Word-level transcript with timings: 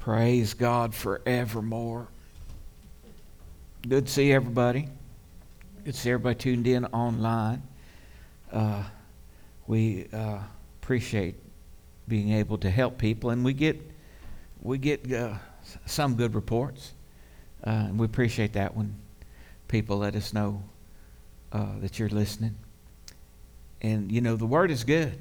Praise 0.00 0.54
God 0.54 0.94
forevermore. 0.94 2.08
Good 3.86 4.06
to 4.06 4.10
see 4.10 4.32
everybody. 4.32 4.88
Good 5.84 5.92
to 5.92 6.00
see 6.00 6.10
everybody 6.10 6.36
tuned 6.36 6.66
in 6.66 6.86
online. 6.86 7.62
Uh, 8.50 8.84
we 9.66 10.08
uh, 10.10 10.38
appreciate 10.80 11.34
being 12.08 12.32
able 12.32 12.56
to 12.58 12.70
help 12.70 12.96
people, 12.96 13.28
and 13.28 13.44
we 13.44 13.52
get 13.52 13.78
we 14.62 14.78
get 14.78 15.12
uh, 15.12 15.34
some 15.84 16.14
good 16.14 16.34
reports, 16.34 16.94
uh, 17.66 17.70
and 17.70 17.98
we 17.98 18.06
appreciate 18.06 18.54
that 18.54 18.74
when 18.74 18.94
people 19.68 19.98
let 19.98 20.16
us 20.16 20.32
know 20.32 20.62
uh, 21.52 21.78
that 21.80 21.98
you're 21.98 22.08
listening. 22.08 22.56
And 23.82 24.10
you 24.10 24.22
know 24.22 24.36
the 24.36 24.46
word 24.46 24.70
is 24.70 24.82
good. 24.82 25.18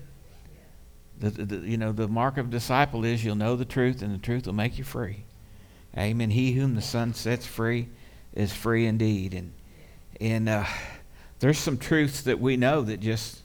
The, 1.19 1.29
the, 1.29 1.57
you 1.57 1.77
know, 1.77 1.91
the 1.91 2.07
mark 2.07 2.37
of 2.37 2.47
a 2.47 2.49
disciple 2.49 3.03
is 3.03 3.23
you'll 3.23 3.35
know 3.35 3.55
the 3.55 3.65
truth, 3.65 4.01
and 4.01 4.13
the 4.13 4.19
truth 4.19 4.45
will 4.45 4.53
make 4.53 4.77
you 4.77 4.83
free. 4.83 5.25
Amen. 5.97 6.29
He 6.29 6.53
whom 6.53 6.75
the 6.75 6.81
Son 6.81 7.13
sets 7.13 7.45
free 7.45 7.89
is 8.33 8.53
free 8.53 8.85
indeed. 8.85 9.33
And 9.33 9.53
and 10.19 10.49
uh, 10.49 10.65
there's 11.39 11.57
some 11.57 11.77
truths 11.77 12.23
that 12.23 12.39
we 12.39 12.57
know 12.57 12.81
that 12.81 12.99
just 12.99 13.39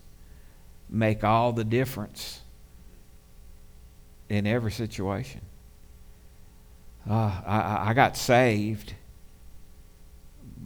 make 0.89 1.25
all 1.25 1.53
the 1.53 1.65
difference 1.65 2.41
in 4.29 4.47
every 4.47 4.73
situation. 4.73 5.41
Uh, 7.09 7.41
I, 7.47 7.91
I 7.91 7.95
got 7.95 8.17
saved 8.17 8.95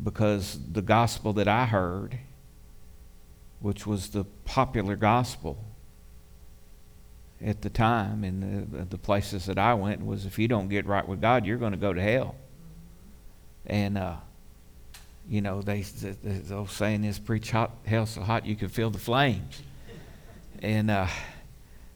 because 0.02 0.58
the 0.70 0.82
gospel 0.82 1.32
that 1.34 1.48
I 1.48 1.66
heard, 1.66 2.18
which 3.60 3.86
was 3.86 4.10
the 4.10 4.24
popular 4.44 4.96
gospel, 4.96 5.58
at 7.44 7.62
the 7.62 7.70
time 7.70 8.24
in 8.24 8.68
the, 8.72 8.84
the 8.84 8.98
places 8.98 9.46
that 9.46 9.58
I 9.58 9.74
went 9.74 10.04
was 10.04 10.26
if 10.26 10.38
you 10.38 10.48
don't 10.48 10.68
get 10.68 10.86
right 10.86 11.06
with 11.06 11.20
God, 11.20 11.46
you're 11.46 11.58
going 11.58 11.72
to 11.72 11.78
go 11.78 11.92
to 11.92 12.02
hell. 12.02 12.34
And, 13.66 13.98
uh, 13.98 14.16
you 15.28 15.40
know, 15.40 15.62
they, 15.62 15.82
the, 15.82 16.12
the 16.22 16.54
old 16.54 16.70
saying 16.70 17.04
is, 17.04 17.18
preach 17.18 17.50
hot, 17.50 17.70
hell 17.86 18.06
so 18.06 18.22
hot 18.22 18.46
you 18.46 18.56
can 18.56 18.68
feel 18.68 18.90
the 18.90 18.98
flames. 18.98 19.62
And, 20.62 20.90
uh, 20.90 21.06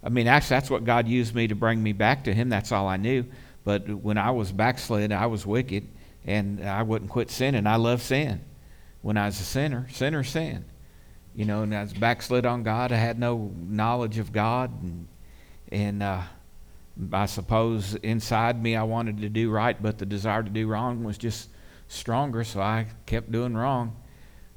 I 0.04 0.08
mean, 0.08 0.26
actually, 0.26 0.56
that's 0.56 0.70
what 0.70 0.84
God 0.84 1.08
used 1.08 1.34
me 1.34 1.48
to 1.48 1.54
bring 1.54 1.82
me 1.82 1.92
back 1.92 2.24
to 2.24 2.34
Him. 2.34 2.48
That's 2.48 2.72
all 2.72 2.86
I 2.86 2.96
knew. 2.96 3.24
But 3.64 3.88
when 3.88 4.18
I 4.18 4.32
was 4.32 4.50
backslid, 4.52 5.12
I 5.12 5.26
was 5.26 5.46
wicked, 5.46 5.86
and 6.26 6.64
I 6.64 6.82
wouldn't 6.82 7.10
quit 7.10 7.30
sinning. 7.30 7.66
I 7.66 7.76
love 7.76 8.02
sin. 8.02 8.40
When 9.00 9.16
I 9.16 9.26
was 9.26 9.40
a 9.40 9.44
sinner, 9.44 9.88
sinner 9.90 10.24
sin. 10.24 10.64
You 11.34 11.44
know, 11.44 11.62
and 11.62 11.74
I 11.74 11.82
was 11.82 11.92
backslid 11.92 12.44
on 12.44 12.62
God. 12.62 12.92
I 12.92 12.96
had 12.96 13.18
no 13.18 13.52
knowledge 13.56 14.18
of 14.18 14.32
God, 14.32 14.70
and 14.82 15.06
and 15.72 16.02
uh, 16.02 16.22
I 17.12 17.26
suppose 17.26 17.94
inside 17.96 18.62
me 18.62 18.76
I 18.76 18.82
wanted 18.82 19.22
to 19.22 19.28
do 19.28 19.50
right, 19.50 19.80
but 19.82 19.98
the 19.98 20.06
desire 20.06 20.42
to 20.42 20.50
do 20.50 20.68
wrong 20.68 21.02
was 21.02 21.16
just 21.16 21.48
stronger, 21.88 22.44
so 22.44 22.60
I 22.60 22.86
kept 23.06 23.32
doing 23.32 23.54
wrong. 23.54 23.96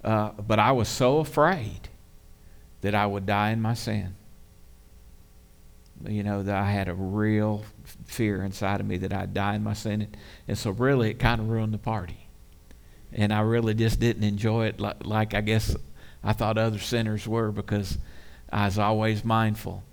Uh, 0.03 0.31
but 0.31 0.59
I 0.59 0.73
was 0.73 0.89
so 0.89 1.19
afraid 1.19 1.89
that 2.81 2.93
I 2.93 3.05
would 3.05 3.25
die 3.25 3.51
in 3.51 3.61
my 3.61 3.73
sin. 3.73 4.15
You 6.05 6.23
know, 6.23 6.43
that 6.43 6.55
I 6.55 6.69
had 6.69 6.89
a 6.89 6.93
real 6.93 7.63
fear 8.05 8.43
inside 8.43 8.81
of 8.81 8.85
me 8.85 8.97
that 8.97 9.13
I'd 9.13 9.33
die 9.33 9.55
in 9.55 9.63
my 9.63 9.73
sin. 9.73 10.13
And 10.47 10.57
so, 10.57 10.71
really, 10.71 11.11
it 11.11 11.19
kind 11.19 11.39
of 11.39 11.49
ruined 11.49 11.73
the 11.73 11.79
party. 11.79 12.27
And 13.13 13.33
I 13.33 13.39
really 13.39 13.73
just 13.73 14.01
didn't 14.01 14.25
enjoy 14.25 14.67
it 14.67 14.79
like, 14.81 15.05
like 15.05 15.33
I 15.33 15.39
guess 15.39 15.75
I 16.21 16.33
thought 16.33 16.57
other 16.57 16.79
sinners 16.79 17.25
were 17.25 17.51
because 17.51 17.97
I 18.51 18.65
was 18.65 18.77
always 18.77 19.23
mindful 19.23 19.83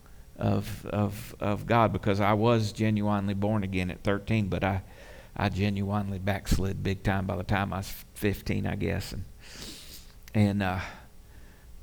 of, 0.42 0.84
of, 0.86 1.36
of 1.38 1.66
God 1.66 1.92
because 1.92 2.20
I 2.20 2.32
was 2.32 2.72
genuinely 2.72 3.32
born 3.32 3.62
again 3.62 3.92
at 3.92 4.02
13, 4.02 4.48
but 4.48 4.64
I, 4.64 4.82
I 5.36 5.48
genuinely 5.48 6.18
backslid 6.18 6.82
big 6.82 7.04
time 7.04 7.26
by 7.26 7.36
the 7.36 7.44
time 7.44 7.72
I 7.72 7.78
was 7.78 7.94
15, 8.14 8.66
I 8.66 8.74
guess. 8.74 9.12
And, 9.12 9.24
and 10.34 10.62
uh, 10.64 10.80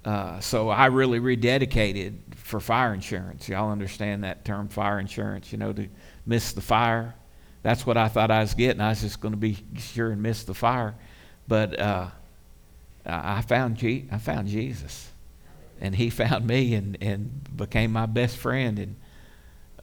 uh, 0.04 0.40
so 0.42 0.68
I 0.68 0.88
really 0.88 1.22
rededicated 1.22 2.18
for 2.36 2.60
fire 2.60 2.94
insurance. 2.94 3.48
Y'all 3.48 3.72
understand 3.72 4.26
that 4.26 4.44
term, 4.44 4.68
fire 4.68 5.00
insurance, 5.00 5.54
you 5.54 5.58
know, 5.58 5.72
to 5.72 5.88
miss 6.26 6.52
the 6.52 6.62
fire. 6.62 7.16
That's 7.64 7.86
what 7.86 7.96
I 7.96 8.10
thought 8.10 8.30
I 8.30 8.42
was 8.42 8.54
getting. 8.56 8.82
I 8.82 8.90
was 8.90 9.00
just 9.00 9.22
going 9.22 9.34
to 9.34 9.38
be 9.38 9.58
sure 9.78 10.12
and 10.12 10.22
miss 10.22 10.44
the 10.44 10.54
fire. 10.54 10.96
But 11.48 11.80
uh, 11.80 12.08
I, 13.06 13.42
found 13.42 13.80
I 14.12 14.18
found 14.18 14.50
Jesus 14.50 15.10
and 15.80 15.96
he 15.96 16.10
found 16.10 16.46
me 16.46 16.76
and, 16.76 16.98
and 17.02 17.56
became 17.56 17.92
my 17.92 18.06
best 18.06 18.38
friend. 18.38 18.80
And 18.80 18.96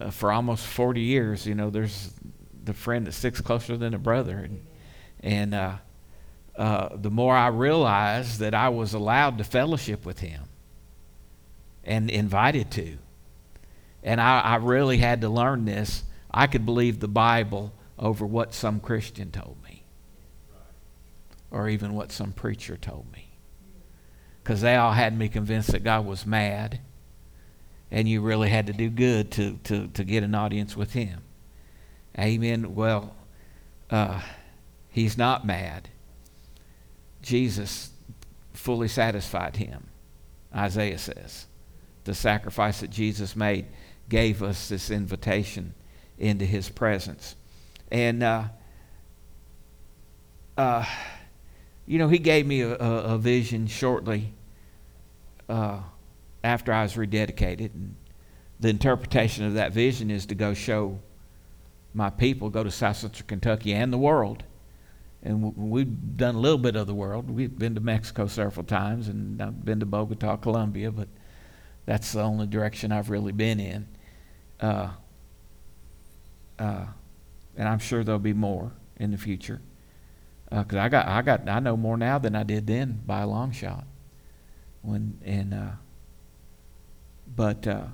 uh, 0.01 0.11
for 0.11 0.31
almost 0.31 0.67
40 0.67 1.01
years, 1.01 1.47
you 1.47 1.55
know, 1.55 1.71
there's 1.71 2.12
the 2.62 2.75
friend 2.75 3.07
that 3.07 3.12
sticks 3.12 3.41
closer 3.41 3.77
than 3.77 3.95
a 3.95 3.99
brother. 3.99 4.39
And, 4.39 4.67
and 5.21 5.55
uh, 5.55 5.77
uh, 6.57 6.97
the 6.97 7.11
more 7.11 7.34
I 7.34 7.49
realized 7.49 8.41
that 8.41 8.55
I 8.55 8.69
was 8.69 8.95
allowed 8.95 9.39
to 9.39 9.45
fellowship 9.45 10.05
with 10.05 10.21
him 10.21 10.43
and 11.84 12.11
invited 12.11 12.71
to, 12.73 12.99
and 14.03 14.21
I, 14.21 14.41
I 14.41 14.57
really 14.57 14.99
had 14.99 15.23
to 15.23 15.28
learn 15.28 15.65
this, 15.65 16.05
I 16.31 16.47
could 16.47 16.67
believe 16.67 17.01
the 17.01 17.09
Bible 17.09 17.73
over 17.99 18.27
what 18.27 18.53
some 18.53 18.81
Christian 18.81 19.31
told 19.31 19.57
me 19.65 19.84
or 21.51 21.69
even 21.69 21.95
what 21.95 22.13
some 22.13 22.33
preacher 22.33 22.77
told 22.77 23.11
me 23.13 23.35
because 24.47 24.61
they 24.61 24.77
all 24.77 24.93
had 24.93 25.19
me 25.19 25.29
convinced 25.29 25.73
that 25.73 25.83
God 25.83 26.07
was 26.07 26.25
mad 26.25 26.79
and 27.91 28.09
you 28.09 28.21
really 28.21 28.49
had 28.49 28.69
to 28.69 28.73
do 28.73 28.89
good 28.89 29.33
to, 29.33 29.59
to, 29.65 29.89
to 29.89 30.05
get 30.05 30.23
an 30.23 30.37
audience 30.37 30.77
with 30.77 30.93
Him. 30.93 31.25
Amen. 32.17 32.77
Well, 32.77 33.17
uh, 33.91 34.21
He's 34.89 35.19
not 35.19 35.45
mad. 35.45 35.89
Jesus 37.23 37.91
fully 38.53 38.87
satisfied 38.87 39.57
Him, 39.57 39.89
Isaiah 40.55 40.99
says. 40.99 41.47
The 42.05 42.15
sacrifice 42.15 42.78
that 42.83 42.91
Jesus 42.91 43.34
made 43.34 43.67
gave 44.09 44.45
us 44.45 44.69
this 44.69 44.93
invitation 44.93 45.75
into 46.19 46.45
His 46.45 46.69
presence. 46.69 47.34
And, 47.91 48.23
uh, 48.23 48.45
uh, 50.57 50.84
you 51.84 51.99
know, 51.99 52.07
he 52.07 52.19
gave 52.19 52.47
me 52.47 52.61
a, 52.61 52.77
a, 52.77 53.15
a 53.15 53.19
vision 53.19 53.67
shortly 53.67 54.34
uh, 55.49 55.81
after 56.43 56.73
I 56.73 56.83
was 56.83 56.95
rededicated. 56.95 57.75
And 57.75 57.97
the 58.61 58.69
interpretation 58.69 59.45
of 59.45 59.55
that 59.55 59.73
vision 59.73 60.11
is 60.11 60.27
to 60.27 60.34
go 60.34 60.55
show 60.55 60.99
my 61.95 62.11
people, 62.11 62.51
go 62.51 62.62
to 62.62 62.71
South 62.71 62.97
Central 62.97 63.27
Kentucky 63.27 63.73
and 63.73 63.93
the 63.93 63.99
world. 63.99 64.45
And 65.23 65.57
we've 65.57 66.17
done 66.17 66.34
a 66.37 66.39
little 66.39 66.59
bit 66.59 66.77
of 66.77 66.87
the 66.87 66.95
world. 66.95 67.31
We've 67.31 67.59
been 67.59 67.75
to 67.75 67.81
Mexico 67.81 68.27
several 68.27 68.65
times, 68.65 69.09
and 69.09 69.43
I've 69.43 69.65
been 69.65 69.81
to 69.81 69.87
Bogota, 69.87 70.37
Colombia, 70.37 70.93
but 70.93 71.09
that's 71.84 72.13
the 72.13 72.23
only 72.23 72.47
direction 72.47 72.93
I've 72.93 73.11
really 73.11 73.33
been 73.33 73.59
in. 73.59 73.89
Uh, 74.61 74.91
uh, 76.59 76.87
and 77.57 77.69
I'm 77.69 77.78
sure 77.78 78.05
there'll 78.05 78.19
be 78.19 78.33
more 78.33 78.73
in 78.99 79.11
the 79.11 79.19
future 79.19 79.61
because 80.51 80.77
uh, 80.77 80.81
I 80.81 80.89
got 80.89 81.07
I 81.07 81.23
got 81.23 81.49
I 81.49 81.59
know 81.59 81.77
more 81.77 81.97
now 81.97 82.19
than 82.19 82.37
I 82.37 82.43
did 82.43 82.67
then 82.67 83.03
by 83.05 83.21
a 83.21 83.27
long 83.27 83.53
shot. 83.53 83.84
When 84.86 85.19
and 85.24 85.52
uh, 85.52 85.70
but 87.34 87.66
uh, 87.66 87.86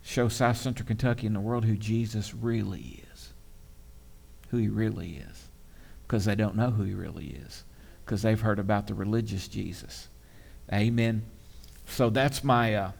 show 0.00 0.28
South 0.28 0.56
Central 0.56 0.86
Kentucky 0.86 1.26
and 1.26 1.34
the 1.34 1.40
world 1.40 1.64
who 1.64 1.76
Jesus 1.76 2.32
really 2.32 3.02
is, 3.12 3.32
who 4.50 4.58
he 4.58 4.68
really 4.68 5.20
is, 5.28 5.48
because 6.06 6.24
they 6.24 6.36
don't 6.36 6.54
know 6.54 6.70
who 6.70 6.84
he 6.84 6.94
really 6.94 7.36
is, 7.44 7.64
because 8.04 8.22
they've 8.22 8.40
heard 8.40 8.60
about 8.60 8.86
the 8.86 8.94
religious 8.94 9.48
Jesus. 9.48 10.08
Amen. 10.72 11.24
So 11.86 12.10
that's 12.10 12.44
my 12.44 12.74
uh, 12.76 12.92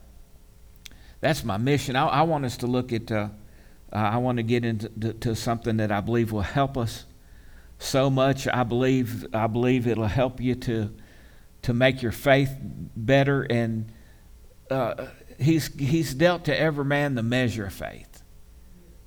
that's 1.20 1.44
my 1.44 1.56
mission. 1.56 1.94
I, 1.94 2.06
I, 2.06 2.22
want 2.22 2.44
us 2.44 2.56
to 2.58 2.66
look 2.66 2.92
at. 2.92 3.12
Uh, 3.12 3.28
I 3.92 4.18
want 4.18 4.38
to 4.38 4.42
get 4.42 4.64
into 4.64 4.88
to, 4.88 5.12
to 5.12 5.36
something 5.36 5.76
that 5.76 5.92
I 5.92 6.00
believe 6.00 6.32
will 6.32 6.40
help 6.40 6.76
us 6.76 7.04
so 7.78 8.10
much. 8.10 8.48
I 8.48 8.64
believe 8.64 9.24
I 9.32 9.46
believe 9.46 9.86
it'll 9.86 10.06
help 10.06 10.40
you 10.40 10.56
to 10.56 10.92
to 11.66 11.74
make 11.74 12.00
your 12.00 12.12
faith 12.12 12.56
better. 12.60 13.42
And 13.42 13.90
uh, 14.70 15.06
he's 15.36 15.66
he's 15.74 16.14
dealt 16.14 16.44
to 16.44 16.58
every 16.58 16.84
man 16.84 17.16
the 17.16 17.24
measure 17.24 17.66
of 17.66 17.72
faith. 17.72 18.22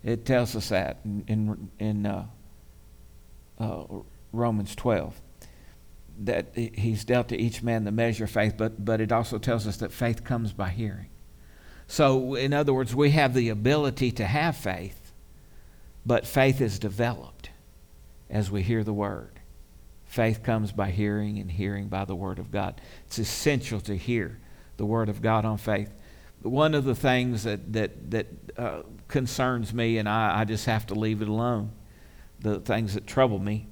It 0.03 0.25
tells 0.25 0.57
us 0.57 0.67
that 0.69 1.00
in 1.06 1.23
in, 1.27 1.71
in 1.79 2.06
uh, 2.06 2.25
uh, 3.59 3.83
Romans 4.33 4.75
twelve 4.75 5.19
that 6.25 6.53
he's 6.53 7.06
dealt 7.06 7.29
to 7.29 7.38
each 7.38 7.63
man 7.63 7.85
the 7.85 7.94
measure 7.94 8.25
of 8.25 8.31
faith. 8.31 8.56
But 8.57 8.83
but 8.83 9.00
it 9.00 9.13
also 9.13 9.38
tells 9.38 9.65
us 9.65 9.77
that 9.77 9.94
faith 9.94 10.25
comes 10.25 10.51
by 10.51 10.67
hearing. 10.69 11.09
So 11.88 12.35
in 12.35 12.51
other 12.51 12.73
words, 12.73 12.94
we 12.94 13.11
have 13.11 13.33
the 13.33 13.47
ability 13.47 14.11
to 14.11 14.25
have 14.25 14.57
faith, 14.57 15.13
but 16.06 16.27
faith 16.27 16.59
is 16.59 16.77
developed 16.77 17.51
as 18.29 18.51
we 18.51 18.63
hear 18.63 18.83
the 18.83 18.94
word. 18.94 19.38
Faith 20.09 20.44
comes 20.44 20.71
by 20.71 20.89
hearing, 20.89 21.38
and 21.38 21.51
hearing 21.51 21.88
by 21.88 22.03
the 22.03 22.15
Word 22.15 22.39
of 22.39 22.51
God. 22.51 22.81
It's 23.06 23.19
essential 23.19 23.79
to 23.81 23.95
hear 23.95 24.39
the 24.77 24.85
Word 24.85 25.07
of 25.07 25.21
God 25.21 25.45
on 25.45 25.57
faith. 25.57 25.94
One 26.41 26.73
of 26.73 26.83
the 26.83 26.95
things 26.95 27.44
that, 27.44 27.71
that, 27.73 28.11
that 28.11 28.27
uh, 28.57 28.81
concerns 29.07 29.73
me, 29.73 30.00
and 30.00 30.09
I, 30.09 30.41
I 30.41 30.45
just 30.45 30.65
have 30.65 30.88
to 30.88 30.95
leave 30.95 31.21
it 31.21 31.27
alone, 31.27 31.71
the 32.39 32.59
things 32.59 32.95
that 32.95 33.06
trouble 33.06 33.39
me 33.39 33.67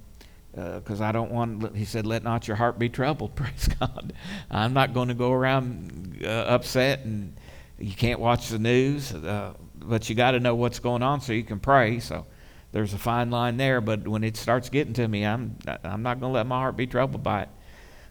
because 0.57 1.01
uh, 1.01 1.05
I 1.05 1.11
don't 1.11 1.31
want, 1.31 1.75
he 1.75 1.85
said, 1.85 2.07
let 2.07 2.23
not 2.23 2.47
your 2.47 2.57
heart 2.57 2.79
be 2.79 2.89
troubled. 2.89 3.35
Praise 3.35 3.69
God. 3.79 4.13
I'm 4.49 4.73
not 4.73 4.93
going 4.93 5.07
to 5.09 5.13
go 5.13 5.31
around 5.31 6.21
uh, 6.23 6.27
upset 6.27 7.01
and 7.01 7.35
you 7.77 7.93
can't 7.93 8.19
watch 8.19 8.49
the 8.49 8.57
news, 8.57 9.13
uh, 9.13 9.53
but 9.75 10.09
you 10.09 10.15
got 10.15 10.31
to 10.31 10.39
know 10.39 10.55
what's 10.55 10.79
going 10.79 11.03
on 11.03 11.21
so 11.21 11.33
you 11.33 11.43
can 11.43 11.59
pray. 11.59 11.99
So 11.99 12.25
there's 12.71 12.93
a 12.93 12.97
fine 12.97 13.29
line 13.29 13.57
there. 13.57 13.81
But 13.81 14.07
when 14.07 14.23
it 14.23 14.37
starts 14.37 14.69
getting 14.69 14.93
to 14.93 15.07
me, 15.07 15.25
I'm, 15.25 15.57
I'm 15.83 16.03
not 16.03 16.19
going 16.19 16.31
to 16.31 16.35
let 16.35 16.47
my 16.47 16.57
heart 16.57 16.77
be 16.77 16.87
troubled 16.87 17.23
by 17.23 17.43
it. 17.43 17.49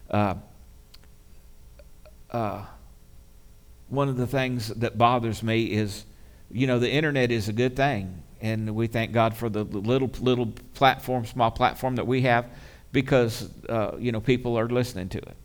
Uh, 0.09 0.35
uh, 2.31 2.65
one 3.89 4.09
of 4.09 4.17
the 4.17 4.27
things 4.27 4.67
that 4.69 4.97
bothers 4.97 5.43
me 5.43 5.65
is, 5.65 6.05
you 6.51 6.67
know, 6.67 6.79
the 6.79 6.91
internet 6.91 7.31
is 7.31 7.49
a 7.49 7.53
good 7.53 7.75
thing 7.75 8.23
and 8.41 8.75
we 8.75 8.87
thank 8.87 9.11
God 9.11 9.35
for 9.35 9.49
the 9.49 9.63
little 9.63 10.09
little 10.19 10.47
platform, 10.73 11.25
small 11.25 11.51
platform 11.51 11.95
that 11.95 12.05
we 12.05 12.21
have, 12.21 12.45
because 12.91 13.49
uh, 13.69 13.95
you 13.97 14.11
know 14.11 14.21
people 14.21 14.57
are 14.57 14.67
listening 14.67 15.09
to 15.09 15.17
it. 15.17 15.35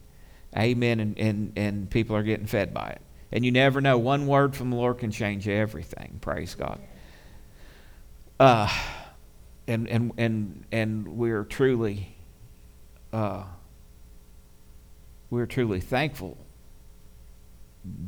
Amen, 0.57 1.01
and, 1.01 1.19
and 1.19 1.53
and 1.57 1.91
people 1.91 2.17
are 2.17 2.23
getting 2.23 2.47
fed 2.47 2.75
by 2.75 2.89
it. 2.89 3.01
And 3.31 3.45
you 3.45 3.53
never 3.53 3.81
know. 3.81 3.97
One 3.97 4.27
word 4.27 4.55
from 4.55 4.71
the 4.71 4.77
Lord 4.77 4.99
can 4.99 5.11
change 5.11 5.49
everything. 5.49 6.19
Praise 6.21 6.55
God. 6.55 6.81
Uh, 8.39 8.69
and 9.67 9.89
and 9.89 10.13
and 10.17 10.65
and 10.73 11.09
we're 11.09 11.45
truly, 11.45 12.17
uh, 13.13 13.45
we're 15.31 15.47
truly 15.47 15.81
thankful 15.81 16.37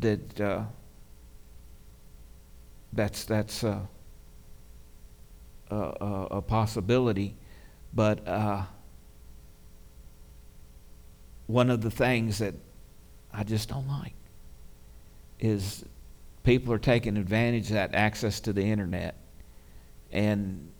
that 0.00 0.40
uh, 0.40 0.64
that's 2.92 3.24
that's. 3.24 3.64
Uh, 3.64 3.80
a, 5.70 6.26
a 6.32 6.42
possibility, 6.42 7.34
but 7.92 8.26
uh, 8.28 8.62
one 11.46 11.70
of 11.70 11.80
the 11.80 11.90
things 11.90 12.38
that 12.38 12.54
I 13.32 13.44
just 13.44 13.68
don't 13.68 13.88
like 13.88 14.14
is 15.40 15.84
people 16.42 16.72
are 16.72 16.78
taking 16.78 17.16
advantage 17.16 17.68
of 17.68 17.74
that 17.74 17.94
access 17.94 18.40
to 18.40 18.52
the 18.52 18.62
internet. 18.62 19.16
And 20.12 20.70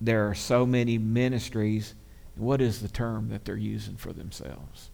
there 0.00 0.28
are 0.28 0.34
so 0.34 0.66
many 0.66 0.98
ministries. 0.98 1.94
What 2.36 2.60
is 2.60 2.80
the 2.80 2.88
term 2.88 3.28
that 3.30 3.44
they're 3.44 3.56
using 3.56 3.96
for 3.96 4.12
themselves? 4.12 4.90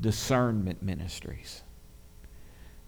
Discernment 0.00 0.82
ministries. 0.82 1.62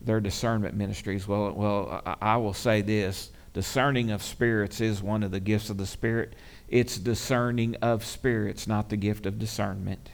They're 0.00 0.20
discernment 0.20 0.74
ministries. 0.74 1.26
Well, 1.26 1.52
well, 1.52 2.02
I, 2.04 2.16
I 2.20 2.36
will 2.36 2.54
say 2.54 2.82
this 2.82 3.30
Discerning 3.54 4.10
of 4.10 4.20
spirits 4.20 4.80
is 4.80 5.00
one 5.00 5.22
of 5.22 5.30
the 5.30 5.38
gifts 5.38 5.70
of 5.70 5.78
the 5.78 5.86
Spirit. 5.86 6.34
It's 6.68 6.98
discerning 6.98 7.76
of 7.76 8.04
spirits, 8.04 8.66
not 8.66 8.88
the 8.88 8.96
gift 8.96 9.26
of 9.26 9.38
discernment. 9.38 10.10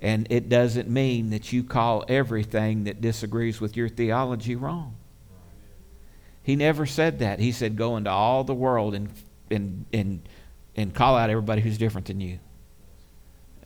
And 0.00 0.26
it 0.30 0.48
doesn't 0.48 0.88
mean 0.88 1.30
that 1.30 1.52
you 1.52 1.62
call 1.62 2.04
everything 2.08 2.84
that 2.84 3.02
disagrees 3.02 3.60
with 3.60 3.76
your 3.76 3.90
theology 3.90 4.56
wrong. 4.56 4.96
He 6.42 6.56
never 6.56 6.86
said 6.86 7.18
that. 7.18 7.40
He 7.40 7.52
said, 7.52 7.76
go 7.76 7.98
into 7.98 8.10
all 8.10 8.42
the 8.42 8.54
world 8.54 8.94
and, 8.94 9.10
and, 9.50 9.86
and, 9.92 10.28
and 10.76 10.94
call 10.94 11.16
out 11.16 11.30
everybody 11.30 11.60
who's 11.60 11.78
different 11.78 12.06
than 12.06 12.20
you. 12.20 12.38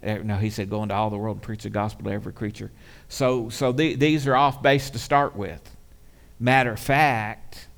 Eh, 0.03 0.19
no, 0.25 0.37
he 0.37 0.51
said, 0.51 0.69
go 0.69 0.83
into 0.83 0.95
all 0.95 1.11
the 1.11 1.17
world 1.17 1.37
and 1.37 1.43
preach 1.43 1.63
the 1.63 1.71
gospel 1.71 2.05
to 2.05 2.11
every 2.11 2.33
creature. 2.33 2.71
So, 3.09 3.49
so 3.49 3.73
the, 3.73 3.95
these 3.95 4.27
are 4.27 4.35
off 4.35 4.63
base 4.63 4.91
to 4.91 4.99
start 4.99 5.37
with. 5.37 5.77
Matter 6.41 6.73
of 6.73 6.81
fact, 6.81 7.69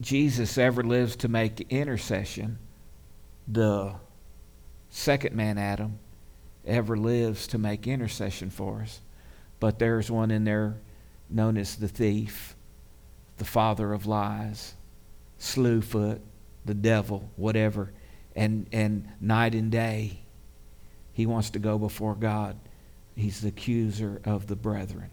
Jesus 0.00 0.56
ever 0.56 0.82
lives 0.82 1.16
to 1.16 1.28
make 1.28 1.60
intercession, 1.70 2.58
the 3.46 3.94
second 4.90 5.34
man, 5.34 5.58
Adam, 5.58 5.98
ever 6.66 6.96
lives 6.96 7.46
to 7.48 7.58
make 7.58 7.86
intercession 7.86 8.48
for 8.50 8.82
us. 8.82 9.00
But 9.60 9.78
there's 9.78 10.10
one 10.10 10.30
in 10.30 10.44
there 10.44 10.76
known 11.28 11.56
as 11.56 11.76
the 11.76 11.88
thief, 11.88 12.56
the 13.38 13.44
father 13.44 13.92
of 13.92 14.06
lies, 14.06 14.74
slewfoot, 15.38 16.20
the 16.64 16.74
devil, 16.74 17.30
whatever. 17.36 17.92
And, 18.36 18.66
and 18.72 19.08
night 19.20 19.54
and 19.54 19.70
day, 19.70 20.20
he 21.12 21.26
wants 21.26 21.50
to 21.50 21.58
go 21.58 21.78
before 21.78 22.14
God. 22.14 22.58
He's 23.14 23.40
the 23.40 23.48
accuser 23.48 24.20
of 24.24 24.48
the 24.48 24.56
brethren 24.56 25.10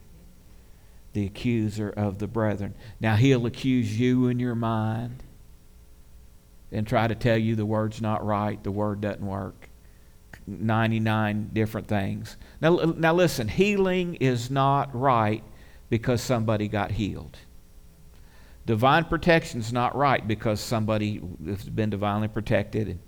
the 1.14 1.26
accuser 1.26 1.90
of 1.90 2.20
the 2.20 2.28
brethren. 2.28 2.74
Now, 3.00 3.16
he'll 3.16 3.46
accuse 3.46 4.00
you 4.00 4.28
in 4.28 4.40
your 4.40 4.56
mind 4.56 5.24
and 6.72 6.88
try 6.88 7.08
to 7.08 7.16
tell 7.16 7.38
you 7.38 7.56
the 7.56 7.66
word's 7.66 8.02
not 8.02 8.26
right, 8.26 8.62
the 8.64 8.72
word 8.72 9.02
doesn't 9.02 9.26
work. 9.26 9.70
99 10.48 11.50
different 11.54 11.88
things. 11.88 12.38
Now, 12.62 12.76
now 12.98 13.14
listen, 13.14 13.48
healing 13.48 14.16
is 14.16 14.50
not 14.50 14.96
right 14.98 15.44
because 15.90 16.22
somebody 16.22 16.68
got 16.68 16.92
healed. 16.92 17.38
Divine 18.72 19.04
protection 19.04 19.60
is 19.60 19.74
not 19.74 19.98
right 19.98 20.26
because 20.26 20.62
somebody 20.62 21.22
has 21.46 21.68
been 21.68 21.90
divinely 21.90 22.30
protected. 22.30 22.88
And 22.88 23.00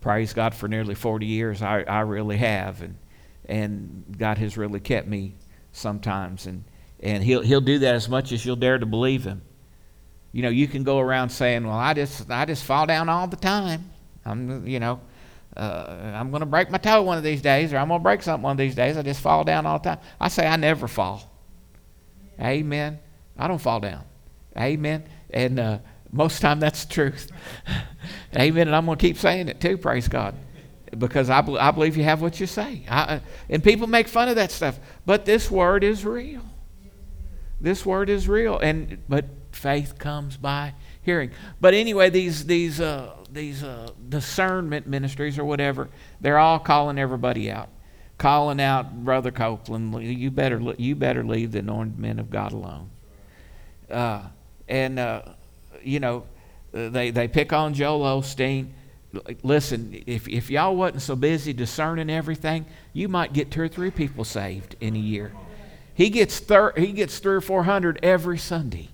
praise 0.00 0.32
God 0.32 0.54
for 0.54 0.68
nearly 0.68 0.94
40 0.94 1.26
years, 1.26 1.60
I, 1.60 1.82
I 1.82 2.00
really 2.00 2.38
have. 2.38 2.80
And, 2.80 2.96
and 3.44 4.04
God 4.16 4.38
has 4.38 4.56
really 4.56 4.80
kept 4.80 5.06
me 5.06 5.34
sometimes. 5.72 6.46
And, 6.46 6.64
and 7.00 7.22
he'll, 7.22 7.42
he'll 7.42 7.60
do 7.60 7.78
that 7.80 7.94
as 7.94 8.08
much 8.08 8.32
as 8.32 8.46
you'll 8.46 8.56
dare 8.56 8.78
to 8.78 8.86
believe 8.86 9.22
him. 9.22 9.42
You 10.32 10.40
know, 10.44 10.48
you 10.48 10.66
can 10.66 10.82
go 10.82 10.98
around 10.98 11.28
saying, 11.28 11.66
well, 11.66 11.76
I 11.76 11.92
just, 11.92 12.30
I 12.30 12.46
just 12.46 12.64
fall 12.64 12.86
down 12.86 13.10
all 13.10 13.26
the 13.26 13.36
time. 13.36 13.90
I'm, 14.24 14.66
you 14.66 14.80
know, 14.80 14.98
uh, 15.54 16.12
I'm 16.14 16.30
going 16.30 16.40
to 16.40 16.46
break 16.46 16.70
my 16.70 16.78
toe 16.78 17.02
one 17.02 17.18
of 17.18 17.22
these 17.22 17.42
days, 17.42 17.74
or 17.74 17.76
I'm 17.76 17.88
going 17.88 18.00
to 18.00 18.02
break 18.02 18.22
something 18.22 18.44
one 18.44 18.52
of 18.52 18.56
these 18.56 18.74
days. 18.74 18.96
I 18.96 19.02
just 19.02 19.20
fall 19.20 19.44
down 19.44 19.66
all 19.66 19.78
the 19.78 19.90
time. 19.90 19.98
I 20.18 20.28
say 20.28 20.46
I 20.46 20.56
never 20.56 20.88
fall. 20.88 21.30
Amen. 22.40 22.98
I 23.36 23.46
don't 23.46 23.60
fall 23.60 23.78
down. 23.78 24.04
Amen. 24.56 25.04
And 25.30 25.58
uh, 25.58 25.78
most 26.10 26.34
of 26.34 26.40
the 26.40 26.46
time 26.48 26.60
that's 26.60 26.84
the 26.84 26.92
truth. 26.92 27.30
Amen. 28.36 28.68
And 28.68 28.76
I'm 28.76 28.86
going 28.86 28.98
to 28.98 29.06
keep 29.06 29.16
saying 29.16 29.48
it 29.48 29.60
too, 29.60 29.78
praise 29.78 30.08
God. 30.08 30.34
Because 30.96 31.30
I, 31.30 31.38
I 31.40 31.70
believe 31.70 31.96
you 31.96 32.04
have 32.04 32.20
what 32.20 32.38
you 32.38 32.46
say. 32.46 32.84
I, 32.88 33.02
uh, 33.02 33.20
and 33.48 33.64
people 33.64 33.86
make 33.86 34.08
fun 34.08 34.28
of 34.28 34.36
that 34.36 34.50
stuff. 34.50 34.78
But 35.06 35.24
this 35.24 35.50
word 35.50 35.84
is 35.84 36.04
real. 36.04 36.42
This 37.62 37.86
word 37.86 38.10
is 38.10 38.28
real, 38.28 38.58
and 38.58 38.98
but 39.08 39.24
faith 39.52 39.96
comes 39.96 40.36
by 40.36 40.74
hearing. 41.00 41.30
But 41.60 41.74
anyway, 41.74 42.10
these 42.10 42.44
these 42.44 42.80
uh, 42.80 43.14
these 43.30 43.62
uh, 43.62 43.90
discernment 44.08 44.88
ministries 44.88 45.38
or 45.38 45.44
whatever, 45.44 45.88
they're 46.20 46.38
all 46.38 46.58
calling 46.58 46.98
everybody 46.98 47.52
out, 47.52 47.68
calling 48.18 48.60
out 48.60 49.04
Brother 49.04 49.30
Copeland. 49.30 49.94
You 50.02 50.32
better 50.32 50.74
you 50.76 50.96
better 50.96 51.22
leave 51.22 51.52
the 51.52 51.60
anointed 51.60 52.00
men 52.00 52.18
of 52.18 52.30
God 52.30 52.52
alone. 52.52 52.90
Uh, 53.88 54.22
and 54.68 54.98
uh, 54.98 55.22
you 55.82 56.00
know, 56.00 56.24
they 56.72 57.10
they 57.10 57.28
pick 57.28 57.52
on 57.52 57.74
Joel 57.74 58.20
Osteen. 58.20 58.68
Listen, 59.42 60.02
if 60.06 60.28
if 60.28 60.50
y'all 60.50 60.74
wasn't 60.74 61.02
so 61.02 61.14
busy 61.16 61.52
discerning 61.52 62.08
everything, 62.08 62.64
you 62.92 63.08
might 63.08 63.32
get 63.32 63.50
two 63.50 63.60
or 63.60 63.68
three 63.68 63.90
people 63.90 64.24
saved 64.24 64.76
in 64.80 64.96
a 64.96 64.98
year. 64.98 65.32
He 65.94 66.08
gets, 66.08 66.38
thir- 66.38 66.72
he 66.76 66.92
gets 66.92 67.18
three 67.18 67.34
or 67.34 67.40
four 67.42 67.64
hundred 67.64 68.00
every 68.02 68.38
Sunday 68.38 68.88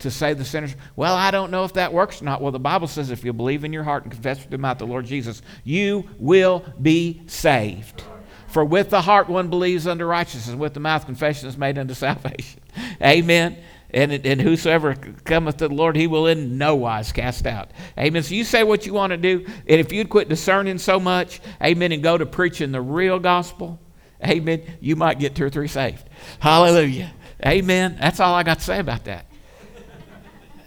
to 0.00 0.10
save 0.10 0.38
the 0.38 0.44
sinners. 0.44 0.74
Well, 0.96 1.14
I 1.14 1.30
don't 1.30 1.50
know 1.50 1.64
if 1.64 1.74
that 1.74 1.92
works 1.92 2.22
or 2.22 2.24
not. 2.24 2.40
Well, 2.40 2.52
the 2.52 2.58
Bible 2.58 2.86
says 2.86 3.10
if 3.10 3.24
you 3.24 3.32
believe 3.32 3.64
in 3.64 3.72
your 3.72 3.84
heart 3.84 4.04
and 4.04 4.12
confess 4.12 4.42
with 4.42 4.50
your 4.50 4.58
mouth 4.58 4.78
the 4.78 4.86
Lord 4.86 5.06
Jesus, 5.06 5.42
you 5.64 6.08
will 6.18 6.64
be 6.80 7.22
saved. 7.26 8.02
For 8.48 8.64
with 8.64 8.90
the 8.90 9.02
heart 9.02 9.28
one 9.28 9.48
believes 9.48 9.86
unto 9.86 10.04
righteousness, 10.04 10.48
and 10.48 10.58
with 10.58 10.74
the 10.74 10.80
mouth 10.80 11.04
confession 11.04 11.48
is 11.48 11.58
made 11.58 11.78
unto 11.78 11.94
salvation. 11.94 12.60
Amen. 13.02 13.58
And, 13.90 14.12
and 14.12 14.40
whosoever 14.40 14.94
cometh 14.94 15.56
to 15.58 15.68
the 15.68 15.74
Lord, 15.74 15.96
he 15.96 16.06
will 16.06 16.26
in 16.26 16.58
no 16.58 16.74
wise 16.74 17.10
cast 17.10 17.46
out. 17.46 17.70
Amen. 17.98 18.22
So 18.22 18.34
you 18.34 18.44
say 18.44 18.62
what 18.62 18.84
you 18.84 18.92
want 18.92 19.12
to 19.12 19.16
do, 19.16 19.46
and 19.46 19.80
if 19.80 19.92
you'd 19.92 20.10
quit 20.10 20.28
discerning 20.28 20.76
so 20.76 21.00
much, 21.00 21.40
amen, 21.62 21.92
and 21.92 22.02
go 22.02 22.18
to 22.18 22.26
preaching 22.26 22.70
the 22.70 22.82
real 22.82 23.18
gospel, 23.18 23.80
Amen. 24.24 24.62
You 24.80 24.96
might 24.96 25.18
get 25.18 25.34
two 25.34 25.44
or 25.44 25.50
three 25.50 25.68
saved. 25.68 26.08
Hallelujah. 26.40 27.12
Amen. 27.46 27.96
That's 28.00 28.18
all 28.20 28.34
I 28.34 28.42
got 28.42 28.58
to 28.58 28.64
say 28.64 28.80
about 28.80 29.04
that. 29.04 29.26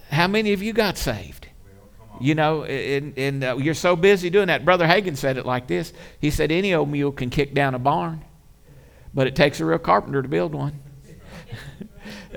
How 0.10 0.28
many 0.28 0.54
of 0.54 0.62
you 0.62 0.74
got 0.74 0.98
saved? 0.98 1.48
You 2.20 2.36
know, 2.36 2.64
and, 2.64 3.18
and 3.18 3.44
uh, 3.44 3.58
you're 3.58 3.74
so 3.74 3.96
busy 3.96 4.30
doing 4.30 4.48
that. 4.48 4.64
Brother 4.64 4.86
Hagin 4.86 5.18
said 5.18 5.38
it 5.38 5.46
like 5.46 5.68
this 5.68 5.92
He 6.20 6.30
said, 6.30 6.52
Any 6.52 6.74
old 6.74 6.90
mule 6.90 7.12
can 7.12 7.30
kick 7.30 7.54
down 7.54 7.74
a 7.74 7.80
barn, 7.80 8.24
but 9.14 9.28
it 9.28 9.36
takes 9.36 9.60
a 9.60 9.66
real 9.66 9.80
carpenter 9.80 10.22
to 10.22 10.30
build 10.30 10.54
one. 10.54 10.81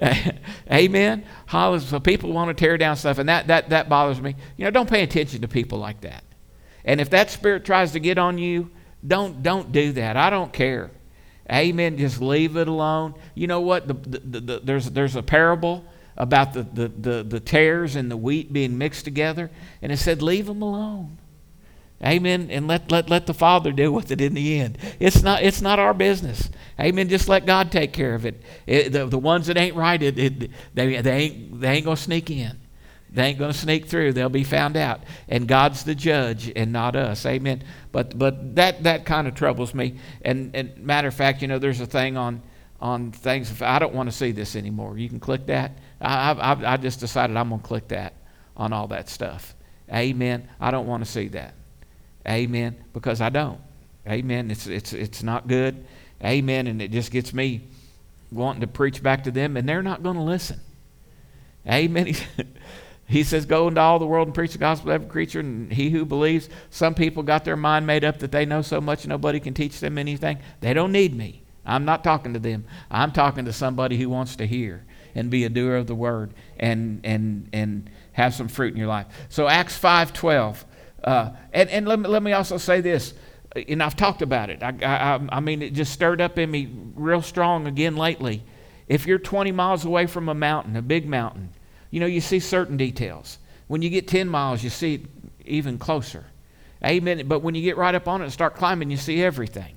Amen. 0.72 1.24
So 1.50 1.58
uh, 1.58 1.98
people 1.98 2.32
want 2.32 2.48
to 2.48 2.54
tear 2.54 2.76
down 2.76 2.96
stuff, 2.96 3.18
and 3.18 3.28
that, 3.28 3.46
that, 3.48 3.70
that 3.70 3.88
bothers 3.88 4.20
me. 4.20 4.34
You 4.56 4.64
know, 4.64 4.70
don't 4.70 4.88
pay 4.88 5.02
attention 5.02 5.42
to 5.42 5.48
people 5.48 5.78
like 5.78 6.00
that. 6.02 6.24
And 6.84 7.00
if 7.00 7.10
that 7.10 7.30
spirit 7.30 7.64
tries 7.64 7.92
to 7.92 8.00
get 8.00 8.18
on 8.18 8.38
you, 8.38 8.70
don't, 9.06 9.42
don't 9.42 9.72
do 9.72 9.92
that. 9.92 10.16
I 10.16 10.30
don't 10.30 10.52
care. 10.52 10.90
Amen. 11.50 11.98
Just 11.98 12.20
leave 12.20 12.56
it 12.56 12.68
alone. 12.68 13.14
You 13.34 13.46
know 13.46 13.60
what? 13.60 13.86
The, 13.86 13.94
the, 13.94 14.40
the, 14.40 14.60
there's, 14.60 14.90
there's 14.90 15.16
a 15.16 15.22
parable 15.22 15.84
about 16.16 16.52
the, 16.52 16.62
the, 16.62 16.88
the, 16.88 17.22
the 17.22 17.40
tares 17.40 17.96
and 17.96 18.10
the 18.10 18.16
wheat 18.16 18.52
being 18.52 18.78
mixed 18.78 19.04
together. 19.04 19.50
And 19.82 19.92
it 19.92 19.98
said, 19.98 20.22
Leave 20.22 20.46
them 20.46 20.62
alone. 20.62 21.18
Amen. 22.02 22.48
And 22.50 22.66
let, 22.66 22.90
let, 22.90 23.08
let 23.08 23.26
the 23.26 23.34
Father 23.34 23.72
deal 23.72 23.92
with 23.92 24.10
it 24.10 24.20
in 24.20 24.34
the 24.34 24.60
end. 24.60 24.78
It's 24.98 25.22
not, 25.22 25.42
it's 25.42 25.62
not 25.62 25.78
our 25.78 25.94
business. 25.94 26.50
Amen. 26.78 27.08
Just 27.08 27.28
let 27.28 27.46
God 27.46 27.70
take 27.70 27.92
care 27.92 28.14
of 28.14 28.26
it. 28.26 28.42
it 28.66 28.92
the, 28.92 29.06
the 29.06 29.18
ones 29.18 29.46
that 29.46 29.56
ain't 29.56 29.76
right, 29.76 30.02
it, 30.02 30.18
it, 30.18 30.50
they, 30.74 31.00
they 31.00 31.16
ain't, 31.16 31.60
they 31.60 31.70
ain't 31.70 31.84
going 31.84 31.96
to 31.96 32.02
sneak 32.02 32.30
in. 32.30 32.60
They 33.10 33.26
ain't 33.26 33.38
going 33.38 33.52
to 33.52 33.58
sneak 33.58 33.86
through. 33.86 34.12
They'll 34.12 34.28
be 34.28 34.42
found 34.42 34.76
out. 34.76 35.00
And 35.28 35.46
God's 35.46 35.84
the 35.84 35.94
judge 35.94 36.52
and 36.56 36.72
not 36.72 36.96
us. 36.96 37.24
Amen. 37.24 37.62
But, 37.92 38.18
but 38.18 38.56
that, 38.56 38.82
that 38.82 39.06
kind 39.06 39.28
of 39.28 39.36
troubles 39.36 39.72
me. 39.72 39.98
And, 40.22 40.54
and 40.54 40.76
matter 40.78 41.08
of 41.08 41.14
fact, 41.14 41.40
you 41.40 41.46
know, 41.46 41.60
there's 41.60 41.80
a 41.80 41.86
thing 41.86 42.16
on, 42.16 42.42
on 42.80 43.12
things. 43.12 43.62
I 43.62 43.78
don't 43.78 43.94
want 43.94 44.10
to 44.10 44.16
see 44.16 44.32
this 44.32 44.56
anymore. 44.56 44.98
You 44.98 45.08
can 45.08 45.20
click 45.20 45.46
that. 45.46 45.78
I, 46.00 46.32
I, 46.32 46.74
I 46.74 46.76
just 46.76 46.98
decided 46.98 47.36
I'm 47.36 47.50
going 47.50 47.60
to 47.60 47.66
click 47.66 47.86
that 47.88 48.14
on 48.56 48.72
all 48.72 48.88
that 48.88 49.08
stuff. 49.08 49.54
Amen. 49.92 50.48
I 50.60 50.72
don't 50.72 50.88
want 50.88 51.04
to 51.04 51.10
see 51.10 51.28
that. 51.28 51.54
Amen. 52.26 52.76
Because 52.92 53.20
I 53.20 53.28
don't. 53.28 53.60
Amen. 54.08 54.50
It's, 54.50 54.66
it's, 54.66 54.92
it's 54.92 55.22
not 55.22 55.48
good. 55.48 55.84
Amen. 56.22 56.66
And 56.66 56.80
it 56.80 56.90
just 56.90 57.10
gets 57.10 57.32
me 57.32 57.62
wanting 58.30 58.60
to 58.62 58.66
preach 58.66 59.02
back 59.02 59.24
to 59.24 59.30
them, 59.30 59.56
and 59.56 59.68
they're 59.68 59.82
not 59.82 60.02
going 60.02 60.16
to 60.16 60.22
listen. 60.22 60.60
Amen. 61.66 62.14
He 63.06 63.22
says, 63.22 63.44
Go 63.44 63.68
into 63.68 63.80
all 63.80 63.98
the 63.98 64.06
world 64.06 64.28
and 64.28 64.34
preach 64.34 64.52
the 64.52 64.58
gospel 64.58 64.88
to 64.88 64.94
every 64.94 65.08
creature, 65.08 65.40
and 65.40 65.72
he 65.72 65.90
who 65.90 66.04
believes. 66.04 66.48
Some 66.70 66.94
people 66.94 67.22
got 67.22 67.44
their 67.44 67.56
mind 67.56 67.86
made 67.86 68.04
up 68.04 68.18
that 68.20 68.32
they 68.32 68.46
know 68.46 68.62
so 68.62 68.80
much 68.80 69.06
nobody 69.06 69.40
can 69.40 69.54
teach 69.54 69.80
them 69.80 69.98
anything. 69.98 70.38
They 70.60 70.74
don't 70.74 70.92
need 70.92 71.14
me. 71.14 71.42
I'm 71.66 71.84
not 71.84 72.04
talking 72.04 72.32
to 72.34 72.38
them. 72.38 72.64
I'm 72.90 73.12
talking 73.12 73.44
to 73.46 73.52
somebody 73.52 73.98
who 73.98 74.08
wants 74.08 74.36
to 74.36 74.46
hear 74.46 74.84
and 75.14 75.30
be 75.30 75.44
a 75.44 75.48
doer 75.48 75.76
of 75.76 75.86
the 75.86 75.94
word 75.94 76.34
and, 76.58 77.00
and, 77.04 77.48
and 77.52 77.90
have 78.12 78.34
some 78.34 78.48
fruit 78.48 78.72
in 78.72 78.78
your 78.78 78.88
life. 78.88 79.06
So 79.28 79.48
Acts 79.48 79.78
5.12. 79.78 80.64
Uh, 81.04 81.30
and 81.52 81.68
and 81.70 81.86
let, 81.86 82.00
me, 82.00 82.08
let 82.08 82.22
me 82.22 82.32
also 82.32 82.56
say 82.56 82.80
this, 82.80 83.14
and 83.68 83.82
I've 83.82 83.94
talked 83.94 84.22
about 84.22 84.50
it. 84.50 84.62
I, 84.62 84.74
I, 84.82 85.20
I 85.36 85.40
mean, 85.40 85.62
it 85.62 85.74
just 85.74 85.92
stirred 85.92 86.20
up 86.20 86.38
in 86.38 86.50
me 86.50 86.68
real 86.94 87.22
strong 87.22 87.66
again 87.66 87.96
lately. 87.96 88.42
If 88.88 89.06
you're 89.06 89.18
20 89.18 89.52
miles 89.52 89.84
away 89.84 90.06
from 90.06 90.28
a 90.28 90.34
mountain, 90.34 90.76
a 90.76 90.82
big 90.82 91.06
mountain, 91.06 91.50
you 91.90 92.00
know, 92.00 92.06
you 92.06 92.20
see 92.20 92.40
certain 92.40 92.76
details. 92.76 93.38
When 93.66 93.82
you 93.82 93.90
get 93.90 94.08
10 94.08 94.28
miles, 94.28 94.62
you 94.64 94.70
see 94.70 94.94
it 94.94 95.02
even 95.44 95.78
closer. 95.78 96.24
Amen. 96.84 97.26
But 97.26 97.40
when 97.40 97.54
you 97.54 97.62
get 97.62 97.76
right 97.76 97.94
up 97.94 98.08
on 98.08 98.20
it 98.20 98.24
and 98.24 98.32
start 98.32 98.56
climbing, 98.56 98.90
you 98.90 98.96
see 98.96 99.22
everything. 99.22 99.76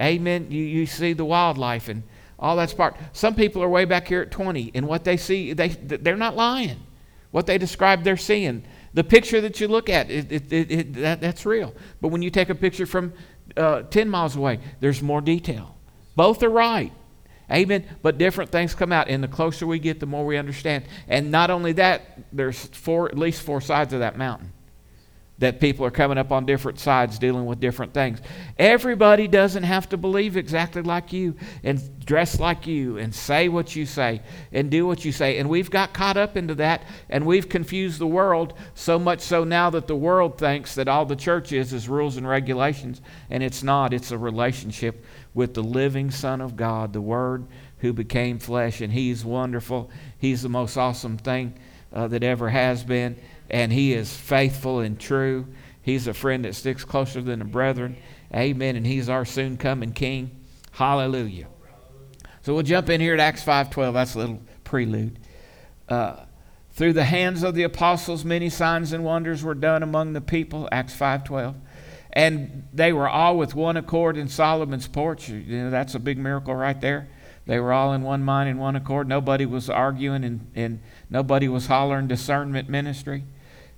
Amen. 0.00 0.46
You, 0.50 0.62
you 0.62 0.86
see 0.86 1.12
the 1.12 1.24
wildlife 1.24 1.88
and 1.88 2.02
all 2.38 2.56
that's 2.56 2.74
part. 2.74 2.96
Some 3.12 3.34
people 3.34 3.62
are 3.62 3.68
way 3.68 3.84
back 3.84 4.08
here 4.08 4.22
at 4.22 4.30
20, 4.30 4.72
and 4.74 4.86
what 4.86 5.04
they 5.04 5.16
see, 5.16 5.52
they, 5.52 5.68
they're 5.68 6.16
not 6.16 6.34
lying. 6.34 6.80
What 7.30 7.46
they 7.46 7.58
describe, 7.58 8.04
they're 8.04 8.16
seeing. 8.16 8.64
The 8.94 9.04
picture 9.04 9.40
that 9.40 9.60
you 9.60 9.68
look 9.68 9.88
at, 9.90 10.10
it, 10.10 10.30
it, 10.32 10.52
it, 10.52 10.92
that, 10.94 11.20
that's 11.20 11.44
real. 11.44 11.74
But 12.00 12.08
when 12.08 12.22
you 12.22 12.30
take 12.30 12.48
a 12.48 12.54
picture 12.54 12.86
from 12.86 13.12
uh, 13.56 13.82
10 13.82 14.08
miles 14.08 14.36
away, 14.36 14.60
there's 14.80 15.02
more 15.02 15.20
detail. 15.20 15.76
Both 16.16 16.42
are 16.42 16.48
right. 16.48 16.92
Amen. 17.52 17.84
But 18.02 18.16
different 18.16 18.50
things 18.50 18.74
come 18.74 18.92
out, 18.92 19.08
and 19.08 19.22
the 19.22 19.28
closer 19.28 19.66
we 19.66 19.78
get, 19.78 20.00
the 20.00 20.06
more 20.06 20.24
we 20.24 20.38
understand. 20.38 20.84
And 21.08 21.30
not 21.30 21.50
only 21.50 21.72
that, 21.72 22.20
there's 22.32 22.66
four, 22.66 23.08
at 23.08 23.18
least 23.18 23.42
four 23.42 23.60
sides 23.60 23.92
of 23.92 24.00
that 24.00 24.16
mountain 24.16 24.53
that 25.38 25.60
people 25.60 25.84
are 25.84 25.90
coming 25.90 26.16
up 26.16 26.30
on 26.30 26.46
different 26.46 26.78
sides 26.78 27.18
dealing 27.18 27.44
with 27.44 27.58
different 27.58 27.92
things. 27.92 28.20
Everybody 28.56 29.26
doesn't 29.26 29.64
have 29.64 29.88
to 29.88 29.96
believe 29.96 30.36
exactly 30.36 30.82
like 30.82 31.12
you 31.12 31.34
and 31.64 31.80
dress 32.06 32.38
like 32.38 32.68
you 32.68 32.98
and 32.98 33.12
say 33.12 33.48
what 33.48 33.74
you 33.74 33.84
say 33.84 34.22
and 34.52 34.70
do 34.70 34.86
what 34.86 35.04
you 35.04 35.10
say. 35.10 35.38
And 35.38 35.48
we've 35.48 35.70
got 35.70 35.92
caught 35.92 36.16
up 36.16 36.36
into 36.36 36.54
that 36.56 36.82
and 37.08 37.26
we've 37.26 37.48
confused 37.48 37.98
the 37.98 38.06
world 38.06 38.54
so 38.74 38.96
much 38.98 39.20
so 39.20 39.42
now 39.42 39.70
that 39.70 39.88
the 39.88 39.96
world 39.96 40.38
thinks 40.38 40.76
that 40.76 40.86
all 40.86 41.04
the 41.04 41.16
church 41.16 41.52
is 41.52 41.72
is 41.72 41.88
rules 41.88 42.16
and 42.16 42.28
regulations 42.28 43.00
and 43.28 43.42
it's 43.42 43.62
not. 43.64 43.92
It's 43.92 44.12
a 44.12 44.18
relationship 44.18 45.04
with 45.34 45.54
the 45.54 45.64
living 45.64 46.12
Son 46.12 46.40
of 46.40 46.56
God, 46.56 46.92
the 46.92 47.00
Word 47.00 47.46
who 47.78 47.92
became 47.92 48.38
flesh 48.38 48.80
and 48.80 48.92
he's 48.92 49.24
wonderful. 49.24 49.90
He's 50.16 50.42
the 50.42 50.48
most 50.48 50.76
awesome 50.76 51.18
thing 51.18 51.58
uh, 51.92 52.08
that 52.08 52.22
ever 52.22 52.48
has 52.48 52.84
been 52.84 53.16
and 53.54 53.72
he 53.72 53.92
is 53.92 54.12
faithful 54.12 54.80
and 54.80 54.98
true. 54.98 55.46
He's 55.80 56.08
a 56.08 56.12
friend 56.12 56.44
that 56.44 56.56
sticks 56.56 56.84
closer 56.84 57.22
than 57.22 57.40
a 57.40 57.44
brethren. 57.44 57.96
Amen. 58.34 58.74
And 58.74 58.84
he's 58.84 59.08
our 59.08 59.24
soon 59.24 59.58
coming 59.58 59.92
king. 59.92 60.32
Hallelujah. 60.72 61.46
So 62.42 62.52
we'll 62.52 62.64
jump 62.64 62.90
in 62.90 63.00
here 63.00 63.14
at 63.14 63.20
Acts 63.20 63.44
5.12. 63.44 63.92
That's 63.92 64.16
a 64.16 64.18
little 64.18 64.42
prelude. 64.64 65.20
Uh, 65.88 66.24
through 66.72 66.94
the 66.94 67.04
hands 67.04 67.44
of 67.44 67.54
the 67.54 67.62
apostles, 67.62 68.24
many 68.24 68.50
signs 68.50 68.92
and 68.92 69.04
wonders 69.04 69.44
were 69.44 69.54
done 69.54 69.84
among 69.84 70.14
the 70.14 70.20
people. 70.20 70.68
Acts 70.72 70.96
5.12. 70.96 71.54
And 72.12 72.66
they 72.72 72.92
were 72.92 73.08
all 73.08 73.38
with 73.38 73.54
one 73.54 73.76
accord 73.76 74.16
in 74.16 74.26
Solomon's 74.26 74.88
porch. 74.88 75.28
You 75.28 75.44
know, 75.44 75.70
that's 75.70 75.94
a 75.94 76.00
big 76.00 76.18
miracle 76.18 76.56
right 76.56 76.80
there. 76.80 77.08
They 77.46 77.60
were 77.60 77.72
all 77.72 77.92
in 77.92 78.02
one 78.02 78.24
mind 78.24 78.48
and 78.48 78.58
one 78.58 78.74
accord. 78.74 79.06
Nobody 79.06 79.46
was 79.46 79.70
arguing 79.70 80.24
and, 80.24 80.50
and 80.56 80.82
nobody 81.08 81.46
was 81.46 81.68
hollering 81.68 82.08
discernment 82.08 82.68
ministry. 82.68 83.22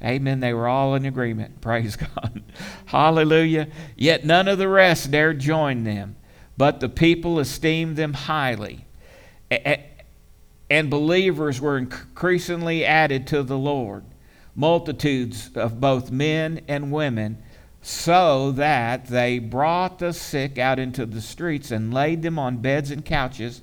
Amen. 0.02 0.40
They 0.40 0.52
were 0.52 0.68
all 0.68 0.94
in 0.94 1.06
agreement. 1.06 1.60
Praise 1.60 1.96
God. 1.96 2.42
Hallelujah. 2.86 3.68
Yet 3.96 4.24
none 4.24 4.48
of 4.48 4.58
the 4.58 4.68
rest 4.68 5.10
dared 5.10 5.38
join 5.38 5.84
them, 5.84 6.16
but 6.56 6.80
the 6.80 6.88
people 6.88 7.38
esteemed 7.40 7.96
them 7.96 8.12
highly. 8.12 8.86
And 10.68 10.90
believers 10.90 11.60
were 11.60 11.78
increasingly 11.78 12.84
added 12.84 13.26
to 13.28 13.42
the 13.42 13.58
Lord, 13.58 14.04
multitudes 14.54 15.50
of 15.54 15.80
both 15.80 16.10
men 16.10 16.60
and 16.66 16.90
women, 16.90 17.42
so 17.80 18.50
that 18.52 19.06
they 19.06 19.38
brought 19.38 20.00
the 20.00 20.12
sick 20.12 20.58
out 20.58 20.80
into 20.80 21.06
the 21.06 21.20
streets 21.20 21.70
and 21.70 21.94
laid 21.94 22.22
them 22.22 22.38
on 22.38 22.56
beds 22.56 22.90
and 22.90 23.04
couches 23.04 23.62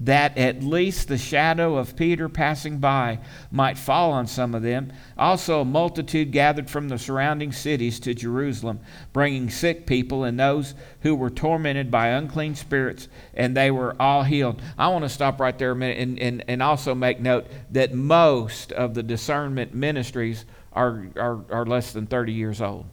that 0.00 0.36
at 0.38 0.62
least 0.62 1.08
the 1.08 1.18
shadow 1.18 1.76
of 1.76 1.94
Peter 1.94 2.28
passing 2.28 2.78
by 2.78 3.18
might 3.50 3.76
fall 3.76 4.12
on 4.12 4.26
some 4.26 4.54
of 4.54 4.62
them. 4.62 4.90
Also, 5.18 5.60
a 5.60 5.64
multitude 5.64 6.32
gathered 6.32 6.70
from 6.70 6.88
the 6.88 6.98
surrounding 6.98 7.52
cities 7.52 8.00
to 8.00 8.14
Jerusalem, 8.14 8.80
bringing 9.12 9.50
sick 9.50 9.86
people 9.86 10.24
and 10.24 10.40
those 10.40 10.74
who 11.00 11.14
were 11.14 11.28
tormented 11.28 11.90
by 11.90 12.08
unclean 12.08 12.54
spirits, 12.54 13.08
and 13.34 13.54
they 13.54 13.70
were 13.70 13.94
all 14.00 14.22
healed. 14.22 14.62
I 14.78 14.88
want 14.88 15.04
to 15.04 15.08
stop 15.10 15.38
right 15.38 15.56
there 15.58 15.72
a 15.72 15.76
minute 15.76 15.98
and, 15.98 16.18
and, 16.18 16.44
and 16.48 16.62
also 16.62 16.94
make 16.94 17.20
note 17.20 17.46
that 17.72 17.92
most 17.92 18.72
of 18.72 18.94
the 18.94 19.02
discernment 19.02 19.74
ministries 19.74 20.46
are, 20.72 21.08
are, 21.16 21.44
are 21.50 21.66
less 21.66 21.92
than 21.92 22.06
30 22.06 22.32
years 22.32 22.62
old 22.62 22.86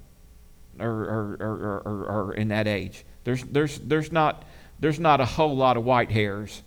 or, 0.78 0.90
or, 0.90 1.38
or, 1.40 1.82
or, 1.86 2.06
or 2.06 2.34
in 2.34 2.50
that 2.50 2.68
age. 2.68 3.06
There's, 3.24 3.44
there's, 3.44 3.80
there's, 3.80 4.12
not, 4.12 4.44
there's 4.82 5.00
not 5.00 5.22
a 5.22 5.26
whole 5.26 5.56
lot 5.56 5.78
of 5.78 5.86
white 5.86 6.12
hairs 6.12 6.64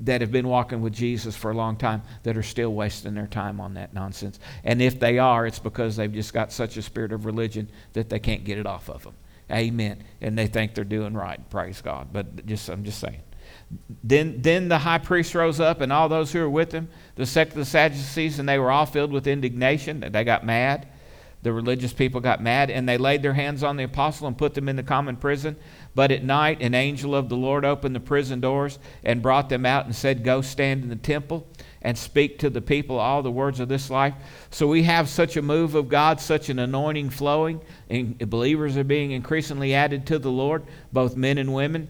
that 0.00 0.20
have 0.20 0.32
been 0.32 0.48
walking 0.48 0.80
with 0.80 0.92
Jesus 0.92 1.36
for 1.36 1.50
a 1.50 1.54
long 1.54 1.76
time 1.76 2.02
that 2.22 2.36
are 2.36 2.42
still 2.42 2.72
wasting 2.74 3.14
their 3.14 3.26
time 3.26 3.60
on 3.60 3.74
that 3.74 3.94
nonsense. 3.94 4.38
And 4.64 4.80
if 4.82 4.98
they 4.98 5.18
are, 5.18 5.46
it's 5.46 5.58
because 5.58 5.96
they've 5.96 6.12
just 6.12 6.32
got 6.32 6.52
such 6.52 6.76
a 6.76 6.82
spirit 6.82 7.12
of 7.12 7.24
religion 7.24 7.68
that 7.92 8.08
they 8.08 8.18
can't 8.18 8.44
get 8.44 8.58
it 8.58 8.66
off 8.66 8.88
of 8.88 9.04
them. 9.04 9.14
Amen. 9.50 10.02
And 10.20 10.38
they 10.38 10.46
think 10.46 10.74
they're 10.74 10.84
doing 10.84 11.14
right. 11.14 11.38
Praise 11.50 11.80
God. 11.80 12.08
But 12.12 12.46
just 12.46 12.68
I'm 12.68 12.84
just 12.84 12.98
saying. 12.98 13.20
Then, 14.02 14.40
then 14.40 14.68
the 14.68 14.78
high 14.78 14.98
priest 14.98 15.34
rose 15.34 15.60
up, 15.60 15.80
and 15.80 15.92
all 15.92 16.08
those 16.08 16.32
who 16.32 16.40
were 16.40 16.50
with 16.50 16.72
him, 16.72 16.88
the 17.16 17.26
sect 17.26 17.52
of 17.52 17.58
the 17.58 17.64
Sadducees, 17.64 18.38
and 18.38 18.48
they 18.48 18.58
were 18.58 18.70
all 18.70 18.86
filled 18.86 19.12
with 19.12 19.26
indignation. 19.26 20.00
They 20.00 20.24
got 20.24 20.44
mad. 20.44 20.88
The 21.42 21.52
religious 21.52 21.92
people 21.92 22.20
got 22.20 22.42
mad, 22.42 22.70
and 22.70 22.88
they 22.88 22.96
laid 22.96 23.22
their 23.22 23.34
hands 23.34 23.62
on 23.62 23.76
the 23.76 23.84
apostle 23.84 24.26
and 24.26 24.36
put 24.36 24.54
them 24.54 24.68
in 24.68 24.76
the 24.76 24.82
common 24.82 25.16
prison. 25.16 25.56
But 25.94 26.10
at 26.10 26.24
night, 26.24 26.60
an 26.60 26.74
angel 26.74 27.14
of 27.14 27.28
the 27.28 27.36
Lord 27.36 27.64
opened 27.64 27.94
the 27.94 28.00
prison 28.00 28.40
doors 28.40 28.78
and 29.04 29.22
brought 29.22 29.48
them 29.48 29.64
out 29.64 29.84
and 29.84 29.94
said, 29.94 30.24
Go 30.24 30.40
stand 30.40 30.82
in 30.82 30.88
the 30.88 30.96
temple 30.96 31.46
and 31.82 31.96
speak 31.96 32.38
to 32.40 32.50
the 32.50 32.60
people 32.60 32.98
all 32.98 33.22
the 33.22 33.30
words 33.30 33.60
of 33.60 33.68
this 33.68 33.90
life. 33.90 34.14
So 34.50 34.66
we 34.66 34.82
have 34.84 35.08
such 35.08 35.36
a 35.36 35.42
move 35.42 35.74
of 35.74 35.88
God, 35.88 36.20
such 36.20 36.48
an 36.48 36.58
anointing 36.58 37.10
flowing, 37.10 37.60
and 37.88 38.18
believers 38.30 38.76
are 38.76 38.84
being 38.84 39.12
increasingly 39.12 39.74
added 39.74 40.06
to 40.06 40.18
the 40.18 40.30
Lord, 40.30 40.64
both 40.92 41.16
men 41.16 41.38
and 41.38 41.54
women. 41.54 41.88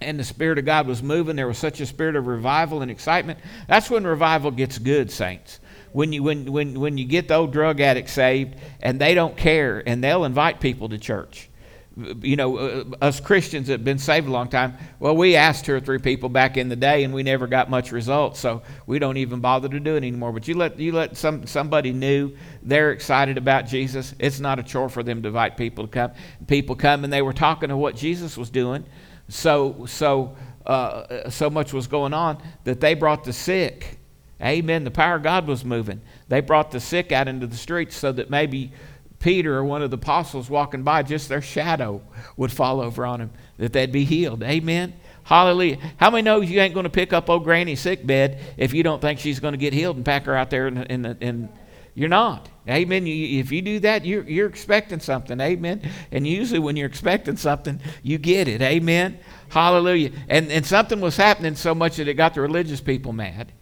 And 0.00 0.18
the 0.18 0.24
Spirit 0.24 0.58
of 0.58 0.64
God 0.64 0.86
was 0.86 1.02
moving. 1.02 1.36
There 1.36 1.46
was 1.46 1.58
such 1.58 1.78
a 1.80 1.86
spirit 1.86 2.16
of 2.16 2.26
revival 2.26 2.80
and 2.80 2.90
excitement. 2.90 3.38
That's 3.68 3.90
when 3.90 4.06
revival 4.06 4.50
gets 4.50 4.78
good, 4.78 5.10
saints 5.10 5.60
when 5.92 6.12
you 6.12 6.22
when 6.22 6.50
when 6.50 6.78
when 6.78 6.96
you 6.96 7.04
get 7.04 7.28
the 7.28 7.34
old 7.34 7.52
drug 7.52 7.80
addict 7.80 8.08
saved 8.08 8.54
and 8.80 9.00
they 9.00 9.12
don't 9.12 9.36
care 9.36 9.82
and 9.86 10.02
they'll 10.04 10.24
invite 10.24 10.60
people 10.60 10.88
to 10.88 10.96
church 10.96 11.49
you 11.96 12.36
know, 12.36 12.56
uh, 12.56 12.84
us 13.00 13.20
Christians 13.20 13.66
that 13.66 13.74
have 13.74 13.84
been 13.84 13.98
saved 13.98 14.28
a 14.28 14.30
long 14.30 14.48
time, 14.48 14.74
well, 15.00 15.16
we 15.16 15.36
asked 15.36 15.64
two 15.64 15.74
or 15.74 15.80
three 15.80 15.98
people 15.98 16.28
back 16.28 16.56
in 16.56 16.68
the 16.68 16.76
day, 16.76 17.04
and 17.04 17.12
we 17.12 17.22
never 17.22 17.46
got 17.46 17.68
much 17.68 17.92
results, 17.92 18.38
so 18.38 18.62
we 18.86 18.98
don't 18.98 19.16
even 19.16 19.40
bother 19.40 19.68
to 19.68 19.80
do 19.80 19.94
it 19.94 19.98
anymore. 19.98 20.32
But 20.32 20.46
you 20.46 20.54
let 20.54 20.78
you 20.78 20.92
let 20.92 21.16
some 21.16 21.46
somebody 21.46 21.92
new, 21.92 22.36
they're 22.62 22.92
excited 22.92 23.38
about 23.38 23.66
Jesus. 23.66 24.14
It's 24.18 24.40
not 24.40 24.58
a 24.58 24.62
chore 24.62 24.88
for 24.88 25.02
them 25.02 25.22
to 25.22 25.28
invite 25.28 25.56
people 25.56 25.86
to 25.86 25.90
come. 25.90 26.12
People 26.46 26.76
come, 26.76 27.04
and 27.04 27.12
they 27.12 27.22
were 27.22 27.32
talking 27.32 27.70
of 27.70 27.78
what 27.78 27.96
Jesus 27.96 28.36
was 28.36 28.50
doing. 28.50 28.84
So 29.28 29.86
so 29.86 30.36
uh, 30.66 31.28
so 31.28 31.50
much 31.50 31.72
was 31.72 31.86
going 31.86 32.14
on 32.14 32.40
that 32.64 32.80
they 32.80 32.94
brought 32.94 33.24
the 33.24 33.32
sick 33.32 34.00
Amen. 34.42 34.84
The 34.84 34.90
power 34.90 35.16
of 35.16 35.22
God 35.22 35.46
was 35.46 35.64
moving. 35.64 36.00
They 36.28 36.40
brought 36.40 36.70
the 36.70 36.80
sick 36.80 37.12
out 37.12 37.28
into 37.28 37.46
the 37.46 37.56
streets 37.56 37.94
so 37.94 38.10
that 38.12 38.30
maybe 38.30 38.72
Peter 39.20 39.56
or 39.56 39.64
one 39.64 39.82
of 39.82 39.90
the 39.90 39.96
apostles 39.96 40.50
walking 40.50 40.82
by, 40.82 41.02
just 41.02 41.28
their 41.28 41.42
shadow 41.42 42.02
would 42.36 42.50
fall 42.50 42.80
over 42.80 43.06
on 43.06 43.20
him, 43.20 43.30
that 43.58 43.72
they'd 43.72 43.92
be 43.92 44.04
healed. 44.04 44.42
Amen. 44.42 44.94
Hallelujah. 45.22 45.78
How 45.98 46.10
many 46.10 46.22
knows 46.22 46.50
you 46.50 46.58
ain't 46.60 46.74
going 46.74 46.84
to 46.84 46.90
pick 46.90 47.12
up 47.12 47.28
old 47.28 47.44
Granny's 47.44 47.80
sick 47.80 48.04
bed 48.04 48.40
if 48.56 48.72
you 48.72 48.82
don't 48.82 49.00
think 49.00 49.20
she's 49.20 49.38
going 49.38 49.52
to 49.52 49.58
get 49.58 49.72
healed 49.72 49.96
and 49.96 50.04
pack 50.04 50.24
her 50.24 50.34
out 50.34 50.50
there 50.50 50.66
in 50.66 50.74
the, 50.74 50.92
in 50.92 51.02
the, 51.02 51.16
in, 51.20 51.48
you're 51.94 52.08
not. 52.08 52.48
Amen. 52.66 53.06
You, 53.06 53.40
if 53.40 53.52
you 53.52 53.60
do 53.60 53.78
that, 53.80 54.06
you're, 54.06 54.24
you're 54.24 54.48
expecting 54.48 55.00
something. 55.00 55.38
Amen. 55.38 55.82
And 56.10 56.26
usually 56.26 56.58
when 56.58 56.76
you're 56.76 56.88
expecting 56.88 57.36
something, 57.36 57.78
you 58.02 58.16
get 58.16 58.48
it. 58.48 58.62
Amen. 58.62 59.18
Hallelujah. 59.50 60.12
And, 60.28 60.50
and 60.50 60.64
something 60.64 61.00
was 61.00 61.16
happening 61.16 61.56
so 61.56 61.74
much 61.74 61.96
that 61.96 62.08
it 62.08 62.14
got 62.14 62.34
the 62.34 62.40
religious 62.40 62.80
people 62.80 63.12
mad. 63.12 63.52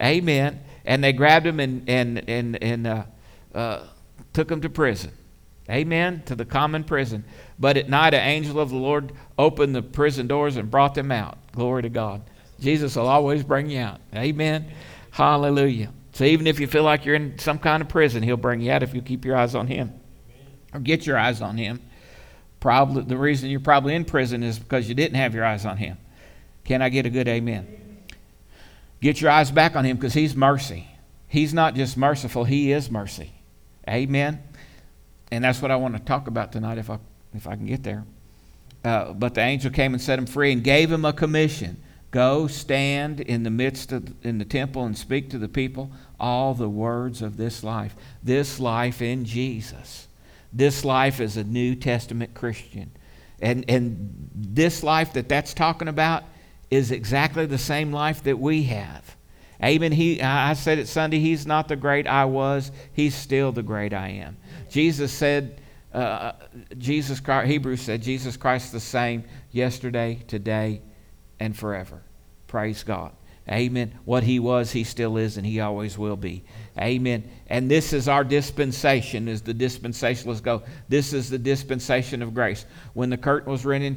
Amen. 0.00 0.60
And 0.84 1.02
they 1.02 1.12
grabbed 1.14 1.46
him 1.46 1.58
and, 1.58 1.88
and, 1.88 2.28
and, 2.28 2.62
and 2.62 2.86
uh, 2.86 3.04
uh, 3.54 3.86
took 4.36 4.50
him 4.50 4.60
to 4.60 4.68
prison. 4.68 5.12
Amen. 5.70 6.22
To 6.26 6.34
the 6.34 6.44
common 6.44 6.84
prison. 6.84 7.24
But 7.58 7.78
at 7.78 7.88
night, 7.88 8.12
an 8.12 8.20
angel 8.20 8.60
of 8.60 8.68
the 8.68 8.76
Lord 8.76 9.12
opened 9.38 9.74
the 9.74 9.80
prison 9.80 10.26
doors 10.26 10.58
and 10.58 10.70
brought 10.70 10.94
them 10.94 11.10
out. 11.10 11.38
Glory 11.52 11.80
to 11.82 11.88
God. 11.88 12.20
Jesus 12.60 12.96
will 12.96 13.08
always 13.08 13.42
bring 13.42 13.70
you 13.70 13.80
out. 13.80 13.98
Amen. 14.14 14.70
Hallelujah. 15.10 15.90
So 16.12 16.24
even 16.24 16.46
if 16.46 16.60
you 16.60 16.66
feel 16.66 16.82
like 16.82 17.06
you're 17.06 17.14
in 17.14 17.38
some 17.38 17.58
kind 17.58 17.82
of 17.82 17.88
prison, 17.88 18.22
He'll 18.22 18.36
bring 18.36 18.60
you 18.60 18.70
out 18.70 18.82
if 18.82 18.94
you 18.94 19.00
keep 19.00 19.24
your 19.24 19.36
eyes 19.36 19.54
on 19.54 19.68
Him 19.68 19.94
or 20.74 20.80
get 20.80 21.06
your 21.06 21.16
eyes 21.16 21.40
on 21.40 21.56
Him. 21.56 21.80
Probably 22.60 23.04
the 23.04 23.16
reason 23.16 23.48
you're 23.48 23.58
probably 23.60 23.94
in 23.94 24.04
prison 24.04 24.42
is 24.42 24.58
because 24.58 24.86
you 24.86 24.94
didn't 24.94 25.16
have 25.16 25.34
your 25.34 25.46
eyes 25.46 25.64
on 25.64 25.78
Him. 25.78 25.96
Can 26.64 26.82
I 26.82 26.90
get 26.90 27.06
a 27.06 27.10
good 27.10 27.26
amen? 27.26 28.02
Get 29.00 29.22
your 29.22 29.30
eyes 29.30 29.50
back 29.50 29.76
on 29.76 29.86
Him 29.86 29.96
because 29.96 30.12
He's 30.12 30.36
mercy. 30.36 30.88
He's 31.26 31.54
not 31.54 31.74
just 31.74 31.96
merciful, 31.96 32.44
He 32.44 32.70
is 32.70 32.90
mercy. 32.90 33.32
Amen. 33.88 34.42
And 35.30 35.44
that's 35.44 35.60
what 35.60 35.70
I 35.70 35.76
want 35.76 35.94
to 35.94 36.00
talk 36.00 36.28
about 36.28 36.52
tonight 36.52 36.78
if 36.78 36.90
I, 36.90 36.98
if 37.34 37.46
I 37.46 37.56
can 37.56 37.66
get 37.66 37.82
there. 37.82 38.04
Uh, 38.84 39.12
but 39.12 39.34
the 39.34 39.40
angel 39.40 39.70
came 39.70 39.94
and 39.94 40.02
set 40.02 40.18
him 40.18 40.26
free 40.26 40.52
and 40.52 40.62
gave 40.62 40.90
him 40.90 41.04
a 41.04 41.12
commission. 41.12 41.82
Go 42.12 42.46
stand 42.46 43.20
in 43.20 43.42
the 43.42 43.50
midst 43.50 43.92
of 43.92 44.14
in 44.24 44.38
the 44.38 44.44
temple 44.44 44.84
and 44.84 44.96
speak 44.96 45.28
to 45.30 45.38
the 45.38 45.48
people 45.48 45.90
all 46.20 46.54
the 46.54 46.68
words 46.68 47.20
of 47.20 47.36
this 47.36 47.64
life. 47.64 47.96
This 48.22 48.60
life 48.60 49.02
in 49.02 49.24
jesus. 49.24 50.06
This 50.52 50.84
life 50.84 51.20
as 51.20 51.36
a 51.36 51.44
new 51.44 51.74
testament 51.74 52.32
christian. 52.32 52.92
And 53.40 53.64
and 53.68 54.30
this 54.34 54.84
life 54.84 55.12
that 55.14 55.28
that's 55.28 55.52
talking 55.52 55.88
about 55.88 56.22
is 56.70 56.92
exactly 56.92 57.44
the 57.44 57.58
same 57.58 57.92
life 57.92 58.22
that 58.22 58.38
we 58.38 58.62
have 58.64 59.15
amen 59.62 59.92
he 59.92 60.20
i 60.22 60.52
said 60.52 60.78
it 60.78 60.86
sunday 60.86 61.18
he's 61.18 61.46
not 61.46 61.68
the 61.68 61.76
great 61.76 62.06
i 62.06 62.24
was 62.24 62.70
he's 62.92 63.14
still 63.14 63.52
the 63.52 63.62
great 63.62 63.94
i 63.94 64.08
am 64.08 64.36
Jesus 64.68 65.12
said, 65.12 65.60
uh, 65.92 66.32
Jesus 66.78 67.20
Christ, 67.20 67.48
Hebrews 67.48 67.80
said, 67.80 68.02
Jesus 68.02 68.36
Christ 68.36 68.72
the 68.72 68.80
same 68.80 69.24
yesterday, 69.52 70.22
today, 70.26 70.82
and 71.40 71.56
forever. 71.56 72.02
Praise 72.46 72.82
God. 72.82 73.12
Amen. 73.48 73.96
What 74.04 74.24
he 74.24 74.40
was, 74.40 74.72
he 74.72 74.82
still 74.82 75.16
is, 75.16 75.36
and 75.36 75.46
he 75.46 75.60
always 75.60 75.96
will 75.96 76.16
be. 76.16 76.44
Amen. 76.78 77.30
And 77.46 77.70
this 77.70 77.92
is 77.92 78.08
our 78.08 78.24
dispensation, 78.24 79.28
as 79.28 79.42
the 79.42 79.54
dispensationalists 79.54 80.42
go. 80.42 80.64
This 80.88 81.12
is 81.12 81.30
the 81.30 81.38
dispensation 81.38 82.22
of 82.22 82.34
grace. 82.34 82.66
When 82.94 83.08
the 83.08 83.16
curtain 83.16 83.52
was 83.52 83.64
rent 83.64 83.84
in 83.84 83.96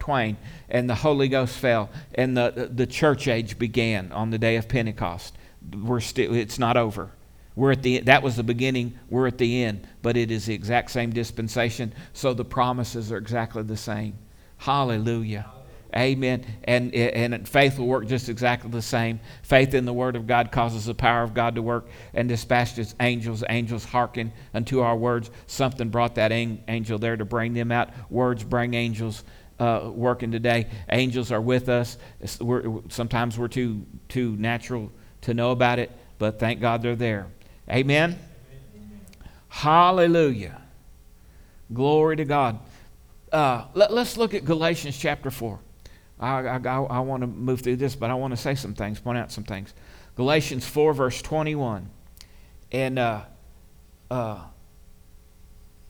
twain, 0.00 0.36
and 0.68 0.90
the 0.90 0.96
Holy 0.96 1.28
Ghost 1.28 1.56
fell, 1.56 1.90
and 2.16 2.36
the, 2.36 2.70
the 2.74 2.88
church 2.88 3.28
age 3.28 3.56
began 3.56 4.10
on 4.10 4.30
the 4.30 4.38
day 4.38 4.56
of 4.56 4.68
Pentecost, 4.68 5.36
we're 5.72 6.00
still, 6.00 6.34
it's 6.34 6.58
not 6.58 6.76
over. 6.76 7.12
We're 7.54 7.72
at 7.72 7.82
the 7.82 7.98
that 8.00 8.22
was 8.22 8.36
the 8.36 8.44
beginning, 8.44 8.98
we're 9.10 9.26
at 9.26 9.38
the 9.38 9.64
end, 9.64 9.86
but 10.00 10.16
it 10.16 10.30
is 10.30 10.46
the 10.46 10.54
exact 10.54 10.92
same 10.92 11.10
dispensation, 11.10 11.92
so 12.12 12.32
the 12.32 12.44
promises 12.44 13.10
are 13.10 13.16
exactly 13.16 13.64
the 13.64 13.76
same. 13.76 14.16
Hallelujah. 14.58 15.46
Amen. 15.96 16.44
And, 16.64 16.94
and 16.94 17.48
faith 17.48 17.78
will 17.78 17.86
work 17.86 18.06
just 18.06 18.28
exactly 18.28 18.70
the 18.70 18.82
same. 18.82 19.20
Faith 19.42 19.72
in 19.72 19.86
the 19.86 19.92
Word 19.92 20.16
of 20.16 20.26
God 20.26 20.52
causes 20.52 20.84
the 20.84 20.94
power 20.94 21.22
of 21.22 21.32
God 21.32 21.54
to 21.54 21.62
work 21.62 21.88
and 22.12 22.28
dispatches 22.28 22.94
angels. 23.00 23.42
Angels 23.48 23.84
hearken 23.84 24.32
unto 24.52 24.80
our 24.80 24.96
words. 24.96 25.30
Something 25.46 25.88
brought 25.88 26.14
that 26.16 26.30
angel 26.30 26.98
there 26.98 27.16
to 27.16 27.24
bring 27.24 27.54
them 27.54 27.72
out. 27.72 27.88
Words 28.10 28.44
bring 28.44 28.74
angels 28.74 29.24
uh, 29.58 29.90
working 29.92 30.30
today. 30.30 30.66
Angels 30.90 31.32
are 31.32 31.40
with 31.40 31.68
us. 31.68 31.96
We're, 32.40 32.80
sometimes 32.90 33.38
we're 33.38 33.48
too, 33.48 33.86
too 34.08 34.36
natural 34.36 34.92
to 35.22 35.34
know 35.34 35.52
about 35.52 35.78
it, 35.78 35.90
but 36.18 36.38
thank 36.38 36.60
God 36.60 36.82
they're 36.82 36.96
there. 36.96 37.26
Amen? 37.70 38.18
Hallelujah. 39.48 40.60
Glory 41.72 42.16
to 42.16 42.24
God. 42.24 42.58
Uh, 43.32 43.64
let, 43.74 43.90
us 43.90 44.16
look 44.16 44.34
at 44.34 44.44
Galatians 44.44 44.96
chapter 44.96 45.30
4. 45.30 45.58
I, 46.20 46.40
I, 46.40 46.58
I 46.58 47.00
want 47.00 47.22
to 47.22 47.26
move 47.26 47.60
through 47.60 47.76
this, 47.76 47.94
but 47.94 48.10
I 48.10 48.14
want 48.14 48.32
to 48.32 48.36
say 48.36 48.54
some 48.54 48.74
things, 48.74 49.00
point 49.00 49.18
out 49.18 49.30
some 49.30 49.44
things. 49.44 49.72
Galatians 50.16 50.66
4, 50.66 50.92
verse 50.94 51.22
21. 51.22 51.88
And, 52.72 52.98
uh, 52.98 53.22
uh, 54.10 54.40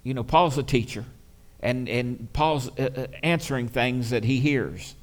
you 0.02 0.14
know, 0.14 0.22
Paul's 0.22 0.58
a 0.58 0.62
teacher, 0.62 1.04
and, 1.60 1.88
and 1.88 2.32
Paul's 2.32 2.68
uh, 2.78 2.90
uh, 2.94 3.06
answering 3.22 3.68
things 3.68 4.10
that 4.10 4.24
he 4.24 4.38
hears. 4.38 4.94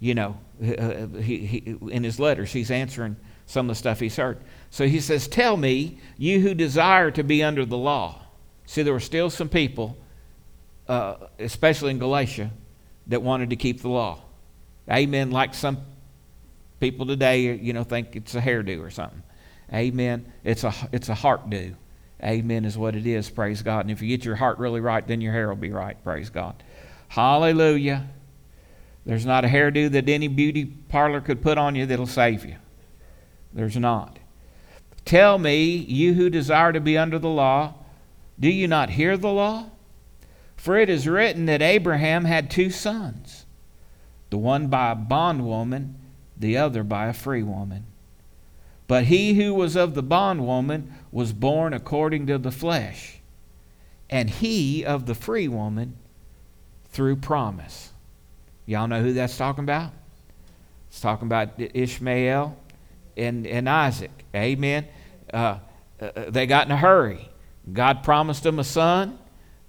You 0.00 0.14
know, 0.14 0.38
uh, 0.62 1.06
he, 1.18 1.46
he, 1.46 1.76
in 1.90 2.04
his 2.04 2.18
letters, 2.18 2.52
he's 2.52 2.70
answering 2.70 3.16
some 3.46 3.66
of 3.66 3.76
the 3.76 3.78
stuff 3.78 4.00
he's 4.00 4.16
heard. 4.16 4.38
So 4.70 4.86
he 4.86 5.00
says, 5.00 5.28
Tell 5.28 5.56
me, 5.56 5.98
you 6.18 6.40
who 6.40 6.54
desire 6.54 7.10
to 7.12 7.22
be 7.22 7.42
under 7.42 7.64
the 7.64 7.78
law. 7.78 8.22
See, 8.66 8.82
there 8.82 8.92
were 8.92 9.00
still 9.00 9.30
some 9.30 9.48
people, 9.48 9.96
uh, 10.88 11.16
especially 11.38 11.92
in 11.92 11.98
Galatia, 11.98 12.50
that 13.08 13.22
wanted 13.22 13.50
to 13.50 13.56
keep 13.56 13.82
the 13.82 13.88
law. 13.88 14.20
Amen. 14.90 15.30
Like 15.30 15.54
some 15.54 15.78
people 16.80 17.06
today, 17.06 17.54
you 17.56 17.72
know, 17.72 17.84
think 17.84 18.16
it's 18.16 18.34
a 18.34 18.40
hairdo 18.40 18.80
or 18.80 18.90
something. 18.90 19.22
Amen. 19.72 20.32
It's 20.44 20.64
a, 20.64 20.72
it's 20.92 21.08
a 21.08 21.14
heart 21.14 21.50
do. 21.50 21.74
Amen 22.22 22.64
is 22.64 22.78
what 22.78 22.96
it 22.96 23.06
is. 23.06 23.28
Praise 23.28 23.62
God. 23.62 23.80
And 23.80 23.90
if 23.90 24.00
you 24.00 24.08
get 24.08 24.24
your 24.24 24.36
heart 24.36 24.58
really 24.58 24.80
right, 24.80 25.06
then 25.06 25.20
your 25.20 25.32
hair 25.32 25.48
will 25.48 25.56
be 25.56 25.70
right. 25.70 26.02
Praise 26.02 26.30
God. 26.30 26.62
Hallelujah. 27.08 28.08
There's 29.04 29.26
not 29.26 29.44
a 29.44 29.48
hairdo 29.48 29.90
that 29.92 30.08
any 30.08 30.28
beauty 30.28 30.64
parlor 30.64 31.20
could 31.20 31.42
put 31.42 31.58
on 31.58 31.74
you 31.74 31.86
that'll 31.86 32.06
save 32.06 32.44
you. 32.44 32.56
There's 33.52 33.76
not. 33.76 34.18
Tell 35.04 35.38
me, 35.38 35.76
you 35.76 36.14
who 36.14 36.28
desire 36.30 36.72
to 36.72 36.80
be 36.80 36.98
under 36.98 37.18
the 37.18 37.28
law, 37.28 37.74
do 38.40 38.48
you 38.48 38.66
not 38.66 38.90
hear 38.90 39.16
the 39.16 39.30
law? 39.30 39.70
For 40.56 40.76
it 40.78 40.88
is 40.88 41.06
written 41.06 41.46
that 41.46 41.62
Abraham 41.62 42.24
had 42.24 42.50
two 42.50 42.70
sons, 42.70 43.46
the 44.30 44.38
one 44.38 44.68
by 44.68 44.92
a 44.92 44.96
bondwoman, 44.96 45.96
the 46.36 46.56
other 46.56 46.82
by 46.82 47.06
a 47.06 47.12
free 47.12 47.42
woman. 47.42 47.86
But 48.88 49.04
he 49.04 49.34
who 49.34 49.54
was 49.54 49.76
of 49.76 49.94
the 49.94 50.02
bondwoman 50.02 50.94
was 51.10 51.32
born 51.32 51.72
according 51.72 52.26
to 52.28 52.38
the 52.38 52.50
flesh, 52.50 53.20
and 54.08 54.30
he 54.30 54.84
of 54.84 55.06
the 55.06 55.14
free 55.14 55.48
woman 55.48 55.96
through 56.90 57.16
promise. 57.16 57.92
Y'all 58.64 58.88
know 58.88 59.02
who 59.02 59.12
that's 59.12 59.36
talking 59.36 59.64
about? 59.64 59.92
It's 60.88 61.00
talking 61.00 61.26
about 61.26 61.50
Ishmael 61.58 62.56
and, 63.16 63.46
and 63.46 63.68
Isaac. 63.68 64.10
Amen. 64.34 64.86
Uh, 65.32 65.58
uh, 66.00 66.10
they 66.28 66.46
got 66.46 66.66
in 66.66 66.72
a 66.72 66.76
hurry. 66.76 67.28
God 67.72 68.02
promised 68.02 68.44
them 68.44 68.58
a 68.58 68.64
son, 68.64 69.18